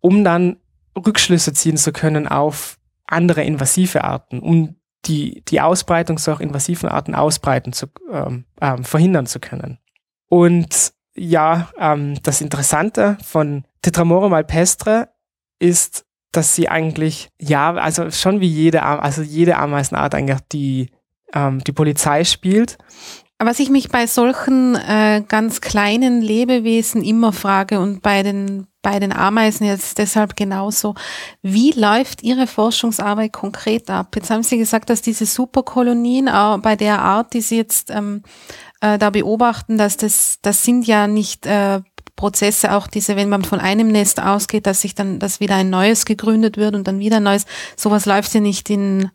um 0.01 0.25
dann 0.25 0.57
Rückschlüsse 0.97 1.53
ziehen 1.53 1.77
zu 1.77 1.93
können 1.93 2.29
auf 2.29 2.79
andere 3.07 3.43
invasive 3.43 4.05
Arten, 4.05 4.40
um 4.40 4.77
die, 5.07 5.43
die 5.49 5.61
Ausbreitung 5.61 6.19
solcher 6.19 6.40
invasiven 6.40 6.88
Arten 6.88 7.14
ausbreiten 7.14 7.73
zu, 7.73 7.87
ähm, 8.11 8.45
ähm, 8.61 8.85
verhindern 8.85 9.27
zu 9.27 9.40
können. 9.40 9.79
Und 10.29 10.93
ja, 11.14 11.71
ähm, 11.79 12.21
das 12.23 12.40
Interessante 12.40 13.19
von 13.25 13.64
Tetramorum 13.83 14.33
alpestre 14.33 15.11
ist, 15.59 16.07
dass 16.33 16.55
sie 16.55 16.69
eigentlich, 16.69 17.31
ja, 17.40 17.75
also 17.75 18.11
schon 18.11 18.40
wie 18.40 18.49
jede, 18.49 18.83
also 18.83 19.23
jede 19.23 19.57
Ameisenart 19.57 20.14
eigentlich 20.14 20.40
die, 20.53 20.90
ähm, 21.32 21.62
die 21.64 21.72
Polizei 21.72 22.24
spielt 22.24 22.78
was 23.46 23.58
ich 23.58 23.70
mich 23.70 23.88
bei 23.88 24.06
solchen 24.06 24.74
äh, 24.74 25.22
ganz 25.26 25.60
kleinen 25.60 26.20
Lebewesen 26.20 27.02
immer 27.02 27.32
frage 27.32 27.80
und 27.80 28.02
bei 28.02 28.22
den, 28.22 28.66
bei 28.82 28.98
den 28.98 29.12
Ameisen 29.12 29.66
jetzt 29.66 29.98
deshalb 29.98 30.37
genauso, 30.37 30.94
wie 31.42 31.72
läuft 31.72 32.22
Ihre 32.22 32.46
Forschungsarbeit 32.46 33.32
konkret 33.32 33.90
ab? 33.90 34.14
Jetzt 34.14 34.30
haben 34.30 34.42
Sie 34.42 34.58
gesagt, 34.58 34.90
dass 34.90 35.02
diese 35.02 35.26
Superkolonien 35.26 36.28
auch 36.28 36.58
bei 36.58 36.76
der 36.76 37.00
Art, 37.02 37.34
die 37.34 37.40
Sie 37.40 37.56
jetzt 37.56 37.90
ähm, 37.90 38.22
äh, 38.80 38.98
da 38.98 39.10
beobachten, 39.10 39.78
dass 39.78 39.96
das, 39.96 40.38
das 40.42 40.62
sind 40.64 40.87
ja 40.87 41.06
nicht 41.06 41.46
äh, 41.46 41.80
Prozesse, 42.16 42.72
auch 42.72 42.87
diese, 42.87 43.16
wenn 43.16 43.28
man 43.28 43.42
von 43.44 43.58
einem 43.58 43.88
Nest 43.88 44.22
ausgeht, 44.22 44.66
dass 44.66 44.82
sich 44.82 44.94
dann, 44.94 45.18
dass 45.18 45.40
wieder 45.40 45.56
ein 45.56 45.70
neues 45.70 46.04
gegründet 46.04 46.56
wird 46.56 46.76
und 46.76 46.87
dann 46.87 47.00
wieder 47.00 47.16
ein 47.16 47.24
neues, 47.24 47.44
sowas 47.76 48.06
läuft 48.06 48.32
ja 48.34 48.40
nicht 48.40 48.70
in 48.70 49.10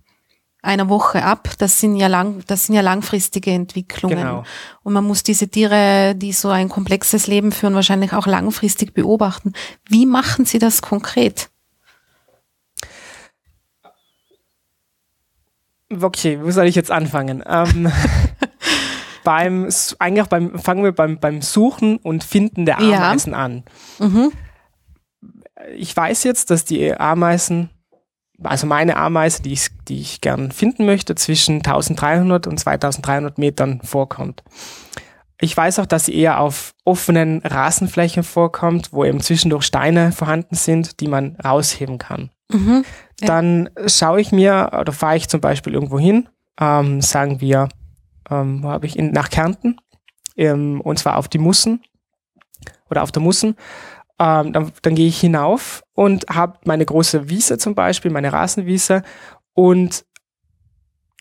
einer 0.61 0.89
Woche 0.89 1.23
ab. 1.23 1.49
Das 1.57 1.79
sind 1.79 1.95
ja 1.95 2.07
lang, 2.07 2.43
das 2.47 2.65
sind 2.65 2.75
ja 2.75 2.81
langfristige 2.81 3.51
Entwicklungen. 3.51 4.17
Genau. 4.17 4.43
Und 4.83 4.93
man 4.93 5.03
muss 5.03 5.23
diese 5.23 5.47
Tiere, 5.47 6.15
die 6.15 6.33
so 6.33 6.49
ein 6.49 6.69
komplexes 6.69 7.27
Leben 7.27 7.51
führen, 7.51 7.75
wahrscheinlich 7.75 8.13
auch 8.13 8.27
langfristig 8.27 8.93
beobachten. 8.93 9.53
Wie 9.87 10.05
machen 10.05 10.45
Sie 10.45 10.59
das 10.59 10.81
konkret? 10.81 11.49
Okay, 15.91 16.39
wo 16.41 16.51
soll 16.51 16.67
ich 16.67 16.75
jetzt 16.75 16.91
anfangen? 16.91 17.43
Ähm, 17.47 17.91
beim, 19.23 19.69
eigentlich 19.97 20.27
beim, 20.27 20.59
fangen 20.59 20.83
wir 20.83 20.91
beim, 20.91 21.19
beim 21.19 21.41
Suchen 21.41 21.97
und 21.97 22.23
Finden 22.23 22.65
der 22.65 22.77
Ameisen 22.79 23.33
ja. 23.33 23.39
an. 23.39 23.63
Mhm. 23.97 24.31
Ich 25.75 25.95
weiß 25.95 26.23
jetzt, 26.23 26.51
dass 26.51 26.63
die 26.63 26.93
Ameisen 26.93 27.69
also 28.43 28.67
meine 28.67 28.97
Ameise, 28.97 29.41
die 29.41 29.53
ich, 29.53 29.67
die 29.87 29.99
ich 29.99 30.21
gern 30.21 30.51
finden 30.51 30.85
möchte, 30.85 31.15
zwischen 31.15 31.57
1300 31.57 32.47
und 32.47 32.59
2300 32.59 33.37
Metern 33.37 33.81
vorkommt. 33.83 34.43
Ich 35.41 35.55
weiß 35.55 35.79
auch, 35.79 35.85
dass 35.85 36.05
sie 36.05 36.15
eher 36.15 36.39
auf 36.39 36.73
offenen 36.83 37.39
Rasenflächen 37.39 38.23
vorkommt, 38.23 38.91
wo 38.91 39.05
eben 39.05 39.21
zwischendurch 39.21 39.63
Steine 39.63 40.11
vorhanden 40.11 40.55
sind, 40.55 40.99
die 40.99 41.07
man 41.07 41.37
rausheben 41.43 41.97
kann. 41.97 42.29
Mhm, 42.51 42.83
ja. 43.21 43.27
Dann 43.27 43.69
schaue 43.87 44.19
ich 44.19 44.31
mir 44.31 44.71
oder 44.77 44.91
fahre 44.91 45.15
ich 45.15 45.29
zum 45.29 45.39
Beispiel 45.39 45.73
irgendwo 45.73 45.97
hin, 45.97 46.27
ähm, 46.59 47.01
sagen 47.01 47.39
wir, 47.39 47.69
ähm, 48.29 48.63
wo 48.63 48.69
habe 48.69 48.85
ich 48.85 48.97
in, 48.99 49.11
nach 49.11 49.29
Kärnten, 49.29 49.79
ähm, 50.35 50.81
und 50.81 50.99
zwar 50.99 51.17
auf 51.17 51.29
die 51.29 51.37
Mussen 51.37 51.83
oder 52.89 53.03
auf 53.03 53.11
der 53.11 53.21
Mussen 53.21 53.55
ähm, 54.19 54.53
dann, 54.53 54.71
dann 54.81 54.95
gehe 54.95 55.07
ich 55.07 55.19
hinauf 55.19 55.81
und 55.93 56.25
habe 56.29 56.59
meine 56.65 56.85
große 56.85 57.29
Wiese 57.29 57.57
zum 57.57 57.75
Beispiel, 57.75 58.11
meine 58.11 58.33
Rasenwiese 58.33 59.03
und 59.53 60.05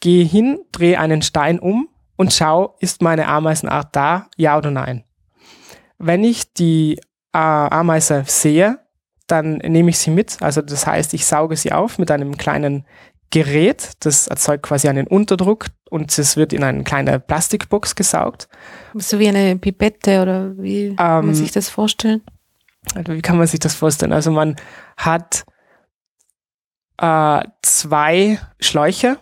gehe 0.01 0.25
hin, 0.25 0.61
drehe 0.73 0.99
einen 0.99 1.23
Stein 1.23 1.59
um 1.59 1.89
und 2.17 2.33
schau, 2.33 2.77
ist 2.81 3.03
meine 3.03 3.29
Ameisenart 3.29 3.95
da, 3.95 4.27
ja 4.37 4.59
oder 4.59 4.71
nein. 4.71 5.05
Wenn 5.99 6.25
ich 6.25 6.53
die 6.53 7.01
äh, 7.33 7.39
Ameise 7.39 8.25
sehe, 8.27 8.79
dann 9.27 9.59
nehme 9.59 9.91
ich 9.91 9.99
sie 9.99 10.11
mit. 10.11 10.39
Also 10.41 10.63
das 10.63 10.87
heißt, 10.87 11.15
ich 11.15 11.27
sauge 11.27 11.57
sie 11.57 11.73
auf 11.73 11.99
mit 11.99 12.11
einem 12.11 12.37
kleinen 12.37 12.85
Gerät, 13.31 13.93
das 14.01 14.27
erzeugt 14.27 14.63
quasi 14.63 14.89
einen 14.89 15.07
Unterdruck 15.07 15.67
und 15.91 16.19
es 16.19 16.37
wird 16.37 16.55
in 16.55 16.65
eine 16.65 16.83
kleine 16.83 17.21
Plastikbox 17.21 17.95
gesaugt. 17.95 18.49
So 18.95 19.19
wie 19.19 19.29
eine 19.29 19.57
Pipette 19.57 20.23
oder 20.23 20.57
wie 20.57 20.87
ähm, 20.87 20.97
kann 20.97 21.27
man 21.27 21.35
sich 21.35 21.53
das 21.53 21.69
vorstellen? 21.69 22.23
Also 22.95 23.13
wie 23.13 23.23
kann 23.23 23.39
man 23.39 23.47
sich 23.47 23.61
das 23.61 23.75
vorstellen? 23.75 24.13
Also 24.13 24.31
man 24.31 24.57
hat 24.97 25.45
äh, 26.99 27.43
zwei 27.63 28.39
Schläuche. 28.61 29.19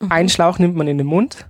Mhm. 0.00 0.12
Ein 0.12 0.28
Schlauch 0.28 0.58
nimmt 0.58 0.76
man 0.76 0.88
in 0.88 0.98
den 0.98 1.06
Mund 1.06 1.48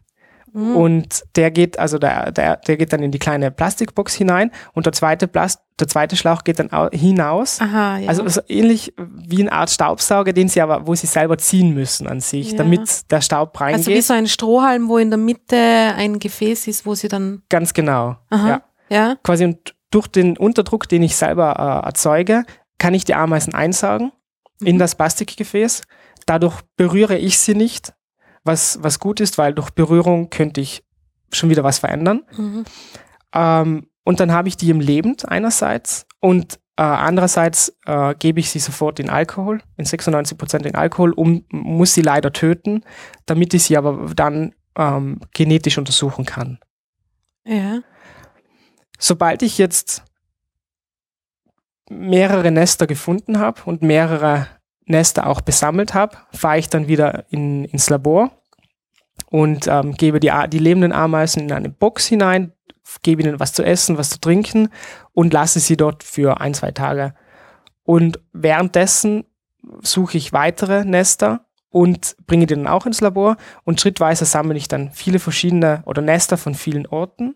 mhm. 0.53 0.77
und 0.77 1.23
der 1.37 1.51
geht, 1.51 1.79
also 1.79 1.99
der, 1.99 2.33
der, 2.33 2.57
der 2.57 2.77
geht 2.77 2.93
dann 2.93 3.03
in 3.03 3.11
die 3.11 3.19
kleine 3.19 3.51
Plastikbox 3.51 4.15
hinein 4.15 4.51
und 4.73 4.87
der 4.87 4.93
zweite 4.93 5.29
Plast 5.29 5.61
der 5.81 5.89
zweite 5.89 6.17
Schlauch 6.17 6.45
geht 6.45 6.61
dann 6.61 6.71
hinaus. 6.93 7.61
Aha, 7.61 7.99
ja. 7.99 8.09
Also 8.09 8.29
so 8.29 8.41
ähnlich 8.47 8.95
wie 8.99 9.41
eine 9.41 9.51
Art 9.51 9.69
Staubsauger, 9.69 10.33
den 10.33 10.49
sie 10.49 10.61
aber, 10.61 10.87
wo 10.87 10.95
sie 10.95 11.09
selber 11.09 11.39
ziehen 11.39 11.75
müssen 11.75 12.07
an 12.07 12.21
sich, 12.21 12.53
ja. 12.53 12.59
damit 12.59 13.11
der 13.11 13.21
Staub 13.21 13.59
reingeht. 13.61 13.79
Also 13.79 13.91
wie 13.91 14.01
so 14.01 14.15
ein 14.15 14.29
Strohhalm, 14.29 14.89
wo 14.89 14.99
in 14.99 15.11
der 15.11 15.19
Mitte 15.19 15.57
ein 15.57 16.21
Gefäß 16.21 16.69
ist, 16.69 16.87
wo 16.87 16.95
sie 16.95 17.09
dann. 17.09 17.43
Ganz 17.49 17.75
genau. 17.75 18.17
Aha. 18.31 18.49
Ja. 18.49 18.63
ja. 18.91 19.17
Quasi 19.25 19.45
und 19.45 19.75
durch 19.93 20.09
den 20.09 20.37
Unterdruck, 20.37 20.89
den 20.89 21.03
ich 21.03 21.15
selber 21.15 21.57
äh, 21.57 21.87
erzeuge, 21.87 22.45
kann 22.79 22.95
ich 22.95 23.05
die 23.05 23.15
Ameisen 23.15 23.55
einsaugen 23.55 24.11
mhm. 24.61 24.67
in 24.67 24.79
das 24.79 24.97
Plastikgefäß. 24.97 25.83
Dadurch 26.27 26.61
berühre 26.77 27.17
ich 27.17 27.39
sie 27.39 27.55
nicht, 27.55 27.95
was, 28.45 28.79
was 28.83 28.99
gut 28.99 29.21
ist, 29.21 29.39
weil 29.39 29.55
durch 29.55 29.71
Berührung 29.71 30.31
könnte 30.31 30.61
ich 30.61 30.85
schon 31.33 31.51
wieder 31.51 31.65
was 31.65 31.79
verändern. 31.79 32.23
Mhm. 32.37 32.65
Ähm, 33.35 33.87
und 34.05 34.21
dann 34.21 34.33
habe 34.33 34.49
ich 34.49 34.57
die 34.57 34.71
im 34.71 34.81
Lebend 34.81 35.29
einerseits 35.29 36.07
und 36.21 36.59
äh, 36.77 36.83
andererseits 36.83 37.77
äh, 37.87 38.15
gebe 38.19 38.41
ich 38.41 38.51
sie 38.51 38.59
sofort 38.59 38.99
in 38.99 39.11
Alkohol, 39.11 39.61
in 39.77 39.85
96 39.85 40.37
Prozent 40.39 40.67
in 40.67 40.75
Alkohol, 40.75 41.13
um, 41.13 41.45
muss 41.51 41.95
sie 41.95 42.03
leider 42.03 42.33
töten, 42.33 42.83
damit 43.27 43.55
ich 43.55 43.65
sie 43.65 43.77
aber 43.77 44.11
dann 44.17 44.55
ähm, 44.77 45.21
genetisch 45.33 45.79
untersuchen 45.79 46.25
kann. 46.25 46.59
Ja. 47.45 47.81
Sobald 49.05 49.43
ich 49.43 49.59
jetzt 49.59 50.05
mehrere 51.91 52.53
Nester 52.53 52.87
gefunden 52.87 53.41
habe 53.41 53.61
und 53.65 53.83
mehrere 53.83 54.47
Nester 54.85 55.27
auch 55.27 55.41
besammelt 55.41 55.93
habe, 55.93 56.19
fahre 56.33 56.61
ich 56.61 56.69
dann 56.69 56.87
wieder 56.87 57.25
in, 57.29 57.65
ins 57.65 57.91
Labor 57.91 58.31
und 59.27 59.67
ähm, 59.67 59.95
gebe 59.95 60.21
die, 60.21 60.31
die 60.53 60.61
lebenden 60.61 60.93
Ameisen 60.93 61.43
in 61.43 61.53
eine 61.53 61.69
Box 61.69 62.07
hinein, 62.07 62.53
gebe 63.03 63.23
ihnen 63.23 63.41
was 63.41 63.53
zu 63.53 63.65
essen, 63.65 63.99
was 63.99 64.11
zu 64.11 64.21
trinken 64.21 64.69
und 65.13 65.33
lasse 65.33 65.59
sie 65.59 65.77
dort 65.77 66.05
für 66.05 66.41
ein, 66.41 66.55
zwei 66.55 66.71
Tage. 66.71 67.13
Und 67.83 68.21
währenddessen 68.33 69.25
suche 69.81 70.17
ich 70.17 70.33
weitere 70.33 70.85
Nester 70.85 71.45
und 71.71 72.15
bringe 72.29 72.47
die 72.47 72.55
dann 72.55 72.69
auch 72.69 72.87
ins 72.87 73.01
Labor 73.01 73.37
und 73.65 73.81
schrittweise 73.81 74.27
sammle 74.27 74.57
ich 74.57 74.69
dann 74.69 74.93
viele 74.93 75.19
verschiedene 75.19 75.83
oder 75.87 76.03
Nester 76.03 76.37
von 76.37 76.55
vielen 76.55 76.87
Orten 76.87 77.35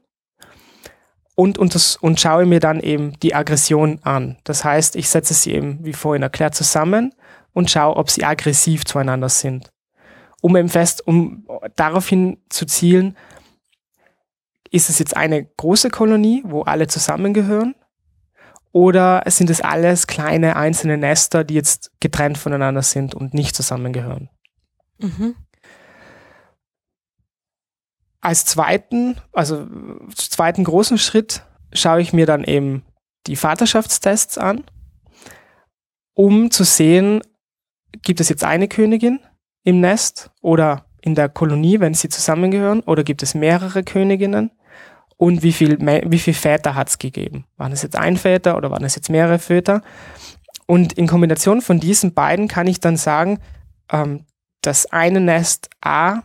und, 1.37 1.59
und, 1.59 1.75
das, 1.77 1.97
und 1.97 2.19
schaue 2.19 2.47
mir 2.47 2.59
dann 2.59 2.81
eben 2.81 3.13
die 3.21 3.35
Aggression 3.35 4.01
an. 4.03 4.39
Das 4.43 4.65
heißt, 4.65 4.97
ich 4.97 5.09
setze 5.09 5.35
sie 5.35 5.53
eben, 5.53 5.85
wie 5.85 5.93
vorhin 5.93 6.23
erklärt, 6.23 6.57
zusammen 6.57 7.15
und 7.53 7.71
schaue, 7.71 7.97
ob 7.97 8.11
sie 8.11 8.25
aggressiv 8.25 8.85
zueinander 8.85 9.29
sind. 9.29 9.71
um 10.41 10.57
eben 10.57 10.69
fest, 10.69 11.07
um 11.07 11.47
daraufhin 11.75 12.39
zu 12.49 12.67
zielen, 12.67 13.17
ist 14.71 14.91
es 14.91 14.99
jetzt 14.99 15.17
eine 15.17 15.45
große 15.45 15.91
Kolonie, 15.91 16.43
wo 16.47 16.63
alle 16.63 16.87
zusammengehören? 16.87 17.75
Oder 18.73 19.23
sind 19.27 19.49
es 19.49 19.61
alles 19.61 20.07
kleine 20.07 20.57
einzelne 20.57 20.99
Nester, 20.99 21.45
die 21.45 21.55
jetzt 21.55 21.91
getrennt 22.01 22.37
voneinander 22.37 22.83
sind 22.83 23.15
und 23.15 23.33
nicht 23.33 23.57
zusammengehören? 23.57 24.29
Mhm. 24.99 25.35
Als 28.27 28.45
zweiten, 28.45 29.21
also 29.33 29.69
zweiten 30.17 30.65
großen 30.65 30.99
Schritt 30.99 31.45
schaue 31.73 32.01
ich 32.01 32.13
mir 32.13 32.27
dann 32.27 32.43
eben 32.43 32.83
die 33.29 33.37
Vaterschaftstests 33.37 34.37
an, 34.37 34.65
um 36.13 36.51
zu 36.51 36.65
sehen, 36.65 37.21
gibt 38.03 38.19
es 38.19 38.29
jetzt 38.29 38.43
eine 38.43 38.67
Königin 38.67 39.21
im 39.63 39.79
Nest 39.81 40.33
oder 40.43 40.87
in 41.03 41.15
der 41.15 41.29
Kolonie, 41.29 41.79
wenn 41.79 41.95
sie 41.95 42.09
zusammengehören, 42.09 42.81
oder 42.81 43.05
gibt 43.05 43.23
es 43.23 43.37
mehrere 43.37 43.85
Königinnen? 43.85 44.51
Und 45.17 45.45
wie 45.45 45.53
viel, 45.53 45.79
wie 45.79 46.19
viel 46.19 46.35
Väter 46.35 46.75
hat 46.75 46.89
es 46.89 46.99
gegeben? 46.99 47.45
Waren 47.57 47.71
es 47.71 47.83
jetzt 47.83 47.95
ein 47.95 48.17
Väter 48.17 48.57
oder 48.57 48.73
waren 48.73 48.83
es 48.83 48.97
jetzt 48.97 49.09
mehrere 49.09 49.39
Väter? 49.39 49.83
Und 50.67 50.95
in 50.95 51.07
Kombination 51.07 51.63
von 51.63 51.79
diesen 51.79 52.13
beiden 52.13 52.49
kann 52.49 52.67
ich 52.67 52.81
dann 52.81 52.97
sagen, 52.97 53.39
ähm, 53.89 54.27
das 54.63 54.87
eine 54.87 55.21
Nest 55.21 55.71
A 55.81 56.25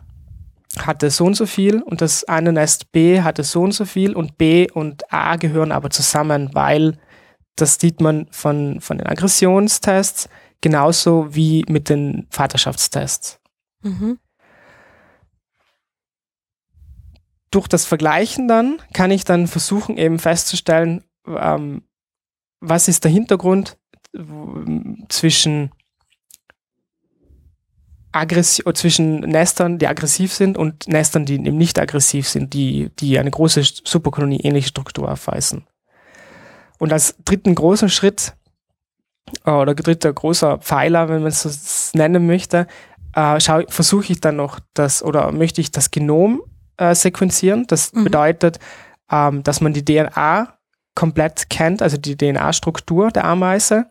hatte 0.78 1.10
so 1.10 1.26
und 1.26 1.34
so 1.34 1.46
viel 1.46 1.82
und 1.82 2.00
das 2.00 2.24
eine 2.24 2.52
Nest 2.52 2.92
B 2.92 3.20
hatte 3.20 3.44
so 3.44 3.62
und 3.62 3.72
so 3.72 3.84
viel 3.84 4.14
und 4.14 4.38
B 4.38 4.70
und 4.70 5.12
A 5.12 5.36
gehören 5.36 5.72
aber 5.72 5.90
zusammen, 5.90 6.50
weil 6.54 6.98
das 7.56 7.78
sieht 7.78 8.00
man 8.00 8.26
von, 8.30 8.80
von 8.80 8.98
den 8.98 9.06
Aggressionstests 9.06 10.28
genauso 10.60 11.34
wie 11.34 11.64
mit 11.68 11.88
den 11.88 12.26
Vaterschaftstests. 12.30 13.40
Mhm. 13.82 14.18
Durch 17.50 17.68
das 17.68 17.84
Vergleichen 17.84 18.48
dann 18.48 18.80
kann 18.94 19.10
ich 19.10 19.24
dann 19.24 19.46
versuchen 19.46 19.98
eben 19.98 20.18
festzustellen, 20.18 21.04
ähm, 21.26 21.82
was 22.60 22.88
ist 22.88 23.04
der 23.04 23.10
Hintergrund 23.10 23.76
zwischen 25.08 25.70
Aggression, 28.12 28.74
zwischen 28.74 29.20
Nestern, 29.20 29.78
die 29.78 29.88
aggressiv 29.88 30.32
sind 30.32 30.58
und 30.58 30.86
Nestern, 30.86 31.24
die 31.24 31.34
eben 31.34 31.56
nicht 31.56 31.78
aggressiv 31.78 32.28
sind, 32.28 32.52
die, 32.52 32.90
die 32.98 33.18
eine 33.18 33.30
große 33.30 33.62
Superkolonie 33.84 34.40
ähnliche 34.40 34.68
Struktur 34.68 35.10
aufweisen. 35.10 35.66
Und 36.78 36.92
als 36.92 37.16
dritten 37.24 37.54
großen 37.54 37.88
Schritt 37.88 38.34
äh, 39.44 39.50
oder 39.50 39.74
dritter 39.74 40.12
großer 40.12 40.58
Pfeiler, 40.58 41.08
wenn 41.08 41.22
man 41.22 41.28
es 41.28 41.42
so 41.42 41.98
nennen 41.98 42.26
möchte, 42.26 42.66
äh, 43.14 43.40
versuche 43.68 44.12
ich 44.12 44.20
dann 44.20 44.36
noch 44.36 44.58
das 44.74 45.02
oder 45.02 45.32
möchte 45.32 45.60
ich 45.60 45.70
das 45.70 45.90
Genom 45.90 46.42
äh, 46.76 46.94
sequenzieren. 46.94 47.66
Das 47.66 47.92
mhm. 47.92 48.04
bedeutet, 48.04 48.58
ähm, 49.10 49.42
dass 49.42 49.60
man 49.60 49.72
die 49.72 49.84
DNA 49.84 50.58
komplett 50.94 51.48
kennt, 51.48 51.82
also 51.82 51.96
die 51.96 52.16
DNA-Struktur 52.16 53.10
der 53.10 53.24
Ameise 53.24 53.86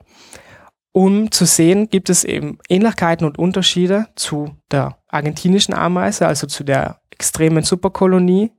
um 0.92 1.32
zu 1.32 1.46
sehen, 1.46 1.90
gibt 1.90 2.10
es 2.10 2.24
eben 2.24 2.58
Ähnlichkeiten 2.70 3.26
und 3.26 3.40
Unterschiede 3.40 4.08
zu 4.16 4.56
der 4.72 4.98
argentinischen 5.08 5.74
Ameise, 5.74 6.28
also 6.28 6.48
zu 6.48 6.64
der 6.64 7.00
extremen 7.12 7.64
Superkolonie, 7.64 8.52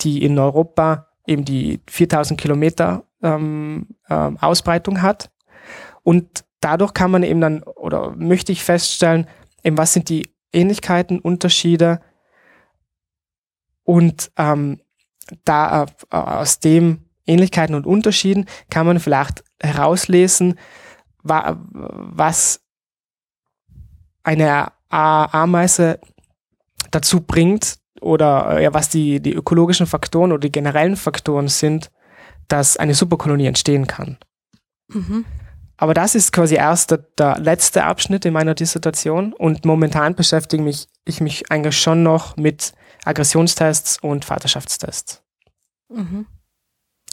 die 0.00 0.22
in 0.22 0.38
Europa 0.38 1.08
eben 1.26 1.44
die 1.44 1.80
4000 1.88 2.40
Kilometer 2.40 3.04
ähm, 3.22 3.88
äh, 4.08 4.14
Ausbreitung 4.14 5.02
hat. 5.02 5.30
Und 6.02 6.44
dadurch 6.60 6.94
kann 6.94 7.10
man 7.10 7.22
eben 7.22 7.40
dann, 7.40 7.62
oder 7.62 8.10
möchte 8.16 8.52
ich 8.52 8.64
feststellen, 8.64 9.26
eben 9.62 9.78
was 9.78 9.92
sind 9.92 10.08
die 10.08 10.34
Ähnlichkeiten, 10.52 11.18
Unterschiede 11.18 12.00
und 13.84 14.30
ähm, 14.36 14.80
da 15.44 15.84
äh, 15.84 16.16
aus 16.16 16.60
dem 16.60 17.04
Ähnlichkeiten 17.26 17.74
und 17.74 17.86
Unterschieden 17.86 18.46
kann 18.70 18.86
man 18.86 19.00
vielleicht 19.00 19.44
herauslesen, 19.60 20.58
was 21.28 22.60
eine 24.22 24.72
Ameise 24.88 26.00
dazu 26.90 27.20
bringt 27.20 27.78
oder 28.00 28.60
ja, 28.60 28.72
was 28.74 28.88
die, 28.88 29.20
die 29.20 29.34
ökologischen 29.34 29.86
Faktoren 29.86 30.32
oder 30.32 30.40
die 30.40 30.52
generellen 30.52 30.96
Faktoren 30.96 31.48
sind, 31.48 31.90
dass 32.48 32.76
eine 32.76 32.94
Superkolonie 32.94 33.46
entstehen 33.46 33.86
kann. 33.86 34.18
Mhm. 34.88 35.24
Aber 35.76 35.94
das 35.94 36.14
ist 36.14 36.32
quasi 36.32 36.56
erst 36.56 36.90
der, 36.90 36.98
der, 37.16 37.38
letzte 37.38 37.84
Abschnitt 37.84 38.24
in 38.24 38.32
meiner 38.32 38.54
Dissertation 38.54 39.32
und 39.32 39.64
momentan 39.64 40.14
beschäftige 40.14 40.62
mich, 40.62 40.88
ich 41.04 41.20
mich 41.20 41.50
eigentlich 41.52 41.78
schon 41.78 42.02
noch 42.02 42.36
mit 42.36 42.72
Aggressionstests 43.04 43.98
und 44.02 44.24
Vaterschaftstests. 44.24 45.22
Mhm. 45.88 46.26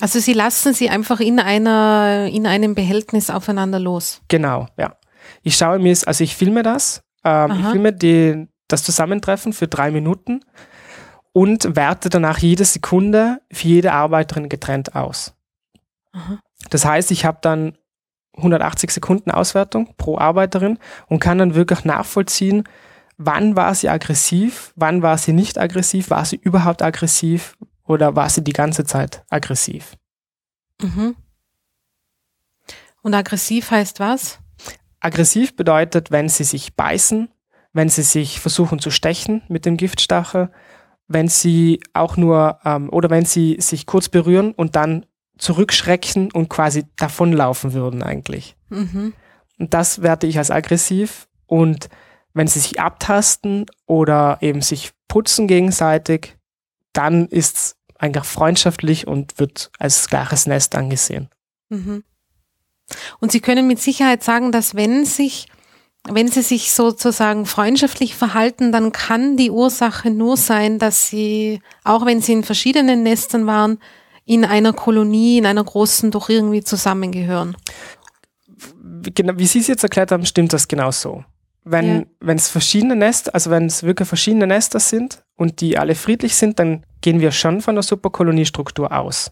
Also 0.01 0.19
Sie 0.19 0.33
lassen 0.33 0.73
sie 0.73 0.89
einfach 0.89 1.19
in 1.19 1.39
einer, 1.39 2.27
in 2.31 2.45
einem 2.47 2.75
Behältnis 2.75 3.29
aufeinander 3.29 3.79
los. 3.79 4.21
Genau, 4.27 4.67
ja. 4.77 4.95
Ich 5.41 5.55
schaue 5.55 5.79
mir, 5.79 5.97
also 6.05 6.23
ich 6.23 6.35
filme 6.35 6.63
das, 6.63 7.01
ähm, 7.23 7.51
ich 7.59 7.65
filme 7.67 7.93
die, 7.93 8.47
das 8.67 8.83
Zusammentreffen 8.83 9.53
für 9.53 9.67
drei 9.67 9.91
Minuten 9.91 10.41
und 11.31 11.75
werte 11.75 12.09
danach 12.09 12.39
jede 12.39 12.65
Sekunde 12.65 13.41
für 13.51 13.67
jede 13.67 13.93
Arbeiterin 13.93 14.49
getrennt 14.49 14.95
aus. 14.95 15.33
Aha. 16.11 16.39
Das 16.69 16.85
heißt, 16.85 17.11
ich 17.11 17.25
habe 17.25 17.39
dann 17.41 17.77
180 18.37 18.91
Sekunden 18.91 19.31
Auswertung 19.31 19.95
pro 19.97 20.17
Arbeiterin 20.17 20.77
und 21.07 21.19
kann 21.19 21.37
dann 21.37 21.55
wirklich 21.55 21.85
nachvollziehen, 21.85 22.63
wann 23.17 23.55
war 23.55 23.73
sie 23.75 23.89
aggressiv, 23.89 24.73
wann 24.75 25.01
war 25.01 25.17
sie 25.17 25.33
nicht 25.33 25.57
aggressiv, 25.57 26.09
war 26.09 26.25
sie 26.25 26.35
überhaupt 26.35 26.81
aggressiv, 26.81 27.57
oder 27.85 28.15
war 28.15 28.29
sie 28.29 28.43
die 28.43 28.53
ganze 28.53 28.85
Zeit 28.85 29.23
aggressiv? 29.29 29.95
Mhm. 30.81 31.15
Und 33.01 33.13
aggressiv 33.13 33.71
heißt 33.71 33.99
was? 33.99 34.39
Aggressiv 34.99 35.55
bedeutet, 35.55 36.11
wenn 36.11 36.29
sie 36.29 36.43
sich 36.43 36.75
beißen, 36.75 37.29
wenn 37.73 37.89
sie 37.89 38.01
sich 38.01 38.39
versuchen 38.39 38.79
zu 38.79 38.89
stechen 38.89 39.43
mit 39.47 39.65
dem 39.65 39.77
Giftstachel, 39.77 40.49
wenn 41.07 41.27
sie 41.27 41.81
auch 41.93 42.17
nur 42.17 42.59
ähm, 42.65 42.89
oder 42.89 43.09
wenn 43.09 43.25
sie 43.25 43.57
sich 43.59 43.85
kurz 43.85 44.09
berühren 44.09 44.53
und 44.53 44.75
dann 44.75 45.05
zurückschrecken 45.37 46.31
und 46.31 46.49
quasi 46.49 46.85
davonlaufen 46.95 47.73
würden 47.73 48.01
eigentlich. 48.01 48.55
Mhm. 48.69 49.13
Und 49.59 49.73
das 49.73 50.01
werte 50.01 50.27
ich 50.27 50.37
als 50.37 50.51
aggressiv. 50.51 51.27
Und 51.45 51.89
wenn 52.33 52.47
sie 52.47 52.59
sich 52.59 52.79
abtasten 52.79 53.65
oder 53.85 54.37
eben 54.41 54.61
sich 54.61 54.91
putzen 55.07 55.47
gegenseitig, 55.47 56.37
dann 56.97 57.27
ist 57.27 57.55
es 57.55 57.75
eigentlich 57.97 58.25
freundschaftlich 58.25 59.07
und 59.07 59.39
wird 59.39 59.71
als 59.79 60.09
gleiches 60.09 60.47
Nest 60.47 60.75
angesehen. 60.75 61.29
Mhm. 61.69 62.03
Und 63.19 63.31
Sie 63.31 63.39
können 63.39 63.67
mit 63.67 63.81
Sicherheit 63.81 64.23
sagen, 64.23 64.51
dass 64.51 64.75
wenn 64.75 65.05
sich 65.05 65.47
wenn 66.07 66.27
sie 66.27 66.43
sich 66.43 66.71
sozusagen 66.71 67.47
freundschaftlich 67.47 68.13
verhalten, 68.13 68.71
dann 68.71 68.91
kann 68.91 69.37
die 69.37 69.49
Ursache 69.49 70.11
nur 70.11 70.37
sein, 70.37 70.77
dass 70.77 71.07
sie, 71.07 71.63
auch 71.83 72.05
wenn 72.05 72.21
sie 72.21 72.33
in 72.33 72.43
verschiedenen 72.43 73.01
Nestern 73.01 73.47
waren, 73.47 73.79
in 74.23 74.45
einer 74.45 74.71
Kolonie, 74.71 75.39
in 75.39 75.47
einer 75.47 75.63
großen 75.63 76.11
doch 76.11 76.29
irgendwie 76.29 76.63
zusammengehören. 76.63 77.57
Genau, 79.15 79.33
wie 79.37 79.47
Sie 79.47 79.57
es 79.57 79.65
jetzt 79.65 79.81
erklärt 79.81 80.11
haben, 80.11 80.27
stimmt 80.27 80.53
das 80.53 80.67
genau 80.67 80.91
so 80.91 81.23
wenn 81.65 81.99
ja. 81.99 82.05
wenn 82.21 82.37
es 82.37 82.47
verschiedene 82.47 82.95
Nester, 82.95 83.33
also 83.33 83.49
wenn 83.49 83.65
es 83.65 83.83
wirklich 83.83 84.07
verschiedene 84.07 84.47
Nester 84.47 84.79
sind 84.79 85.24
und 85.35 85.61
die 85.61 85.77
alle 85.77 85.95
friedlich 85.95 86.35
sind, 86.35 86.59
dann 86.59 86.85
gehen 87.01 87.19
wir 87.19 87.31
schon 87.31 87.61
von 87.61 87.75
der 87.75 87.83
Superkoloniestruktur 87.83 88.91
aus. 88.91 89.31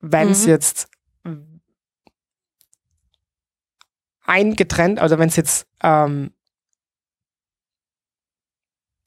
Wenn 0.00 0.30
es 0.30 0.44
mhm. 0.44 0.50
jetzt 0.50 0.88
eingetrennt, 4.26 4.98
also 4.98 5.18
wenn 5.18 5.28
es 5.28 5.36
jetzt 5.36 5.66
ähm, 5.82 6.32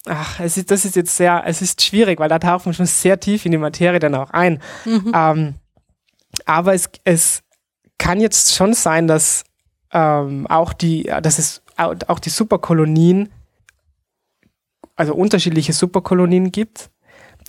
ach, 0.07 0.39
es 0.39 0.57
ist, 0.57 0.71
das 0.71 0.85
ist 0.85 0.95
jetzt 0.95 1.15
sehr, 1.15 1.43
es 1.45 1.61
ist 1.61 1.81
schwierig, 1.81 2.19
weil 2.19 2.29
da 2.29 2.39
taucht 2.39 2.65
man 2.65 2.73
schon 2.73 2.85
sehr 2.85 3.19
tief 3.19 3.45
in 3.45 3.51
die 3.51 3.57
Materie 3.57 3.99
dann 3.99 4.15
auch 4.15 4.31
ein. 4.31 4.61
Mhm. 4.85 5.11
Ähm, 5.13 5.55
aber 6.45 6.73
es, 6.73 6.89
es 7.03 7.43
kann 7.97 8.19
jetzt 8.19 8.55
schon 8.55 8.73
sein, 8.73 9.07
dass 9.07 9.43
ähm, 9.91 10.47
auch 10.47 10.73
die, 10.73 11.03
dass 11.21 11.39
es 11.39 11.63
auch 11.77 12.19
die 12.19 12.29
Superkolonien, 12.29 13.29
also 14.97 15.15
unterschiedliche 15.15 15.71
Superkolonien 15.71 16.51
gibt, 16.51 16.89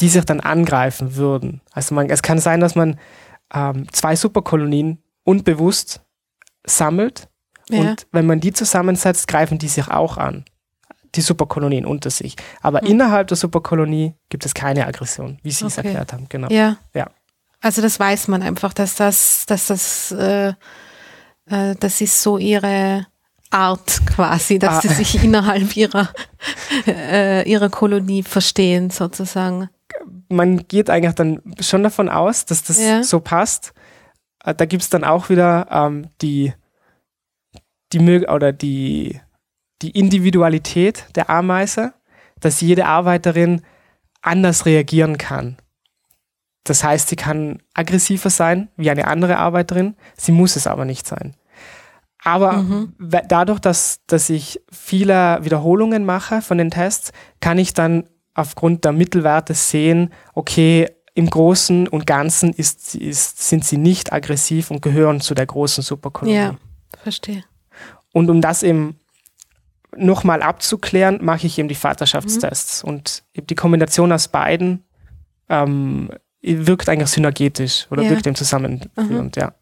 die 0.01 0.09
sich 0.09 0.25
dann 0.25 0.41
angreifen 0.41 1.17
würden. 1.17 1.61
Also 1.73 1.95
man, 1.95 2.09
es 2.09 2.23
kann 2.23 2.39
sein, 2.39 2.61
dass 2.61 2.77
man 2.77 2.99
ähm, 3.53 3.87
zwei 3.93 4.15
Superkolonien 4.15 5.03
unbewusst 5.25 6.03
sammelt 6.65 7.29
ja. 7.69 7.81
und 7.81 8.07
wenn 8.13 8.27
man 8.27 8.41
die 8.41 8.53
zusammensetzt, 8.53 9.27
greifen 9.27 9.59
die 9.59 9.69
sich 9.69 9.89
auch 9.89 10.17
an. 10.17 10.45
Die 11.15 11.23
Superkolonien 11.23 11.87
unter 11.87 12.11
sich. 12.11 12.37
Aber 12.61 12.81
hm. 12.81 12.89
innerhalb 12.89 13.29
der 13.29 13.37
Superkolonie 13.37 14.15
gibt 14.29 14.45
es 14.45 14.55
keine 14.55 14.87
Aggression, 14.87 15.39
wie 15.43 15.51
Sie 15.51 15.65
okay. 15.65 15.73
es 15.73 15.79
erklärt 15.79 16.13
haben. 16.13 16.27
Genau. 16.29 16.49
Ja. 16.51 16.77
ja. 16.95 17.11
Also 17.61 17.83
das 17.83 17.99
weiß 17.99 18.29
man 18.29 18.43
einfach, 18.43 18.75
dass 18.75 18.95
das, 18.95 19.47
dass 19.47 19.67
das 19.69 20.13
äh, 20.13 20.53
äh, 21.49 21.75
das 21.81 22.01
ist 22.01 22.23
so 22.23 22.39
ihre 22.39 23.07
Art 23.51 24.07
quasi, 24.07 24.59
dass 24.59 24.77
ah. 24.77 24.81
sie 24.81 24.89
sich 24.89 25.25
innerhalb 25.25 25.77
ihrer, 25.77 26.11
äh, 26.87 27.49
ihrer 27.49 27.71
Kolonie 27.71 28.23
verstehen, 28.23 28.91
sozusagen. 28.91 29.69
Man 30.29 30.69
geht 30.69 30.91
eigentlich 30.91 31.15
dann 31.15 31.43
schon 31.61 31.83
davon 31.83 32.09
aus, 32.09 32.45
dass 32.45 32.63
das 32.63 32.79
ja. 32.79 33.03
so 33.03 33.21
passt. 33.21 33.73
Äh, 34.45 34.55
da 34.55 34.67
gibt's 34.67 34.91
dann 34.91 35.05
auch 35.05 35.29
wieder 35.31 35.67
ähm, 35.71 36.09
die, 36.21 36.53
die 37.93 38.27
oder 38.27 38.53
die, 38.53 39.21
die 39.83 39.91
Individualität 39.91 41.07
der 41.17 41.31
Ameise, 41.31 41.95
dass 42.41 42.61
jede 42.61 42.87
Arbeiterin 42.87 43.63
anders 44.21 44.67
reagieren 44.67 45.17
kann. 45.19 45.57
Das 46.65 46.85
heißt, 46.85 47.09
sie 47.09 47.17
kann 47.17 47.63
aggressiver 47.73 48.31
sein 48.31 48.69
wie 48.77 48.91
eine 48.91 49.07
andere 49.07 49.39
Arbeiterin, 49.39 49.97
sie 50.17 50.33
muss 50.33 50.57
es 50.57 50.67
aber 50.67 50.85
nicht 50.85 51.07
sein. 51.07 51.35
Aber 52.25 52.53
mhm. 52.55 52.95
dadurch, 52.99 53.61
dass, 53.61 54.01
dass 54.07 54.29
ich 54.29 54.61
viele 54.71 55.39
Wiederholungen 55.43 56.05
mache 56.05 56.43
von 56.43 56.59
den 56.59 56.71
Tests, 56.71 57.13
kann 57.41 57.59
ich 57.59 57.75
dann 57.75 58.09
aufgrund 58.35 58.85
der 58.85 58.93
Mittelwerte 58.93 59.55
sehen, 59.55 60.13
okay, 60.35 60.89
im 61.15 61.29
Großen 61.29 61.89
und 61.89 62.07
Ganzen 62.07 62.53
ist, 62.53 62.95
ist, 62.95 63.49
sind 63.49 63.65
sie 63.65 63.77
nicht 63.77 64.13
aggressiv 64.13 64.71
und 64.71 64.83
gehören 64.83 65.21
zu 65.21 65.35
der 65.35 65.47
großen 65.47 65.83
Superkolonie. 65.83 66.37
Ja, 66.37 66.55
verstehe. 67.03 67.45
Und 68.13 68.31
um 68.31 68.41
das 68.41 68.63
eben 68.63 69.01
nochmal 69.97 70.43
abzuklären, 70.43 71.19
mache 71.25 71.47
ich 71.47 71.59
eben 71.59 71.69
die 71.69 71.75
Vaterschaftstests. 71.75 72.85
Mhm. 72.85 72.89
Und 72.89 73.25
die 73.35 73.55
Kombination 73.55 74.13
aus 74.13 74.29
beiden 74.29 74.85
ähm, 75.49 76.11
wirkt 76.41 76.89
eigentlich 76.89 77.11
synergetisch 77.11 77.87
oder 77.91 78.03
ja. 78.03 78.11
wirkt 78.11 78.27
eben 78.27 78.37
zusammenführend, 78.37 79.37
mhm. 79.37 79.43
ja. 79.43 79.55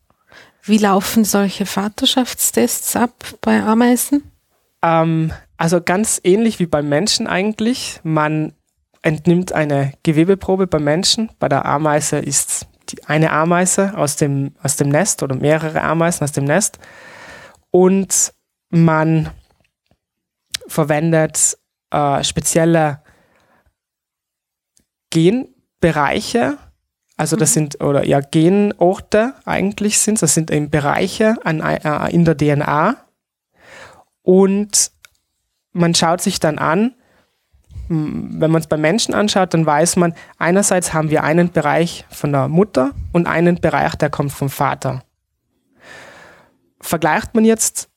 Wie 0.66 0.78
laufen 0.78 1.24
solche 1.24 1.64
Vaterschaftstests 1.64 2.96
ab 2.96 3.12
bei 3.40 3.62
Ameisen? 3.62 4.30
Ähm, 4.82 5.32
also 5.56 5.80
ganz 5.80 6.20
ähnlich 6.24 6.58
wie 6.58 6.66
beim 6.66 6.88
Menschen 6.88 7.28
eigentlich. 7.28 8.00
Man 8.02 8.52
entnimmt 9.02 9.52
eine 9.52 9.92
Gewebeprobe 10.02 10.66
beim 10.66 10.82
Menschen. 10.82 11.30
Bei 11.38 11.48
der 11.48 11.64
Ameise 11.66 12.18
ist 12.18 12.66
die 12.88 13.04
eine 13.04 13.30
Ameise 13.30 13.96
aus 13.96 14.16
dem, 14.16 14.54
aus 14.60 14.76
dem 14.76 14.88
Nest 14.88 15.22
oder 15.22 15.36
mehrere 15.36 15.82
Ameisen 15.82 16.24
aus 16.24 16.32
dem 16.32 16.44
Nest. 16.44 16.78
Und 17.70 18.32
man 18.70 19.30
verwendet 20.66 21.56
äh, 21.90 22.24
spezielle 22.24 23.02
Genbereiche, 25.10 26.58
also 27.16 27.36
das 27.36 27.50
mhm. 27.50 27.54
sind, 27.54 27.82
oder 27.82 28.06
ja, 28.06 28.20
Genorte 28.20 29.34
eigentlich 29.44 29.98
sind, 29.98 30.20
das 30.20 30.34
sind 30.34 30.50
eben 30.50 30.70
Bereiche 30.70 31.36
an, 31.44 31.60
äh, 31.60 32.10
in 32.12 32.24
der 32.24 32.36
DNA. 32.36 32.96
Und 34.22 34.90
man 35.72 35.94
schaut 35.94 36.20
sich 36.20 36.40
dann 36.40 36.58
an, 36.58 36.94
wenn 37.88 38.50
man 38.50 38.60
es 38.60 38.66
bei 38.66 38.76
Menschen 38.76 39.14
anschaut, 39.14 39.54
dann 39.54 39.64
weiß 39.64 39.96
man, 39.96 40.14
einerseits 40.38 40.92
haben 40.92 41.10
wir 41.10 41.22
einen 41.22 41.52
Bereich 41.52 42.04
von 42.10 42.32
der 42.32 42.48
Mutter 42.48 42.92
und 43.12 43.26
einen 43.28 43.60
Bereich, 43.60 43.94
der 43.94 44.10
kommt 44.10 44.32
vom 44.32 44.50
Vater. 44.50 45.04
Vergleicht 46.80 47.34
man 47.34 47.44
jetzt 47.44 47.88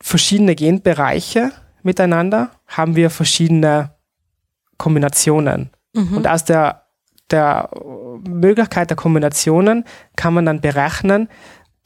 verschiedene 0.00 0.54
Genbereiche 0.56 1.52
miteinander, 1.82 2.50
haben 2.66 2.96
wir 2.96 3.08
verschiedene 3.10 3.94
Kombinationen. 4.78 5.70
Mhm. 5.92 6.16
Und 6.16 6.26
aus 6.26 6.44
der 6.44 6.83
der 7.30 7.70
Möglichkeit 8.28 8.90
der 8.90 8.96
Kombinationen 8.96 9.84
kann 10.16 10.34
man 10.34 10.46
dann 10.46 10.60
berechnen, 10.60 11.28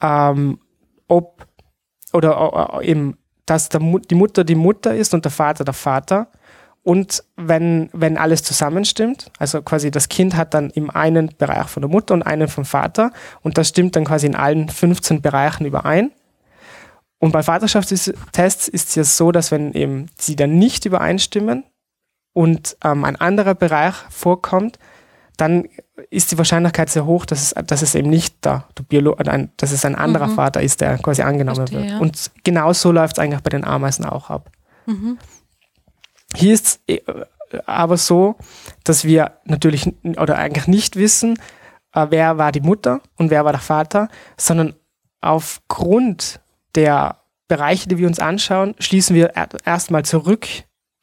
ähm, 0.01 0.59
ob 1.07 1.45
oder 2.13 2.79
äh, 2.81 2.87
eben, 2.87 3.17
dass 3.45 3.69
der, 3.69 3.79
die 3.79 4.15
Mutter 4.15 4.43
die 4.43 4.55
Mutter 4.55 4.95
ist 4.95 5.13
und 5.13 5.25
der 5.25 5.31
Vater 5.31 5.63
der 5.63 5.73
Vater. 5.73 6.27
Und 6.81 7.23
wenn, 7.35 7.89
wenn 7.93 8.17
alles 8.17 8.41
zusammenstimmt, 8.43 9.31
also 9.37 9.61
quasi 9.61 9.91
das 9.91 10.09
Kind 10.09 10.35
hat 10.35 10.53
dann 10.53 10.69
im 10.71 10.89
einen 10.89 11.35
Bereich 11.37 11.67
von 11.67 11.81
der 11.81 11.89
Mutter 11.89 12.13
und 12.13 12.23
einen 12.23 12.47
vom 12.47 12.65
Vater 12.65 13.11
und 13.41 13.57
das 13.57 13.69
stimmt 13.69 13.95
dann 13.95 14.05
quasi 14.05 14.27
in 14.27 14.35
allen 14.35 14.69
15 14.69 15.21
Bereichen 15.21 15.65
überein. 15.65 16.11
Und 17.19 17.33
bei 17.33 17.43
Vaterschaftstests 17.43 18.69
ist 18.69 18.89
es 18.89 18.95
ja 18.95 19.03
so, 19.03 19.31
dass 19.31 19.51
wenn 19.51 19.73
eben 19.73 20.07
sie 20.17 20.37
dann 20.37 20.57
nicht 20.57 20.85
übereinstimmen 20.85 21.65
und 22.33 22.77
ähm, 22.83 23.03
ein 23.03 23.17
anderer 23.17 23.55
Bereich 23.55 23.95
vorkommt, 24.09 24.79
dann 25.39 25.67
ist 26.09 26.31
die 26.31 26.37
Wahrscheinlichkeit 26.37 26.89
sehr 26.89 27.05
hoch, 27.05 27.25
dass 27.25 27.53
es, 27.53 27.65
dass 27.65 27.81
es 27.81 27.95
eben 27.95 28.09
nicht 28.09 28.35
da, 28.41 28.67
dass 29.57 29.71
es 29.71 29.85
ein 29.85 29.95
anderer 29.95 30.27
mhm. 30.27 30.35
Vater 30.35 30.61
ist, 30.61 30.81
der 30.81 30.97
quasi 30.97 31.21
angenommen 31.21 31.67
Verstehe, 31.67 31.81
wird. 31.81 31.91
Ja. 31.91 31.99
Und 31.99 32.31
genau 32.43 32.73
so 32.73 32.91
läuft 32.91 33.17
es 33.17 33.23
eigentlich 33.23 33.41
bei 33.41 33.49
den 33.49 33.63
Ameisen 33.63 34.05
auch 34.05 34.29
ab. 34.29 34.51
Mhm. 34.85 35.17
Hier 36.35 36.53
ist 36.53 36.81
es 36.87 36.95
äh, 36.95 37.01
aber 37.65 37.97
so, 37.97 38.35
dass 38.83 39.05
wir 39.05 39.31
natürlich 39.45 39.91
oder 40.17 40.37
eigentlich 40.37 40.67
nicht 40.67 40.95
wissen, 40.95 41.39
äh, 41.93 42.07
wer 42.09 42.37
war 42.37 42.51
die 42.51 42.61
Mutter 42.61 43.01
und 43.17 43.31
wer 43.31 43.45
war 43.45 43.53
der 43.53 43.61
Vater, 43.61 44.09
sondern 44.37 44.75
aufgrund 45.21 46.41
der 46.75 47.17
Bereiche, 47.47 47.89
die 47.89 47.97
wir 47.97 48.07
uns 48.07 48.19
anschauen, 48.19 48.75
schließen 48.79 49.15
wir 49.15 49.33
erstmal 49.65 50.05
zurück, 50.05 50.47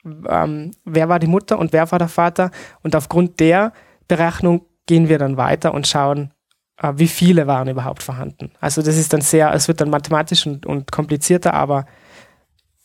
ähm, 0.04 0.70
wer 0.84 1.08
war 1.08 1.18
die 1.18 1.26
Mutter 1.26 1.58
und 1.58 1.72
wer 1.72 1.90
war 1.90 1.98
der 1.98 2.08
Vater 2.08 2.50
und 2.82 2.94
aufgrund 2.94 3.40
der 3.40 3.72
Berechnung 4.08 4.66
gehen 4.86 5.08
wir 5.08 5.18
dann 5.18 5.36
weiter 5.36 5.74
und 5.74 5.86
schauen, 5.86 6.32
äh, 6.78 6.92
wie 6.96 7.08
viele 7.08 7.46
waren 7.46 7.68
überhaupt 7.68 8.02
vorhanden. 8.02 8.52
Also 8.60 8.82
das 8.82 8.96
ist 8.96 9.12
dann 9.12 9.20
sehr, 9.20 9.52
es 9.54 9.68
wird 9.68 9.80
dann 9.80 9.90
mathematisch 9.90 10.46
und, 10.46 10.66
und 10.66 10.92
komplizierter, 10.92 11.54
aber 11.54 11.86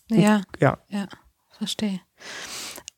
ja, 0.09 0.41
ja, 0.59 0.77
ja, 0.89 1.07
verstehe. 1.57 2.01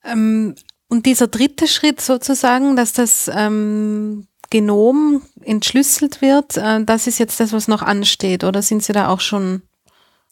Ähm, 0.03 0.55
und 0.89 1.05
dieser 1.05 1.27
dritte 1.27 1.67
Schritt 1.67 2.01
sozusagen, 2.01 2.75
dass 2.75 2.93
das 2.93 3.29
ähm, 3.33 4.27
Genom 4.49 5.21
entschlüsselt 5.41 6.21
wird, 6.21 6.57
äh, 6.57 6.83
das 6.83 7.07
ist 7.07 7.19
jetzt 7.19 7.39
das, 7.39 7.53
was 7.53 7.67
noch 7.67 7.81
ansteht, 7.81 8.43
oder 8.43 8.61
sind 8.61 8.83
Sie 8.83 8.93
da 8.93 9.09
auch 9.09 9.19
schon? 9.19 9.61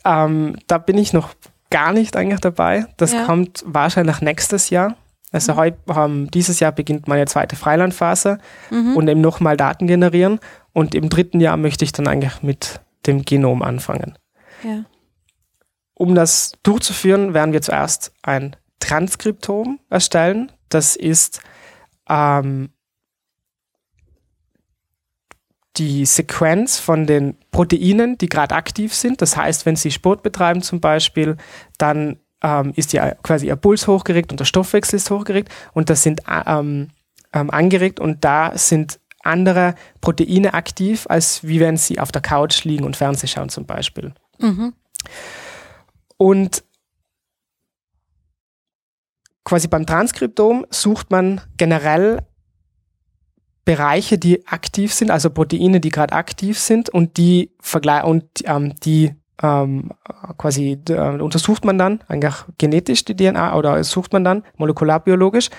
Ähm, 0.05 0.57
da 0.67 0.77
bin 0.77 0.97
ich 0.97 1.13
noch 1.13 1.33
gar 1.69 1.93
nicht 1.93 2.15
eigentlich 2.15 2.41
dabei. 2.41 2.85
Das 2.97 3.13
ja. 3.13 3.25
kommt 3.25 3.63
wahrscheinlich 3.65 4.21
nächstes 4.21 4.69
Jahr. 4.69 4.95
Also 5.31 5.53
mhm. 5.53 5.57
heute, 5.57 5.77
ähm, 5.95 6.31
dieses 6.31 6.59
Jahr 6.59 6.71
beginnt 6.71 7.07
meine 7.07 7.25
zweite 7.25 7.55
Freilandphase 7.55 8.37
mhm. 8.69 8.95
und 8.95 9.07
eben 9.07 9.21
nochmal 9.21 9.57
Daten 9.57 9.87
generieren. 9.87 10.39
Und 10.73 10.93
im 10.95 11.09
dritten 11.09 11.39
Jahr 11.39 11.57
möchte 11.57 11.85
ich 11.85 11.91
dann 11.91 12.07
eigentlich 12.07 12.41
mit 12.41 12.81
dem 13.05 13.23
Genom 13.23 13.61
anfangen. 13.61 14.17
Ja. 14.63 14.85
Um 15.93 16.15
das 16.15 16.53
durchzuführen, 16.63 17.33
werden 17.33 17.53
wir 17.53 17.61
zuerst 17.61 18.13
ein 18.23 18.55
Transkriptom 18.79 19.79
erstellen. 19.89 20.51
Das 20.69 20.95
ist 20.95 21.41
ähm, 22.09 22.69
die 25.77 26.05
Sequenz 26.05 26.79
von 26.79 27.05
den 27.05 27.37
Proteinen, 27.51 28.17
die 28.17 28.27
gerade 28.27 28.55
aktiv 28.55 28.93
sind. 28.93 29.21
Das 29.21 29.37
heißt, 29.37 29.65
wenn 29.65 29.75
Sie 29.75 29.91
Sport 29.91 30.23
betreiben 30.23 30.61
zum 30.61 30.81
Beispiel, 30.81 31.37
dann 31.77 32.19
ähm, 32.41 32.73
ist 32.75 32.93
ja 32.93 33.13
quasi 33.15 33.47
ihr 33.47 33.55
Puls 33.55 33.87
hochgeregt 33.87 34.31
und 34.31 34.39
der 34.39 34.45
Stoffwechsel 34.45 34.97
ist 34.97 35.11
hochgeregt 35.11 35.49
und 35.73 35.89
das 35.89 36.03
sind 36.03 36.21
äh, 36.27 36.43
ähm, 36.45 36.89
ähm, 37.33 37.49
angeregt 37.49 37.99
und 37.99 38.23
da 38.23 38.57
sind 38.57 38.99
andere 39.23 39.75
Proteine 40.01 40.53
aktiv, 40.53 41.05
als 41.07 41.43
wie 41.43 41.59
wenn 41.59 41.77
sie 41.77 41.99
auf 41.99 42.11
der 42.11 42.21
Couch 42.21 42.63
liegen 42.63 42.85
und 42.85 42.95
Fernsehen 42.95 43.29
schauen 43.29 43.49
zum 43.49 43.65
Beispiel. 43.65 44.13
Mhm. 44.39 44.73
Und 46.17 46.63
quasi 49.43 49.67
beim 49.67 49.85
Transkriptom 49.85 50.65
sucht 50.69 51.11
man 51.11 51.41
generell 51.57 52.19
Bereiche, 53.63 54.17
die 54.17 54.47
aktiv 54.47 54.93
sind, 54.93 55.11
also 55.11 55.29
Proteine, 55.29 55.79
die 55.79 55.89
gerade 55.89 56.13
aktiv 56.13 56.57
sind 56.57 56.89
und 56.89 57.17
die 57.17 57.51
und 58.03 58.25
ähm, 58.45 58.75
die 58.83 59.13
ähm, 59.41 59.91
quasi 60.37 60.79
äh, 60.89 61.19
untersucht 61.19 61.65
man 61.65 61.77
dann 61.77 62.01
eigentlich 62.07 62.35
genetisch 62.57 63.05
die 63.05 63.15
DNA 63.15 63.55
oder 63.55 63.83
sucht 63.83 64.13
man 64.13 64.23
dann 64.23 64.43
molekularbiologisch 64.57 65.49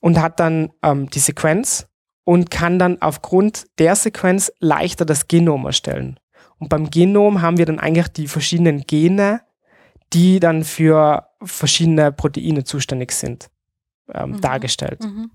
und 0.00 0.20
hat 0.20 0.40
dann 0.40 0.70
ähm, 0.82 1.08
die 1.10 1.18
Sequenz 1.18 1.88
und 2.24 2.50
kann 2.50 2.78
dann 2.78 3.00
aufgrund 3.00 3.66
der 3.78 3.96
Sequenz 3.96 4.52
leichter 4.60 5.04
das 5.04 5.28
Genom 5.28 5.66
erstellen. 5.66 6.18
Und 6.58 6.68
beim 6.68 6.90
Genom 6.90 7.42
haben 7.42 7.58
wir 7.58 7.66
dann 7.66 7.80
eigentlich 7.80 8.08
die 8.08 8.28
verschiedenen 8.28 8.82
Gene, 8.82 9.40
die 10.12 10.38
dann 10.38 10.62
für 10.64 11.26
verschiedene 11.42 12.12
Proteine 12.12 12.64
zuständig 12.64 13.12
sind, 13.12 13.50
ähm, 14.12 14.32
mhm. 14.32 14.40
dargestellt. 14.40 15.02
Mhm 15.02 15.30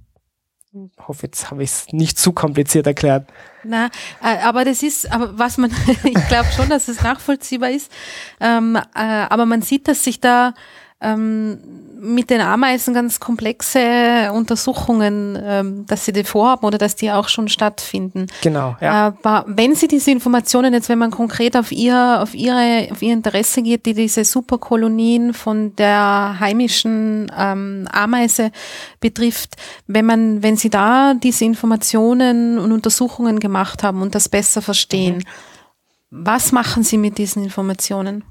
hoffe, 1.08 1.28
jetzt 1.28 1.52
habe 1.52 1.64
ich 1.64 1.70
es 1.70 1.86
nicht 1.92 2.18
zu 2.18 2.32
kompliziert 2.32 2.88
erklärt. 2.88 3.28
Na, 3.64 3.88
äh, 4.24 4.38
aber 4.44 4.66
das 4.66 4.84
ist, 4.84 5.12
aber 5.12 5.38
was 5.38 5.58
man, 5.58 5.72
ich 6.04 6.28
glaube 6.28 6.48
schon, 6.56 6.70
dass 6.70 6.88
es 6.88 7.02
nachvollziehbar 7.02 7.72
ist. 7.72 7.92
Ähm, 8.40 8.76
äh, 8.76 8.82
aber 8.94 9.46
man 9.46 9.62
sieht, 9.62 9.88
dass 9.88 10.04
sich 10.04 10.20
da 10.20 10.54
ähm, 11.00 11.60
mit 12.00 12.30
den 12.30 12.42
Ameisen 12.42 12.94
ganz 12.94 13.20
komplexe 13.20 14.32
Untersuchungen, 14.34 15.38
ähm, 15.42 15.86
dass 15.88 16.06
Sie 16.06 16.12
die 16.12 16.24
vorhaben 16.24 16.66
oder 16.66 16.78
dass 16.78 16.96
die 16.96 17.12
auch 17.12 17.28
schon 17.28 17.50
stattfinden. 17.50 18.28
Genau, 18.42 18.76
ja. 18.82 19.08
Aber 19.08 19.46
wenn 19.48 19.76
Sie 19.76 19.88
diese 19.88 20.12
Informationen 20.12 20.74
jetzt, 20.74 20.90
wenn 20.90 20.98
man 20.98 21.12
konkret 21.12 21.56
auf 21.56 21.72
Ihr, 21.72 22.20
auf 22.22 22.34
Ihre, 22.34 22.88
auf 22.92 23.02
Ihr 23.02 23.14
Interesse 23.14 23.62
geht, 23.62 23.86
die 23.86 23.94
diese 23.94 24.24
Superkolonien 24.24 25.34
von 25.34 25.76
der 25.76 26.38
heimischen 26.40 27.32
ähm, 27.38 27.88
Ameise 27.92 28.52
betrifft, 29.00 29.56
wenn 29.86 30.06
man, 30.06 30.44
wenn 30.44 30.58
Sie 30.58 30.70
da 30.70 31.14
diese 31.14 31.46
Informationen 31.46 32.58
und 32.58 32.72
Untersuchungen 32.72 33.40
gemacht 33.40 33.84
haben 33.84 34.02
und 34.02 34.16
das 34.16 34.30
besser 34.30 34.62
verstehen, 34.62 35.18
mhm. 35.18 36.26
was 36.26 36.52
machen 36.52 36.84
Sie 36.84 36.98
mit 36.98 37.18
diesen 37.18 37.44
Informationen? 37.44 38.24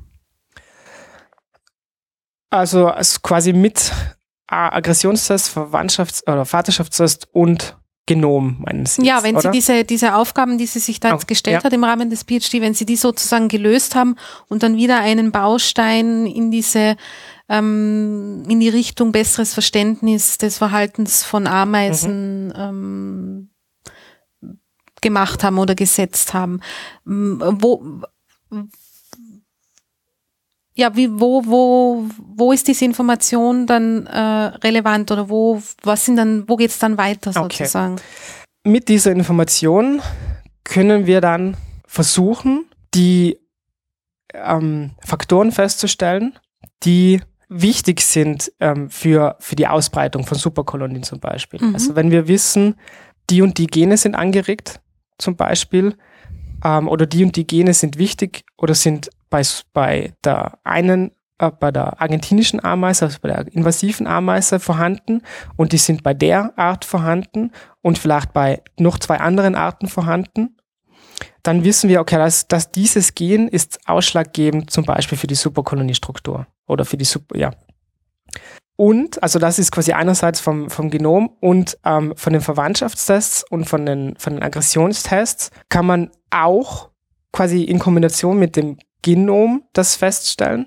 Also, 2.57 2.89
also 2.89 3.21
quasi 3.23 3.53
mit 3.53 3.93
Aggressionstest, 4.47 5.57
Verwandtschafts- 5.57 6.23
oder 6.23 6.45
Vaterschaftstest 6.45 7.29
und 7.33 7.77
Genom, 8.09 8.59
meinen 8.61 8.87
Sie? 8.87 9.05
Ja, 9.05 9.25
wenn 9.25 9.35
oder? 9.35 9.51
Sie 9.51 9.51
diese, 9.51 9.83
diese 9.83 10.15
Aufgaben, 10.15 10.59
die 10.59 10.67
Sie 10.67 10.79
sich 10.79 11.01
da 11.01 11.11
jetzt 11.11 11.25
oh, 11.25 11.27
gestellt 11.27 11.57
ja. 11.59 11.65
hat 11.65 11.73
im 11.73 11.83
Rahmen 11.83 12.09
des 12.09 12.23
PhD, 12.23 12.61
wenn 12.61 12.73
Sie 12.73 12.87
die 12.87 12.95
sozusagen 12.95 13.49
gelöst 13.49 13.97
haben 13.97 14.15
und 14.47 14.63
dann 14.63 14.77
wieder 14.77 15.01
einen 15.01 15.33
Baustein 15.33 16.25
in 16.25 16.53
diese, 16.53 16.97
ähm, 17.49 18.45
in 18.49 18.61
die 18.61 18.69
Richtung 18.69 19.11
besseres 19.11 19.55
Verständnis 19.55 20.39
des 20.39 20.59
Verhaltens 20.59 21.25
von 21.25 21.49
Ameisen 21.49 22.47
mhm. 22.47 22.53
ähm, 22.57 23.51
gemacht 25.01 25.43
haben 25.43 25.59
oder 25.59 25.75
gesetzt 25.75 26.33
haben. 26.33 26.61
Wo, 27.05 28.03
ja, 30.77 30.95
wie, 30.95 31.09
wo, 31.11 31.45
wo, 31.47 32.05
wo 32.37 32.53
ist 32.53 32.69
diese 32.69 32.85
Information 32.85 33.67
dann 33.67 34.07
äh, 34.07 34.19
relevant 34.19 35.11
oder 35.11 35.29
wo, 35.31 35.63
was 35.83 36.05
sind 36.05 36.17
dann, 36.17 36.47
wo 36.49 36.57
geht's 36.57 36.79
dann 36.79 36.99
weiter 36.99 37.33
sozusagen? 37.33 37.95
Okay. 37.95 38.03
Mit 38.65 38.89
dieser 38.89 39.13
Information 39.13 40.03
können 40.65 41.07
wir 41.07 41.23
dann 41.23 41.57
versuchen, 41.87 42.67
die 42.95 43.39
ähm, 44.35 44.91
Faktoren 45.03 45.51
festzustellen, 45.51 46.39
die 46.83 47.23
wichtig 47.49 48.03
sind 48.03 48.53
ähm, 48.61 48.91
für, 48.91 49.37
für 49.41 49.57
die 49.57 49.69
Ausbreitung 49.69 50.27
von 50.27 50.37
Superkolonien 50.37 51.05
zum 51.05 51.21
Beispiel. 51.21 51.63
Mhm. 51.63 51.75
Also 51.75 51.97
wenn 51.97 52.11
wir 52.11 52.29
wissen, 52.29 52.75
die 53.31 53.41
und 53.41 53.57
die 53.57 53.67
Gene 53.67 53.97
sind 53.97 54.15
angeregt 54.15 54.81
zum 55.17 55.37
Beispiel, 55.37 55.97
ähm, 56.67 56.89
oder 56.89 57.07
die 57.07 57.25
und 57.25 57.37
die 57.37 57.47
Gene 57.47 57.73
sind 57.73 57.97
wichtig 57.97 58.45
oder 58.57 58.75
sind 58.75 59.09
bei, 59.31 59.43
bei 59.73 60.13
der 60.25 60.59
einen, 60.65 61.13
äh, 61.39 61.51
bei 61.51 61.71
der 61.71 62.01
argentinischen 62.01 62.63
Ameise, 62.65 63.05
also 63.05 63.19
bei 63.23 63.29
der 63.29 63.47
invasiven 63.55 64.07
Ameise 64.07 64.59
vorhanden 64.59 65.23
und 65.57 65.73
die 65.73 65.79
sind 65.79 66.03
bei 66.03 66.13
der 66.13 66.59
Art 66.59 66.85
vorhanden 66.85 67.53
und 67.83 67.99
vielleicht 67.99 68.33
bei 68.33 68.63
noch 68.79 68.99
zwei 68.99 69.19
anderen 69.19 69.55
Arten 69.55 69.87
vorhanden, 69.87 70.57
dann 71.45 71.63
wissen 71.63 71.89
wir, 71.89 72.01
okay, 72.01 72.17
dass, 72.17 72.49
dass 72.49 72.73
dieses 72.73 73.15
Gen 73.15 73.47
ist 73.47 73.79
ausschlaggebend 73.87 74.71
zum 74.71 74.85
Beispiel 74.85 75.17
für 75.17 75.29
die 75.29 75.37
Superkoloniestruktur 75.37 76.47
oder 76.67 76.85
für 76.85 76.97
die 76.97 77.05
Super, 77.05 77.39
ja. 77.39 77.53
Und, 78.77 79.23
also 79.23 79.39
das 79.39 79.59
ist 79.59 79.73
quasi 79.73 79.93
einerseits 79.93 80.41
vom, 80.41 80.69
vom 80.69 80.91
Genom 80.91 81.31
und 81.41 81.79
ähm, 81.85 82.13
von 82.15 82.35
den 82.35 82.43
Verwandtschaftstests 82.43 83.45
und 83.49 83.65
von 83.65 83.87
den, 83.87 84.17
von 84.19 84.35
den 84.35 84.43
Aggressionstests 84.43 85.51
kann 85.71 85.87
man 85.87 86.11
auch 86.31 86.91
quasi 87.33 87.65
in 87.65 87.79
Kombination 87.79 88.39
mit 88.39 88.55
dem 88.57 88.77
Genom 89.01 89.65
das 89.73 89.97
feststellen. 89.97 90.67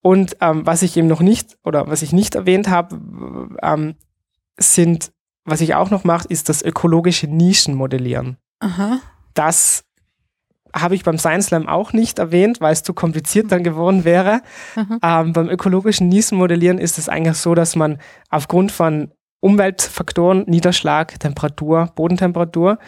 Und 0.00 0.36
ähm, 0.40 0.66
was 0.66 0.82
ich 0.82 0.96
eben 0.96 1.06
noch 1.06 1.20
nicht 1.20 1.56
oder 1.64 1.86
was 1.86 2.02
ich 2.02 2.12
nicht 2.12 2.34
erwähnt 2.34 2.68
habe, 2.68 3.00
ähm, 3.62 3.94
sind, 4.56 5.12
was 5.44 5.60
ich 5.60 5.74
auch 5.74 5.90
noch 5.90 6.04
mache, 6.04 6.28
ist 6.28 6.48
das 6.48 6.62
ökologische 6.62 7.26
Nischenmodellieren. 7.26 8.36
Aha. 8.58 9.00
Das 9.34 9.83
habe 10.74 10.94
ich 10.94 11.04
beim 11.04 11.18
Science 11.18 11.46
Slam 11.46 11.68
auch 11.68 11.92
nicht 11.92 12.18
erwähnt, 12.18 12.60
weil 12.60 12.72
es 12.72 12.82
zu 12.82 12.94
kompliziert 12.94 13.52
dann 13.52 13.62
geworden 13.62 14.04
wäre. 14.04 14.42
Ähm, 15.02 15.32
beim 15.32 15.48
ökologischen 15.48 16.08
Nischenmodellieren 16.08 16.78
ist 16.78 16.98
es 16.98 17.08
eigentlich 17.08 17.36
so, 17.36 17.54
dass 17.54 17.76
man 17.76 17.98
aufgrund 18.30 18.72
von 18.72 19.12
Umweltfaktoren, 19.40 20.44
Niederschlag, 20.46 21.18
Temperatur, 21.20 21.92
Bodentemperatur 21.94 22.78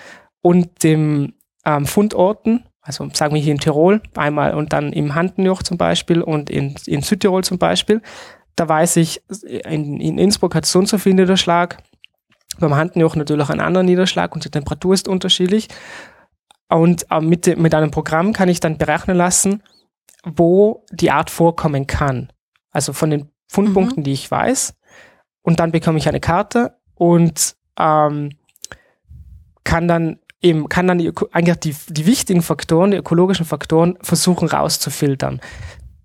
und 0.43 0.83
dem 0.83 1.35
ähm, 1.65 1.87
Fundorten 1.87 2.65
also 2.87 3.09
sagen 3.13 3.35
wir 3.35 3.43
hier 3.43 3.53
in 3.53 3.59
Tirol 3.59 4.01
einmal 4.15 4.55
und 4.55 4.73
dann 4.73 4.93
im 4.93 5.17
Handenjoch 5.17 5.65
zum 5.65 5.77
Beispiel 5.77 6.23
und 6.23 6.49
in, 6.49 6.77
in 6.87 7.03
Südtirol 7.03 7.43
zum 7.43 7.59
Beispiel. 7.59 8.01
Da 8.55 8.69
weiß 8.69 8.97
ich, 8.97 9.23
in, 9.43 10.01
in 10.01 10.19
Innsbruck 10.19 10.55
hat 10.55 10.65
es 10.65 10.73
so 10.73 10.79
und 10.79 10.89
so 10.89 10.97
viel 10.97 11.15
Niederschlag, 11.15 11.79
beim 12.59 12.75
Handenjoch 12.75 13.17
natürlich 13.17 13.51
einen 13.51 13.61
anderen 13.61 13.87
Niederschlag 13.87 14.35
und 14.35 14.45
die 14.45 14.51
Temperatur 14.51 14.95
ist 14.95 15.09
unterschiedlich. 15.09 15.69
Und 16.69 17.07
äh, 17.11 17.21
mit, 17.21 17.59
mit 17.59 17.75
einem 17.75 17.91
Programm 17.91 18.33
kann 18.33 18.49
ich 18.49 18.61
dann 18.61 18.79
berechnen 18.79 19.17
lassen, 19.17 19.63
wo 20.25 20.85
die 20.91 21.11
Art 21.11 21.31
vorkommen 21.31 21.87
kann. 21.87 22.33
Also 22.71 22.93
von 22.93 23.11
den 23.11 23.31
Fundpunkten, 23.49 24.01
mhm. 24.01 24.05
die 24.05 24.13
ich 24.13 24.31
weiß. 24.31 24.75
Und 25.43 25.61
dann 25.61 25.73
bekomme 25.73 25.99
ich 25.99 26.09
eine 26.09 26.21
Karte 26.21 26.77
und 26.95 27.57
ähm, 27.79 28.31
kann 29.63 29.87
dann 29.87 30.19
eben 30.43 30.69
kann 30.69 30.87
dann 30.87 30.99
die, 30.99 31.13
eigentlich 31.33 31.57
die, 31.59 31.77
die 31.89 32.07
wichtigen 32.07 32.43
Faktoren, 32.43 32.91
die 32.91 32.97
ökologischen 32.97 33.47
Faktoren 33.47 33.99
versuchen 34.01 34.49
rauszufiltern. 34.49 35.41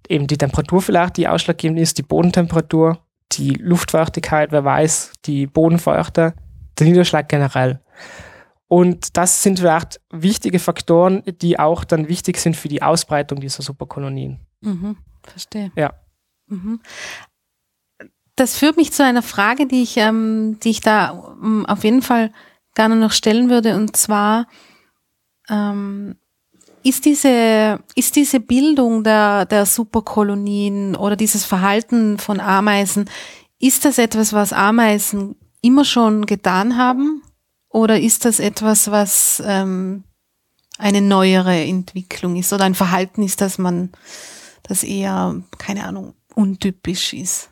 Eben 0.07 0.28
die 0.28 0.38
Temperatur 0.38 0.82
vielleicht, 0.82 1.18
die 1.18 1.28
ausschlaggebend 1.28 1.80
ist, 1.80 1.97
die 1.97 2.03
Bodentemperatur, 2.03 2.99
die 3.34 3.53
Luftfeuchtigkeit, 3.53 4.51
wer 4.51 4.66
weiß, 4.66 5.14
die 5.26 5.47
Bodenfeuchte, 5.47 6.34
der 6.78 6.88
Niederschlag 6.88 7.30
generell. 7.30 7.82
Und 8.72 9.17
das 9.17 9.43
sind 9.43 9.59
vielleicht 9.59 9.99
wichtige 10.11 10.57
Faktoren, 10.57 11.24
die 11.26 11.59
auch 11.59 11.84
dann 11.84 12.07
wichtig 12.07 12.38
sind 12.38 12.55
für 12.55 12.69
die 12.69 12.82
Ausbreitung 12.82 13.41
dieser 13.41 13.63
Superkolonien. 13.63 14.39
Mhm, 14.61 14.95
verstehe. 15.24 15.74
Ja. 15.76 15.91
Mhm. 16.47 16.80
Das 18.38 18.57
führt 18.57 18.78
mich 18.78 18.93
zu 18.93 19.03
einer 19.03 19.24
Frage, 19.24 19.67
die 19.67 19.84
ich, 19.84 19.97
ähm, 19.97 20.57
die 20.63 20.69
ich 20.69 20.80
da 20.80 21.09
um, 21.09 21.65
auf 21.65 21.84
jeden 21.84 22.01
Fall 22.01 22.32
gerne 22.74 22.95
noch 22.95 23.11
stellen 23.11 23.49
würde, 23.49 23.76
und 23.76 23.97
zwar 23.97 24.47
ähm, 25.49 26.15
ist 26.82 27.03
diese, 27.03 27.84
ist 27.95 28.15
diese 28.15 28.39
Bildung 28.39 29.03
der, 29.03 29.47
der 29.47 29.65
Superkolonien 29.65 30.95
oder 30.95 31.17
dieses 31.17 31.43
Verhalten 31.43 32.19
von 32.19 32.39
Ameisen, 32.39 33.09
ist 33.59 33.84
das 33.84 33.97
etwas, 33.97 34.32
was 34.32 34.53
Ameisen 34.53 35.36
immer 35.61 35.84
schon 35.84 36.26
getan 36.26 36.78
haben? 36.78 37.22
Oder 37.72 37.99
ist 37.99 38.26
das 38.26 38.39
etwas, 38.39 38.91
was 38.91 39.41
ähm, 39.45 40.03
eine 40.78 41.01
neuere 41.01 41.63
Entwicklung 41.63 42.36
ist 42.36 42.51
oder 42.53 42.65
ein 42.65 42.76
Verhalten 42.76 43.24
ist, 43.24 43.41
dass 43.41 43.57
man, 43.57 43.91
das 44.63 44.84
eher, 44.84 45.41
keine 45.57 45.86
Ahnung, 45.86 46.13
untypisch 46.36 47.13
ist? 47.13 47.51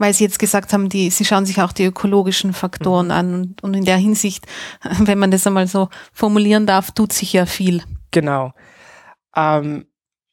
weil 0.00 0.14
Sie 0.14 0.24
jetzt 0.24 0.38
gesagt 0.38 0.72
haben, 0.72 0.88
die, 0.88 1.10
Sie 1.10 1.26
schauen 1.26 1.44
sich 1.44 1.60
auch 1.60 1.72
die 1.72 1.84
ökologischen 1.84 2.54
Faktoren 2.54 3.06
mhm. 3.06 3.12
an 3.12 3.34
und, 3.34 3.62
und 3.62 3.74
in 3.74 3.84
der 3.84 3.98
Hinsicht, 3.98 4.46
wenn 4.98 5.18
man 5.18 5.30
das 5.30 5.46
einmal 5.46 5.68
so 5.68 5.90
formulieren 6.12 6.66
darf, 6.66 6.90
tut 6.90 7.12
sich 7.12 7.34
ja 7.34 7.44
viel. 7.44 7.84
Genau. 8.10 8.54
Ähm, 9.36 9.86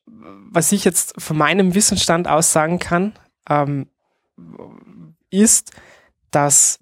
was 0.05 0.71
ich 0.71 0.85
jetzt 0.85 1.21
von 1.21 1.37
meinem 1.37 1.75
Wissensstand 1.75 2.29
aus 2.29 2.53
sagen 2.53 2.79
kann, 2.79 3.13
ähm, 3.49 3.89
ist, 5.29 5.73
dass, 6.31 6.79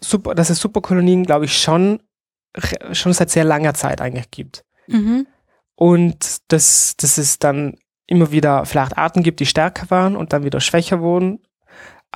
super, 0.00 0.34
dass 0.34 0.50
es 0.50 0.60
Superkolonien, 0.60 1.24
glaube 1.24 1.44
ich, 1.46 1.58
schon, 1.58 2.02
schon 2.92 3.12
seit 3.12 3.30
sehr 3.30 3.44
langer 3.44 3.74
Zeit 3.74 4.00
eigentlich 4.00 4.30
gibt. 4.30 4.64
Mhm. 4.86 5.26
Und 5.74 6.38
dass, 6.52 6.96
dass 6.96 7.18
es 7.18 7.38
dann 7.38 7.76
immer 8.06 8.30
wieder 8.30 8.64
vielleicht 8.64 8.96
Arten 8.96 9.22
gibt, 9.22 9.40
die 9.40 9.46
stärker 9.46 9.90
waren 9.90 10.16
und 10.16 10.32
dann 10.32 10.44
wieder 10.44 10.60
schwächer 10.60 11.00
wurden 11.00 11.40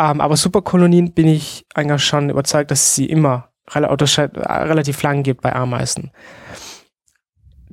ähm, 0.01 0.21
aber 0.21 0.37
Superkolonien 0.37 1.13
bin 1.13 1.29
ich 1.29 1.67
eigentlich 1.75 2.05
schon 2.05 2.31
überzeugt, 2.31 2.71
dass 2.71 2.83
es 2.83 2.95
sie 2.95 3.07
immer 3.07 3.51
relativ 3.69 5.03
lang 5.03 5.23
gibt 5.23 5.43
bei 5.43 5.55
Ameisen. 5.55 6.11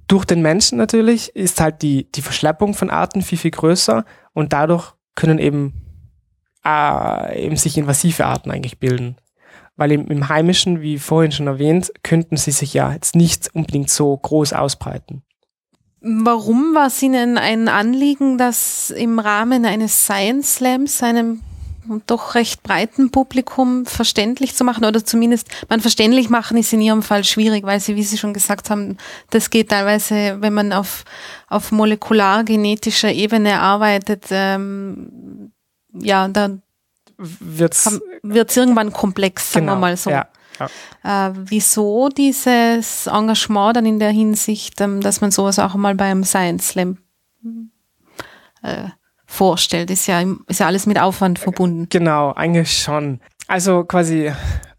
Durch 0.07 0.25
den 0.25 0.41
Menschen 0.41 0.77
natürlich 0.77 1.35
ist 1.35 1.59
halt 1.59 1.81
die, 1.81 2.11
die 2.11 2.21
Verschleppung 2.21 2.73
von 2.73 2.89
Arten 2.89 3.21
viel, 3.21 3.37
viel 3.37 3.51
größer 3.51 4.05
und 4.33 4.53
dadurch 4.53 4.93
können 5.15 5.39
eben, 5.39 5.73
äh, 6.65 7.45
eben 7.45 7.55
sich 7.55 7.77
invasive 7.77 8.25
Arten 8.25 8.51
eigentlich 8.51 8.77
bilden. 8.77 9.17
Weil 9.77 9.91
im, 9.93 10.07
im 10.07 10.27
Heimischen, 10.27 10.81
wie 10.81 10.99
vorhin 10.99 11.31
schon 11.31 11.47
erwähnt, 11.47 11.93
könnten 12.03 12.35
sie 12.35 12.51
sich 12.51 12.73
ja 12.73 12.91
jetzt 12.91 13.15
nicht 13.15 13.49
unbedingt 13.53 13.89
so 13.89 14.17
groß 14.17 14.53
ausbreiten. 14.53 15.23
Warum 16.01 16.75
war 16.75 16.87
es 16.87 17.01
Ihnen 17.01 17.37
ein 17.37 17.67
Anliegen, 17.69 18.37
dass 18.37 18.91
im 18.91 19.19
Rahmen 19.19 19.65
eines 19.65 20.05
Science 20.05 20.55
Slams, 20.55 21.01
einem 21.03 21.41
doch 22.05 22.35
recht 22.35 22.63
breiten 22.63 23.11
Publikum 23.11 23.85
verständlich 23.85 24.55
zu 24.55 24.63
machen 24.63 24.85
oder 24.85 25.03
zumindest 25.03 25.47
man 25.69 25.79
verständlich 25.79 26.29
machen 26.29 26.57
ist 26.57 26.73
in 26.73 26.81
ihrem 26.81 27.01
Fall 27.01 27.23
schwierig, 27.23 27.63
weil 27.63 27.79
sie, 27.79 27.95
wie 27.95 28.03
Sie 28.03 28.17
schon 28.17 28.33
gesagt 28.33 28.69
haben, 28.69 28.97
das 29.29 29.49
geht 29.49 29.69
teilweise, 29.69 30.37
wenn 30.41 30.53
man 30.53 30.73
auf, 30.73 31.05
auf 31.47 31.71
molekular-genetischer 31.71 33.11
Ebene 33.11 33.59
arbeitet, 33.59 34.25
ähm, 34.31 35.51
ja, 35.93 36.27
dann 36.27 36.61
wird's, 37.17 37.99
wird's 38.23 38.55
irgendwann 38.55 38.93
komplex, 38.93 39.51
sagen 39.51 39.65
genau, 39.65 39.77
wir 39.77 39.81
mal 39.81 39.97
so. 39.97 40.09
Ja. 40.09 40.27
Ja. 41.03 41.27
Äh, 41.29 41.33
wieso 41.35 42.09
dieses 42.09 43.05
Engagement 43.07 43.75
dann 43.75 43.85
in 43.85 43.99
der 43.99 44.09
Hinsicht, 44.09 44.81
ähm, 44.81 45.01
dass 45.01 45.21
man 45.21 45.29
sowas 45.29 45.59
auch 45.59 45.75
mal 45.75 45.93
beim 45.93 46.23
Science 46.23 46.69
Slam 46.69 46.97
äh, 48.63 48.85
vorstellt. 49.25 49.91
Ist 49.91 50.07
ja, 50.07 50.23
ist 50.47 50.59
ja 50.59 50.65
alles 50.65 50.85
mit 50.85 50.99
Aufwand 50.99 51.37
verbunden. 51.37 51.87
Genau, 51.89 52.33
eigentlich 52.33 52.81
schon. 52.81 53.19
Also 53.47 53.83
quasi 53.83 54.31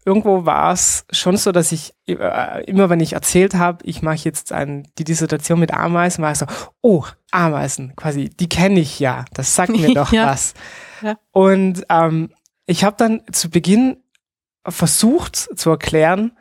irgendwo 0.05 0.45
war 0.45 0.73
es 0.73 1.05
schon 1.11 1.37
so, 1.37 1.51
dass 1.51 1.71
ich 1.71 1.93
äh, 2.07 2.63
immer, 2.65 2.89
wenn 2.89 2.99
ich 2.99 3.13
erzählt 3.13 3.53
habe, 3.53 3.79
ich 3.83 4.01
mache 4.01 4.19
jetzt 4.23 4.51
ein, 4.51 4.87
die 4.97 5.03
Dissertation 5.03 5.59
mit 5.59 5.73
Ameisen, 5.73 6.23
war 6.23 6.31
ich 6.31 6.37
so, 6.37 6.45
oh, 6.81 7.05
Ameisen, 7.31 7.95
quasi, 7.95 8.29
die 8.29 8.49
kenne 8.49 8.79
ich 8.79 8.99
ja, 8.99 9.25
das 9.33 9.55
sagt 9.55 9.69
mir 9.69 9.93
doch 9.93 10.11
ja. 10.11 10.27
was. 10.27 10.53
Und 11.31 11.85
ähm, 11.89 12.31
ich 12.65 12.83
habe 12.83 12.95
dann 12.97 13.21
zu 13.31 13.49
Beginn 13.49 13.97
versucht 14.67 15.35
zu 15.35 15.69
erklären, 15.69 16.31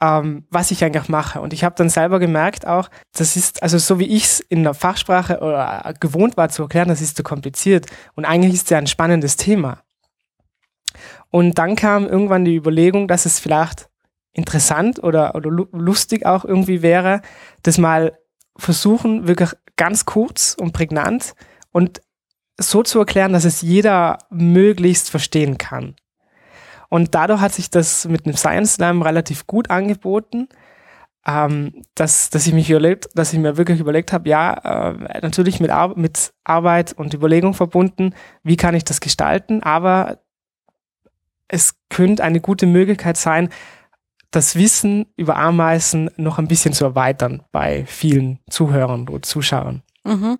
ähm, 0.00 0.46
was 0.50 0.70
ich 0.70 0.84
eigentlich 0.84 1.08
mache. 1.08 1.40
Und 1.40 1.52
ich 1.52 1.64
habe 1.64 1.76
dann 1.76 1.88
selber 1.88 2.18
gemerkt 2.18 2.66
auch, 2.66 2.90
das 3.16 3.36
ist, 3.36 3.62
also 3.62 3.78
so 3.78 3.98
wie 3.98 4.06
ich 4.06 4.24
es 4.24 4.40
in 4.40 4.64
der 4.64 4.74
Fachsprache 4.74 5.38
oder 5.38 5.94
gewohnt 6.00 6.36
war 6.36 6.48
zu 6.48 6.62
erklären, 6.62 6.88
das 6.88 7.00
ist 7.00 7.16
zu 7.16 7.22
kompliziert. 7.22 7.86
Und 8.14 8.24
eigentlich 8.24 8.54
ist 8.54 8.64
es 8.64 8.70
ja 8.70 8.78
ein 8.78 8.88
spannendes 8.88 9.36
Thema. 9.36 9.82
Und 11.30 11.58
dann 11.58 11.76
kam 11.76 12.06
irgendwann 12.06 12.44
die 12.44 12.56
Überlegung, 12.56 13.08
dass 13.08 13.26
es 13.26 13.38
vielleicht 13.38 13.88
interessant 14.32 15.02
oder, 15.02 15.34
oder 15.34 15.50
lustig 15.50 16.26
auch 16.26 16.44
irgendwie 16.44 16.82
wäre, 16.82 17.22
das 17.62 17.78
mal 17.78 18.18
versuchen, 18.56 19.28
wirklich 19.28 19.50
ganz 19.76 20.04
kurz 20.04 20.56
und 20.58 20.72
prägnant 20.72 21.34
und 21.70 22.02
so 22.58 22.82
zu 22.82 22.98
erklären, 22.98 23.32
dass 23.32 23.44
es 23.44 23.62
jeder 23.62 24.18
möglichst 24.30 25.10
verstehen 25.10 25.58
kann. 25.58 25.94
Und 26.88 27.14
dadurch 27.14 27.40
hat 27.40 27.52
sich 27.52 27.70
das 27.70 28.06
mit 28.06 28.26
dem 28.26 28.36
Science 28.36 28.74
Slam 28.74 29.00
relativ 29.02 29.46
gut 29.46 29.70
angeboten, 29.70 30.48
ähm, 31.26 31.84
dass, 31.94 32.30
dass 32.30 32.46
ich 32.46 32.52
mich 32.52 32.68
überlegt, 32.68 33.08
dass 33.14 33.32
ich 33.32 33.38
mir 33.38 33.56
wirklich 33.56 33.80
überlegt 33.80 34.12
habe, 34.12 34.28
ja, 34.28 34.90
äh, 34.90 35.20
natürlich 35.20 35.60
mit, 35.60 35.70
Ar 35.70 35.96
mit 35.96 36.32
Arbeit 36.44 36.92
und 36.92 37.14
Überlegung 37.14 37.54
verbunden, 37.54 38.14
wie 38.42 38.56
kann 38.56 38.74
ich 38.74 38.84
das 38.84 39.00
gestalten, 39.00 39.62
aber 39.62 40.18
es 41.48 41.76
könnte 41.90 42.24
eine 42.24 42.40
gute 42.40 42.66
Möglichkeit 42.66 43.16
sein, 43.16 43.50
das 44.30 44.56
Wissen 44.56 45.06
über 45.16 45.36
Ameisen 45.36 46.10
noch 46.16 46.38
ein 46.38 46.48
bisschen 46.48 46.72
zu 46.72 46.84
erweitern 46.84 47.42
bei 47.52 47.84
vielen 47.86 48.38
Zuhörern 48.50 49.08
oder 49.08 49.22
Zuschauern. 49.22 49.82
Mhm. 50.04 50.38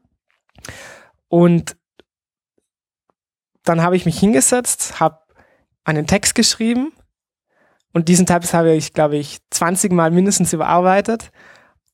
Und 1.29 1.77
dann 3.65 3.83
habe 3.83 3.97
ich 3.97 4.07
mich 4.07 4.19
hingesetzt, 4.19 5.01
habe 5.01 5.19
einen 5.85 6.07
Text 6.07 6.35
geschrieben 6.35 6.93
und 7.93 8.09
diesen 8.09 8.27
Text 8.27 8.55
habe 8.55 8.73
ich, 8.73 8.93
glaube 8.93 9.17
ich, 9.17 9.39
20 9.51 9.93
Mal 9.93 10.11
mindestens 10.11 10.53
überarbeitet 10.53 11.31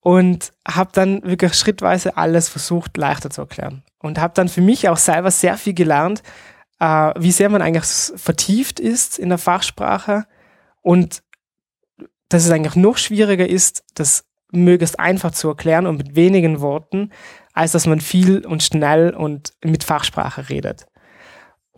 und 0.00 0.52
habe 0.66 0.90
dann 0.92 1.22
wirklich 1.24 1.54
schrittweise 1.54 2.16
alles 2.16 2.48
versucht 2.48 2.96
leichter 2.96 3.30
zu 3.30 3.42
erklären 3.42 3.82
und 3.98 4.18
habe 4.18 4.34
dann 4.34 4.48
für 4.48 4.60
mich 4.60 4.88
auch 4.88 4.96
selber 4.96 5.30
sehr 5.30 5.56
viel 5.56 5.74
gelernt, 5.74 6.22
äh, 6.80 7.12
wie 7.18 7.32
sehr 7.32 7.48
man 7.48 7.62
eigentlich 7.62 7.84
vertieft 8.16 8.80
ist 8.80 9.18
in 9.18 9.28
der 9.28 9.38
Fachsprache 9.38 10.26
und 10.82 11.22
dass 12.28 12.44
es 12.44 12.50
eigentlich 12.50 12.76
noch 12.76 12.98
schwieriger 12.98 13.48
ist, 13.48 13.84
das 13.94 14.24
möglichst 14.52 14.98
einfach 14.98 15.32
zu 15.32 15.48
erklären 15.48 15.86
und 15.86 15.96
mit 15.96 16.14
wenigen 16.14 16.60
Worten, 16.60 17.10
als 17.52 17.72
dass 17.72 17.86
man 17.86 18.00
viel 18.00 18.46
und 18.46 18.62
schnell 18.62 19.14
und 19.14 19.52
mit 19.64 19.84
Fachsprache 19.84 20.48
redet. 20.48 20.86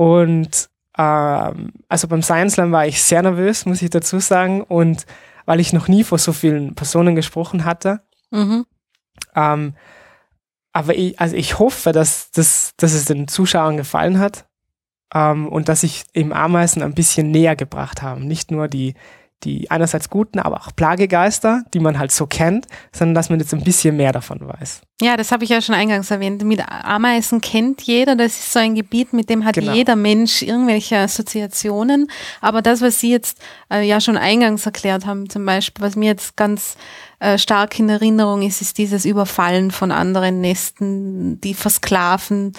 Und 0.00 0.70
ähm, 0.96 1.74
also 1.90 2.08
beim 2.08 2.22
Science 2.22 2.54
Slam 2.54 2.72
war 2.72 2.86
ich 2.86 3.02
sehr 3.02 3.20
nervös, 3.20 3.66
muss 3.66 3.82
ich 3.82 3.90
dazu 3.90 4.18
sagen, 4.18 4.62
und 4.62 5.04
weil 5.44 5.60
ich 5.60 5.74
noch 5.74 5.88
nie 5.88 6.04
vor 6.04 6.16
so 6.16 6.32
vielen 6.32 6.74
Personen 6.74 7.14
gesprochen 7.14 7.66
hatte. 7.66 8.00
Mhm. 8.30 8.64
Ähm, 9.36 9.74
aber 10.72 10.94
ich, 10.96 11.20
also 11.20 11.36
ich 11.36 11.58
hoffe, 11.58 11.92
dass, 11.92 12.30
dass, 12.30 12.72
dass 12.78 12.94
es 12.94 13.04
den 13.04 13.28
Zuschauern 13.28 13.76
gefallen 13.76 14.18
hat 14.18 14.48
ähm, 15.12 15.46
und 15.46 15.68
dass 15.68 15.82
ich 15.82 16.04
eben 16.14 16.32
Ameisen 16.32 16.82
ein 16.82 16.94
bisschen 16.94 17.30
näher 17.30 17.54
gebracht 17.54 18.00
habe. 18.00 18.24
Nicht 18.24 18.50
nur 18.50 18.68
die, 18.68 18.94
die 19.44 19.70
einerseits 19.70 20.10
guten, 20.10 20.38
aber 20.38 20.60
auch 20.60 20.74
Plagegeister, 20.74 21.62
die 21.72 21.80
man 21.80 21.98
halt 21.98 22.12
so 22.12 22.26
kennt, 22.26 22.66
sondern 22.92 23.14
dass 23.14 23.30
man 23.30 23.40
jetzt 23.40 23.54
ein 23.54 23.64
bisschen 23.64 23.96
mehr 23.96 24.12
davon 24.12 24.40
weiß. 24.40 24.82
Ja, 25.00 25.16
das 25.16 25.32
habe 25.32 25.44
ich 25.44 25.50
ja 25.50 25.62
schon 25.62 25.74
eingangs 25.74 26.10
erwähnt. 26.10 26.42
Mit 26.44 26.62
Ameisen 26.68 27.40
kennt 27.40 27.80
jeder, 27.82 28.16
das 28.16 28.32
ist 28.32 28.52
so 28.52 28.58
ein 28.58 28.74
Gebiet, 28.74 29.14
mit 29.14 29.30
dem 29.30 29.46
hat 29.46 29.54
genau. 29.54 29.72
jeder 29.72 29.96
Mensch 29.96 30.42
irgendwelche 30.42 30.98
Assoziationen. 30.98 32.10
Aber 32.42 32.60
das, 32.60 32.82
was 32.82 33.00
Sie 33.00 33.10
jetzt 33.10 33.38
äh, 33.72 33.82
ja 33.82 34.00
schon 34.02 34.18
eingangs 34.18 34.66
erklärt 34.66 35.06
haben, 35.06 35.30
zum 35.30 35.46
Beispiel, 35.46 35.82
was 35.82 35.96
mir 35.96 36.06
jetzt 36.06 36.36
ganz 36.36 36.76
äh, 37.18 37.38
stark 37.38 37.78
in 37.78 37.88
Erinnerung 37.88 38.42
ist, 38.42 38.60
ist 38.60 38.76
dieses 38.76 39.06
Überfallen 39.06 39.70
von 39.70 39.90
anderen 39.90 40.42
Nesten, 40.42 41.40
die 41.40 41.54
versklaven 41.54 42.52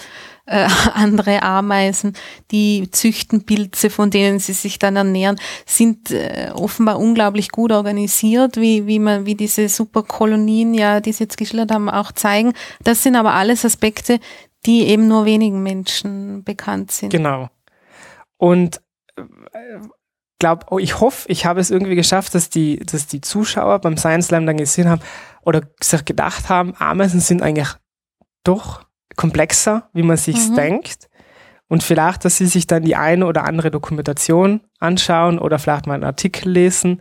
äh, 0.46 0.68
andere 0.94 1.42
Ameisen, 1.42 2.14
die 2.50 2.90
züchten 2.90 3.44
Pilze, 3.44 3.90
von 3.90 4.10
denen 4.10 4.38
sie 4.38 4.52
sich 4.52 4.78
dann 4.78 4.96
ernähren, 4.96 5.38
sind 5.66 6.10
äh, 6.10 6.50
offenbar 6.54 6.98
unglaublich 6.98 7.50
gut 7.50 7.72
organisiert, 7.72 8.56
wie, 8.56 8.86
wie 8.86 8.98
man, 8.98 9.26
wie 9.26 9.34
diese 9.34 9.68
Superkolonien, 9.68 10.74
ja, 10.74 11.00
die 11.00 11.12
sie 11.12 11.24
jetzt 11.24 11.36
geschildert 11.36 11.72
haben, 11.72 11.88
auch 11.88 12.12
zeigen. 12.12 12.52
Das 12.82 13.02
sind 13.02 13.16
aber 13.16 13.34
alles 13.34 13.64
Aspekte, 13.64 14.20
die 14.66 14.86
eben 14.86 15.08
nur 15.08 15.24
wenigen 15.24 15.62
Menschen 15.62 16.44
bekannt 16.44 16.92
sind. 16.92 17.10
Genau. 17.10 17.48
Und 18.36 18.80
äh, 19.16 19.22
glaube, 20.42 20.66
oh, 20.70 20.78
ich 20.78 21.00
hoffe, 21.00 21.28
ich 21.28 21.46
habe 21.46 21.60
es 21.60 21.70
irgendwie 21.70 21.94
geschafft, 21.94 22.34
dass 22.34 22.50
die, 22.50 22.76
dass 22.78 23.06
die 23.06 23.20
Zuschauer 23.20 23.78
beim 23.78 23.96
Science 23.96 24.26
Slam 24.26 24.44
dann 24.44 24.56
gesehen 24.56 24.88
haben 24.88 25.00
oder 25.42 25.62
sich 25.80 26.04
gedacht 26.04 26.48
haben, 26.48 26.74
Ameisen 26.78 27.20
sind 27.20 27.42
eigentlich 27.42 27.68
doch 28.42 28.84
komplexer, 29.22 29.88
wie 29.92 30.02
man 30.02 30.16
sich 30.16 30.50
mhm. 30.50 30.56
denkt. 30.56 31.08
Und 31.68 31.84
vielleicht, 31.84 32.24
dass 32.24 32.38
sie 32.38 32.46
sich 32.46 32.66
dann 32.66 32.82
die 32.82 32.96
eine 32.96 33.24
oder 33.24 33.44
andere 33.44 33.70
Dokumentation 33.70 34.60
anschauen 34.80 35.38
oder 35.38 35.60
vielleicht 35.60 35.86
mal 35.86 35.94
einen 35.94 36.04
Artikel 36.04 36.50
lesen, 36.50 37.00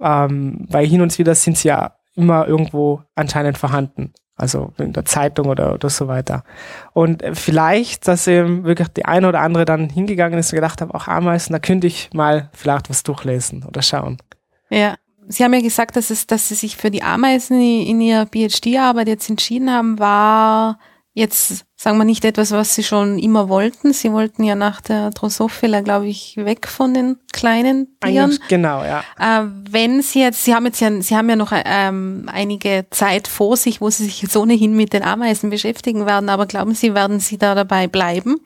ähm, 0.00 0.66
weil 0.70 0.86
hin 0.86 1.02
und 1.02 1.16
wieder 1.18 1.34
sind 1.34 1.58
sie 1.58 1.68
ja 1.68 1.92
immer 2.14 2.48
irgendwo 2.48 3.02
anscheinend 3.14 3.58
vorhanden. 3.58 4.14
Also 4.34 4.72
in 4.78 4.94
der 4.94 5.04
Zeitung 5.04 5.48
oder, 5.48 5.74
oder 5.74 5.90
so 5.90 6.08
weiter. 6.08 6.42
Und 6.94 7.22
vielleicht, 7.34 8.08
dass 8.08 8.26
eben 8.26 8.64
wirklich 8.64 8.88
die 8.88 9.04
eine 9.04 9.28
oder 9.28 9.40
andere 9.40 9.66
dann 9.66 9.90
hingegangen 9.90 10.38
ist 10.38 10.52
und 10.52 10.56
gedacht 10.56 10.80
hat, 10.80 10.94
auch 10.94 11.06
Ameisen, 11.06 11.52
da 11.52 11.58
könnte 11.58 11.86
ich 11.86 12.08
mal 12.14 12.48
vielleicht 12.54 12.88
was 12.88 13.02
durchlesen 13.02 13.64
oder 13.64 13.82
schauen. 13.82 14.16
Ja. 14.70 14.94
Sie 15.30 15.44
haben 15.44 15.52
ja 15.52 15.60
gesagt, 15.60 15.96
dass 15.96 16.08
es, 16.08 16.26
dass 16.26 16.48
Sie 16.48 16.54
sich 16.54 16.78
für 16.78 16.90
die 16.90 17.02
Ameisen 17.02 17.60
in 17.60 18.00
Ihrer 18.00 18.24
PhD-Arbeit 18.24 19.08
jetzt 19.08 19.28
entschieden 19.28 19.70
haben, 19.70 19.98
war 19.98 20.78
jetzt, 21.18 21.64
sagen 21.76 21.98
wir 21.98 22.04
nicht 22.04 22.24
etwas, 22.24 22.52
was 22.52 22.74
Sie 22.74 22.84
schon 22.84 23.18
immer 23.18 23.48
wollten. 23.48 23.92
Sie 23.92 24.12
wollten 24.12 24.44
ja 24.44 24.54
nach 24.54 24.80
der 24.80 25.10
Drosophila, 25.10 25.80
glaube 25.80 26.06
ich, 26.06 26.36
weg 26.36 26.68
von 26.68 26.94
den 26.94 27.16
kleinen 27.32 27.98
Tieren. 28.00 28.30
Eigentlich 28.30 28.48
genau, 28.48 28.84
ja. 28.84 29.00
Äh, 29.18 29.46
wenn 29.70 30.00
Sie 30.00 30.20
jetzt, 30.20 30.44
Sie 30.44 30.54
haben 30.54 30.66
jetzt 30.66 30.80
ja, 30.80 31.02
Sie 31.02 31.16
haben 31.16 31.28
ja 31.28 31.36
noch 31.36 31.52
ähm, 31.52 32.28
einige 32.32 32.86
Zeit 32.90 33.26
vor 33.28 33.56
sich, 33.56 33.80
wo 33.80 33.90
Sie 33.90 34.04
sich 34.04 34.22
jetzt 34.22 34.36
ohnehin 34.36 34.76
mit 34.76 34.92
den 34.92 35.02
Ameisen 35.02 35.50
beschäftigen 35.50 36.06
werden, 36.06 36.28
aber 36.28 36.46
glauben 36.46 36.74
Sie, 36.74 36.94
werden 36.94 37.20
Sie 37.20 37.36
da 37.36 37.54
dabei 37.54 37.88
bleiben? 37.88 38.36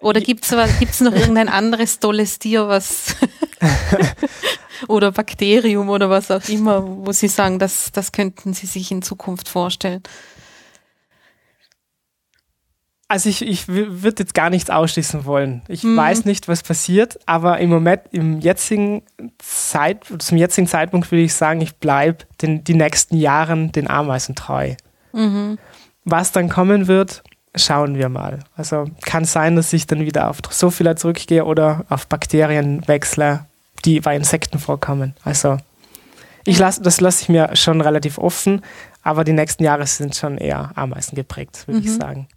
Oder 0.00 0.20
gibt's 0.20 0.54
gibt's 0.78 1.00
noch 1.00 1.12
irgendein 1.12 1.50
anderes 1.50 1.98
tolles 1.98 2.38
Tier, 2.38 2.68
was 2.68 3.16
oder 4.88 5.12
Bakterium 5.12 5.90
oder 5.90 6.08
was 6.08 6.30
auch 6.30 6.48
immer, 6.48 6.82
wo 6.86 7.12
Sie 7.12 7.28
sagen, 7.28 7.58
das, 7.58 7.92
das 7.92 8.12
könnten 8.12 8.54
Sie 8.54 8.66
sich 8.66 8.90
in 8.90 9.02
Zukunft 9.02 9.48
vorstellen? 9.48 10.02
Also 13.10 13.28
ich, 13.28 13.44
ich 13.44 13.66
würde 13.66 14.22
jetzt 14.22 14.34
gar 14.34 14.50
nichts 14.50 14.70
ausschließen 14.70 15.24
wollen. 15.24 15.62
Ich 15.66 15.82
mhm. 15.82 15.96
weiß 15.96 16.26
nicht, 16.26 16.46
was 16.46 16.62
passiert, 16.62 17.18
aber 17.26 17.58
im 17.58 17.68
Moment, 17.68 18.02
im 18.12 18.38
jetzigen 18.38 19.02
Zeit, 19.38 20.04
zum 20.20 20.38
jetzigen 20.38 20.68
Zeitpunkt 20.68 21.10
würde 21.10 21.22
ich 21.24 21.34
sagen, 21.34 21.60
ich 21.60 21.74
bleibe 21.74 22.18
die 22.40 22.74
nächsten 22.74 23.16
Jahren 23.16 23.72
den 23.72 23.90
Ameisen 23.90 24.36
treu. 24.36 24.76
Mhm. 25.12 25.58
Was 26.04 26.30
dann 26.30 26.48
kommen 26.48 26.86
wird, 26.86 27.24
schauen 27.56 27.96
wir 27.96 28.08
mal. 28.08 28.44
Also 28.54 28.84
kann 29.04 29.24
sein, 29.24 29.56
dass 29.56 29.72
ich 29.72 29.88
dann 29.88 30.06
wieder 30.06 30.30
auf 30.30 30.40
Drosophila 30.40 30.94
zurückgehe 30.94 31.44
oder 31.44 31.86
auf 31.88 32.06
Bakterien 32.06 32.86
wechsle, 32.86 33.44
die 33.84 33.98
bei 33.98 34.14
Insekten 34.14 34.60
vorkommen. 34.60 35.14
Also 35.24 35.56
ich 36.44 36.60
lass, 36.60 36.80
das 36.80 37.00
lasse 37.00 37.24
ich 37.24 37.28
mir 37.28 37.56
schon 37.56 37.80
relativ 37.80 38.18
offen, 38.18 38.62
aber 39.02 39.24
die 39.24 39.32
nächsten 39.32 39.64
Jahre 39.64 39.84
sind 39.88 40.14
schon 40.14 40.38
eher 40.38 40.70
Ameisen 40.76 41.16
geprägt, 41.16 41.66
würde 41.66 41.80
mhm. 41.80 41.86
ich 41.86 41.92
sagen. 41.92 42.28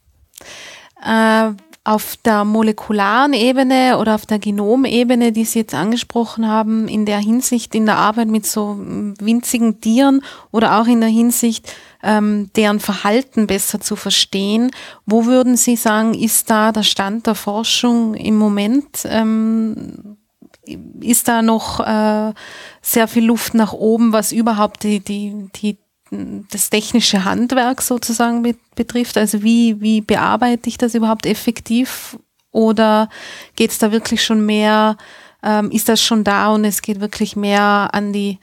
Äh, 1.04 1.52
auf 1.86 2.16
der 2.24 2.46
molekularen 2.46 3.34
Ebene 3.34 3.98
oder 4.00 4.16
auf 4.16 4.26
der 4.26 4.40
Genomebene, 4.40 5.34
die 5.34 5.44
Sie 5.44 5.60
jetzt 5.60 5.76
angesprochen 5.76 6.48
haben, 6.48 6.88
in 6.88 7.06
der 7.06 7.20
Hinsicht 7.20 7.76
in 7.76 7.86
der 7.86 7.98
Arbeit 7.98 8.30
mit 8.30 8.46
so 8.46 8.78
winzigen 8.80 9.82
Tieren 9.82 10.24
oder 10.52 10.80
auch 10.80 10.88
in 10.88 11.02
der 11.02 11.10
Hinsicht, 11.10 11.74
ähm, 12.02 12.50
deren 12.56 12.80
Verhalten 12.80 13.48
besser 13.48 13.82
zu 13.82 13.98
verstehen, 13.98 14.72
wo 15.06 15.26
würden 15.26 15.58
Sie 15.58 15.76
sagen, 15.76 16.14
ist 16.14 16.50
da 16.50 16.72
der 16.72 16.84
Stand 16.84 17.28
der 17.28 17.36
Forschung 17.36 18.14
im 18.14 18.38
Moment? 18.38 19.06
Ähm, 19.06 20.18
ist 21.02 21.28
da 21.28 21.42
noch 21.42 21.82
äh, 21.82 22.34
sehr 22.82 23.10
viel 23.10 23.26
Luft 23.26 23.54
nach 23.54 23.74
oben, 23.74 24.14
was 24.14 24.32
überhaupt 24.32 24.84
die, 24.84 25.02
die, 25.02 25.50
die 25.56 25.78
das 26.52 26.70
technische 26.70 27.26
Handwerk 27.26 27.82
sozusagen 27.82 28.56
betrifft. 28.76 29.18
Also 29.18 29.44
wie, 29.44 29.80
wie 29.82 30.02
bearbeite 30.02 30.70
ich 30.70 30.78
das 30.78 30.96
überhaupt 30.96 31.26
effektiv? 31.26 32.18
Oder 32.52 33.10
geht 33.56 33.72
es 33.72 33.80
da 33.80 33.92
wirklich 33.92 34.24
schon 34.24 34.46
mehr, 34.46 34.98
ähm, 35.44 35.72
ist 35.72 35.90
das 35.90 36.02
schon 36.02 36.24
da 36.24 36.50
und 36.50 36.66
es 36.66 36.82
geht 36.82 37.00
wirklich 37.00 37.36
mehr 37.36 37.90
an 37.92 38.14
die, 38.14 38.40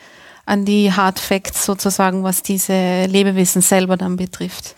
an 0.46 0.64
die 0.64 0.92
Hard 0.92 1.20
Facts 1.20 1.64
sozusagen, 1.64 2.24
was 2.24 2.42
diese 2.42 3.04
Lebewesen 3.06 3.62
selber 3.62 3.96
dann 3.96 4.16
betrifft? 4.16 4.74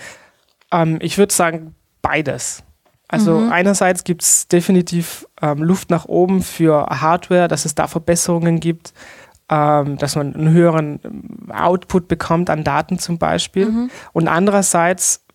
Ähm, 0.71 0.99
ich 1.01 1.17
würde 1.17 1.33
sagen, 1.33 1.75
beides. 2.03 2.63
Also 3.09 3.39
mhm. 3.39 3.53
einerseits 3.53 4.05
gibt 4.05 4.23
es 4.23 4.49
definitiv 4.49 5.27
ähm, 5.41 5.63
Luft 5.63 5.91
nach 5.91 6.07
oben 6.07 6.43
für 6.43 6.87
Hardware, 6.87 7.49
dass 7.49 7.65
es 7.65 7.75
da 7.75 7.87
Verbesserungen 7.87 8.61
gibt 8.61 8.93
ähm, 9.53 9.99
dass 9.99 10.17
man 10.17 10.35
einen 10.35 10.51
höheren 10.51 10.99
ähm, 11.05 11.53
Output 11.53 12.09
bekommt 12.09 12.49
an 12.49 12.65
Daten 12.65 12.99
zum 12.99 13.19
Beispiel. 13.19 13.67
Mhm. 13.67 13.91
Und 14.15 14.27
andererseits 14.27 15.27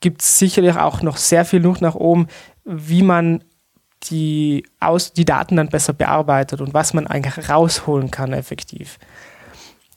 gibt 0.00 0.20
es 0.20 0.38
sicherlich 0.38 0.76
auch 0.76 1.00
noch 1.00 1.16
sehr 1.16 1.46
viel 1.46 1.62
Luft 1.62 1.80
nach 1.80 1.94
oben, 1.94 2.26
wie 2.66 3.02
man 3.02 3.42
die, 4.04 4.66
aus, 4.80 5.14
die 5.14 5.24
Daten 5.24 5.56
dann 5.56 5.70
besser 5.70 5.94
bearbeitet 5.94 6.60
und 6.60 6.74
was 6.74 6.92
man 6.92 7.06
eigentlich 7.06 7.48
rausholen 7.48 8.10
kann 8.10 8.34
effektiv. 8.34 8.98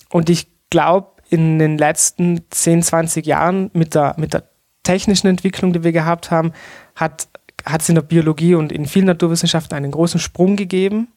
Und 0.09 0.29
ich 0.29 0.47
glaube, 0.69 1.09
in 1.29 1.59
den 1.59 1.77
letzten 1.77 2.45
10, 2.49 2.83
20 2.83 3.25
Jahren 3.25 3.69
mit 3.73 3.95
der, 3.95 4.15
mit 4.17 4.33
der 4.33 4.45
technischen 4.83 5.27
Entwicklung, 5.27 5.73
die 5.73 5.83
wir 5.83 5.91
gehabt 5.91 6.31
haben, 6.31 6.53
hat 6.95 7.27
es 7.65 7.89
in 7.89 7.95
der 7.95 8.01
Biologie 8.01 8.55
und 8.55 8.71
in 8.71 8.85
vielen 8.85 9.05
Naturwissenschaften 9.07 9.75
einen 9.75 9.91
großen 9.91 10.21
Sprung 10.21 10.55
gegeben 10.55 11.09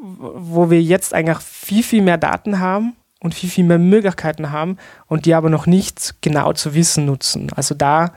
wo 0.00 0.70
wir 0.70 0.80
jetzt 0.80 1.14
eigentlich 1.14 1.38
viel, 1.38 1.82
viel 1.82 2.02
mehr 2.02 2.18
Daten 2.18 2.58
haben 2.58 2.96
und 3.20 3.34
viel, 3.34 3.50
viel 3.50 3.64
mehr 3.64 3.78
Möglichkeiten 3.78 4.50
haben 4.50 4.78
und 5.06 5.26
die 5.26 5.34
aber 5.34 5.50
noch 5.50 5.66
nicht 5.66 6.16
genau 6.22 6.52
zu 6.54 6.74
wissen 6.74 7.04
nutzen. 7.04 7.52
Also 7.54 7.74
da 7.74 8.12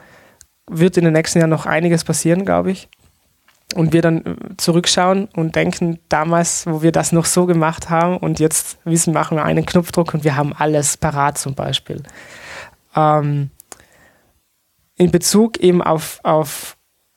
wird 0.68 0.96
in 0.96 1.04
den 1.04 1.12
nächsten 1.12 1.38
Jahren 1.38 1.50
noch 1.50 1.66
einiges 1.66 2.04
passieren, 2.04 2.44
glaube 2.44 2.70
ich. 2.70 2.88
Und 3.74 3.92
wir 3.92 4.02
dann 4.02 4.24
äh, 4.24 4.34
zurückschauen 4.56 5.26
und 5.34 5.56
denken, 5.56 5.98
damals, 6.08 6.66
wo 6.66 6.82
wir 6.82 6.92
das 6.92 7.12
noch 7.12 7.24
so 7.24 7.44
gemacht 7.46 7.90
haben 7.90 8.18
und 8.18 8.38
jetzt 8.38 8.78
wissen, 8.84 9.12
machen 9.12 9.36
wir 9.36 9.44
einen 9.44 9.66
Knopfdruck 9.66 10.14
und 10.14 10.24
wir 10.24 10.36
haben 10.36 10.52
alles 10.52 10.96
parat 10.96 11.38
zum 11.38 11.54
Beispiel. 11.54 12.02
Ähm, 12.94 13.50
in 14.96 15.10
Bezug 15.10 15.58
eben 15.58 15.82
auf, 15.82 16.20
auf 16.22 16.76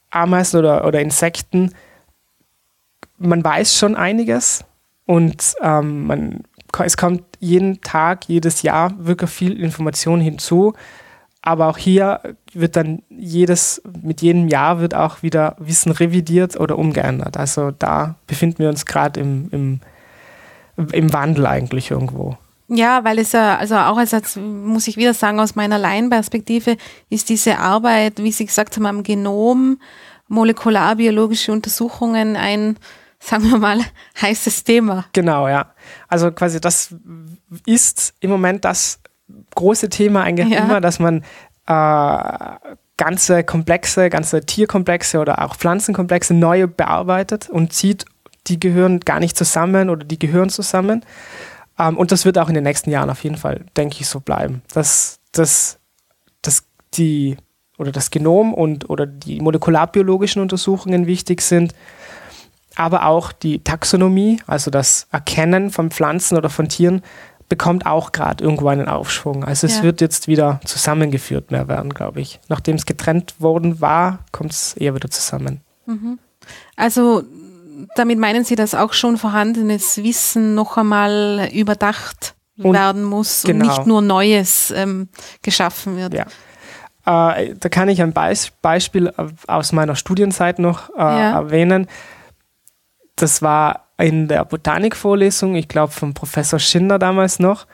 Ameisen 0.10 0.60
oder, 0.60 0.86
oder 0.86 1.00
Insekten 1.00 1.74
man 3.18 3.44
weiß 3.44 3.76
schon 3.76 3.96
einiges 3.96 4.64
und 5.06 5.56
ähm, 5.62 6.06
man, 6.06 6.44
es 6.84 6.98
kommt 6.98 7.24
jeden 7.40 7.82
Tag, 7.82 8.26
jedes 8.28 8.62
Jahr 8.62 8.94
wirklich 8.98 9.30
viel 9.30 9.60
Information 9.60 10.20
hinzu. 10.20 10.74
Aber 11.42 11.68
auch 11.68 11.78
hier 11.78 12.20
wird 12.52 12.76
dann 12.76 13.04
jedes, 13.10 13.82
mit 14.04 14.22
jedem 14.22 14.50
Jahr 14.50 14.82
wird 14.82 14.94
auch 14.94 15.24
wieder 15.24 15.56
Wissen 15.60 15.94
revidiert 15.94 16.60
oder 16.60 16.78
umgeändert. 16.78 17.38
Also 17.38 17.72
da 17.72 18.16
befinden 18.28 18.60
wir 18.60 18.70
uns 18.70 18.86
gerade 18.86 19.20
im, 19.22 19.48
im, 19.52 19.80
im 20.92 21.14
Wandel 21.14 21.46
eigentlich 21.46 21.90
irgendwo. 21.90 22.38
Ja, 22.68 23.06
weil 23.06 23.18
es 23.20 23.32
ja, 23.32 23.58
also 23.58 23.76
auch 23.78 23.96
als, 23.96 24.14
als 24.14 24.36
muss 24.36 24.90
ich 24.90 24.98
wieder 24.98 25.14
sagen, 25.14 25.40
aus 25.40 25.56
meiner 25.56 25.78
Laienperspektive 25.78 26.76
ist 27.10 27.30
diese 27.30 27.60
Arbeit, 27.60 28.22
wie 28.22 28.32
Sie 28.34 28.46
gesagt 28.46 28.76
haben, 28.76 28.86
am 28.86 29.04
Genom, 29.04 29.80
molekularbiologische 30.28 31.54
Untersuchungen 31.54 32.36
ein 32.36 32.76
sagen 33.20 33.50
wir 33.50 33.58
mal, 33.58 33.80
heißes 34.22 34.64
Thema. 34.64 35.06
Genau, 35.14 35.48
ja. 35.48 35.74
Also 36.08 36.32
quasi 36.32 36.62
das 36.62 36.96
ist 37.66 38.14
im 38.20 38.30
Moment 38.30 38.66
das 38.66 39.00
große 39.56 39.90
Thema 39.90 40.24
eigentlich 40.24 40.50
ja. 40.50 40.60
immer, 40.60 40.82
dass 40.82 41.00
man 41.00 41.24
äh, 41.68 42.74
ganze 42.98 43.44
Komplexe, 43.44 44.10
ganze 44.10 44.42
Tierkomplexe 44.42 45.20
oder 45.20 45.44
auch 45.44 45.56
Pflanzenkomplexe 45.56 46.34
neu 46.34 46.68
bearbeitet 46.68 47.50
und 47.50 47.74
sieht, 47.74 48.06
die 48.48 48.60
gehören 48.60 49.02
gar 49.02 49.20
nicht 49.20 49.38
zusammen 49.38 49.90
oder 49.90 50.06
die 50.06 50.20
gehören 50.20 50.50
zusammen. 50.50 51.06
Ähm, 51.78 51.98
und 51.98 52.12
das 52.12 52.26
wird 52.26 52.38
auch 52.38 52.48
in 52.50 52.56
den 52.56 52.64
nächsten 52.64 52.90
Jahren 52.90 53.10
auf 53.10 53.24
jeden 53.24 53.38
Fall, 53.38 53.66
denke 53.76 53.98
ich, 54.00 54.08
so 54.08 54.20
bleiben. 54.20 54.62
Dass, 54.74 55.20
dass, 55.32 55.80
dass 56.42 56.64
die 56.94 57.38
oder 57.78 57.92
das 57.92 58.10
Genom 58.10 58.54
und 58.54 58.90
oder 58.90 59.06
die 59.06 59.40
molekularbiologischen 59.40 60.42
Untersuchungen 60.42 61.06
wichtig 61.06 61.42
sind, 61.42 61.76
aber 62.78 63.06
auch 63.06 63.32
die 63.32 63.64
Taxonomie, 63.64 64.42
also 64.46 64.70
das 64.70 65.08
Erkennen 65.12 65.72
von 65.72 65.90
Pflanzen 65.90 66.38
oder 66.38 66.50
von 66.50 66.70
Tieren, 66.70 67.02
bekommt 67.50 67.86
auch 67.86 68.12
gerade 68.12 68.44
irgendwo 68.44 68.68
einen 68.68 68.88
Aufschwung. 68.88 69.44
Also 69.44 69.68
es 69.68 69.78
ja. 69.78 69.84
wird 69.84 70.02
jetzt 70.02 70.28
wieder 70.28 70.60
zusammengeführt 70.66 71.50
mehr 71.50 71.68
werden, 71.68 71.94
glaube 71.94 72.22
ich. 72.22 72.40
Nachdem 72.50 72.76
es 72.76 72.86
getrennt 72.86 73.40
worden 73.40 73.82
war, 73.82 74.20
kommt 74.32 74.52
es 74.52 74.74
eher 74.74 74.94
wieder 74.94 75.10
zusammen. 75.10 75.62
Mhm. 75.86 76.20
Also 76.76 77.24
damit 77.96 78.20
meinen 78.20 78.44
Sie, 78.44 78.56
dass 78.56 78.76
auch 78.76 78.94
schon 78.94 79.18
vorhandenes 79.18 79.98
Wissen 80.04 80.56
noch 80.56 80.78
einmal 80.78 81.50
überdacht 81.54 82.36
und 82.58 82.74
werden 82.74 83.04
muss 83.04 83.44
genau. 83.44 83.66
und 83.66 83.72
nicht 83.72 83.88
nur 83.88 84.02
Neues 84.02 84.72
ähm, 84.76 85.10
geschaffen 85.42 85.96
wird. 85.98 86.14
Ja. 86.14 87.36
Äh, 87.36 87.56
da 87.56 87.70
kann 87.70 87.88
ich 87.90 88.02
ein 88.02 88.14
Beis 88.14 88.52
Beispiel 88.62 89.12
aus 89.48 89.72
meiner 89.72 89.96
Studienzeit 89.96 90.60
noch 90.60 90.90
äh, 90.90 91.00
ja. 91.00 91.32
erwähnen 91.32 91.88
das 93.18 93.42
war 93.42 93.88
in 93.98 94.28
der 94.28 94.46
Botanikvorlesung, 94.46 95.56
ich 95.56 95.68
glaube 95.68 95.92
vom 95.92 96.14
Professor 96.14 96.60
Schinder 96.60 96.98
damals 97.00 97.40
noch, 97.40 97.68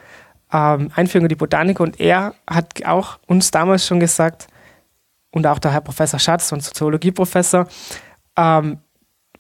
ähm, 0.51 0.89
Einführung 0.95 1.25
in 1.25 1.29
die 1.29 1.35
Botanik 1.35 1.79
und 1.79 1.99
er 1.99 2.33
hat 2.49 2.85
auch 2.85 3.19
uns 3.27 3.51
damals 3.51 3.85
schon 3.85 3.99
gesagt, 3.99 4.47
und 5.33 5.47
auch 5.47 5.59
der 5.59 5.71
Herr 5.71 5.81
Professor 5.81 6.19
Schatz, 6.19 6.51
unser 6.51 6.67
Soziologieprofessor, 6.67 7.67
ähm, 8.37 8.77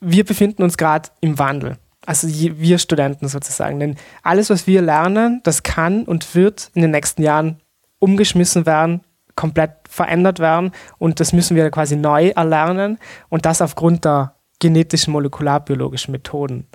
wir 0.01 0.25
befinden 0.25 0.63
uns 0.63 0.75
gerade 0.75 1.09
im 1.21 1.39
Wandel. 1.39 1.77
Also 2.05 2.27
wir 2.27 2.79
Studenten 2.79 3.29
sozusagen. 3.29 3.79
Denn 3.79 3.95
alles, 4.23 4.49
was 4.49 4.67
wir 4.67 4.81
lernen, 4.81 5.39
das 5.43 5.63
kann 5.63 6.03
und 6.03 6.35
wird 6.35 6.71
in 6.73 6.81
den 6.81 6.91
nächsten 6.91 7.21
Jahren 7.21 7.61
umgeschmissen 7.99 8.65
werden, 8.65 9.01
komplett 9.35 9.71
verändert 9.87 10.39
werden. 10.39 10.71
Und 10.97 11.21
das 11.21 11.31
müssen 11.31 11.55
wir 11.55 11.69
quasi 11.71 11.95
neu 11.95 12.29
erlernen. 12.29 12.99
Und 13.29 13.45
das 13.45 13.61
aufgrund 13.61 14.03
der 14.03 14.35
genetischen 14.63 15.11
molekularbiologischen 15.11 16.13
Methoden. 16.13 16.65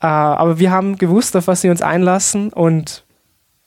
Äh, 0.00 0.06
aber 0.06 0.58
wir 0.58 0.70
haben 0.70 0.98
gewusst, 0.98 1.34
auf 1.36 1.46
was 1.46 1.62
sie 1.62 1.70
uns 1.70 1.82
einlassen 1.82 2.52
und 2.52 3.04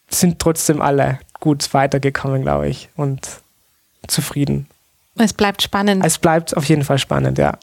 sind 0.10 0.40
trotzdem 0.40 0.82
alle 0.82 1.20
gut 1.40 1.74
weitergekommen, 1.74 2.44
glaube 2.44 2.70
ich, 2.70 2.90
und 2.96 3.42
zufrieden. 4.08 4.68
Es 5.18 5.34
bleibt 5.34 5.62
spannend. 5.62 6.06
Es 6.06 6.20
bleibt 6.20 6.56
auf 6.56 6.66
jeden 6.66 6.84
Fall 6.84 7.00
spannend, 7.00 7.38
ja. 7.38 7.58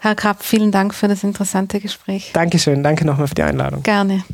Herr 0.00 0.14
Krapp, 0.14 0.42
vielen 0.42 0.72
Dank 0.72 0.94
für 0.94 1.08
das 1.08 1.24
interessante 1.24 1.80
Gespräch. 1.80 2.30
Dankeschön, 2.32 2.82
danke 2.82 3.04
nochmal 3.04 3.28
für 3.28 3.34
die 3.34 3.42
Einladung. 3.42 3.82
Gerne. 3.82 4.24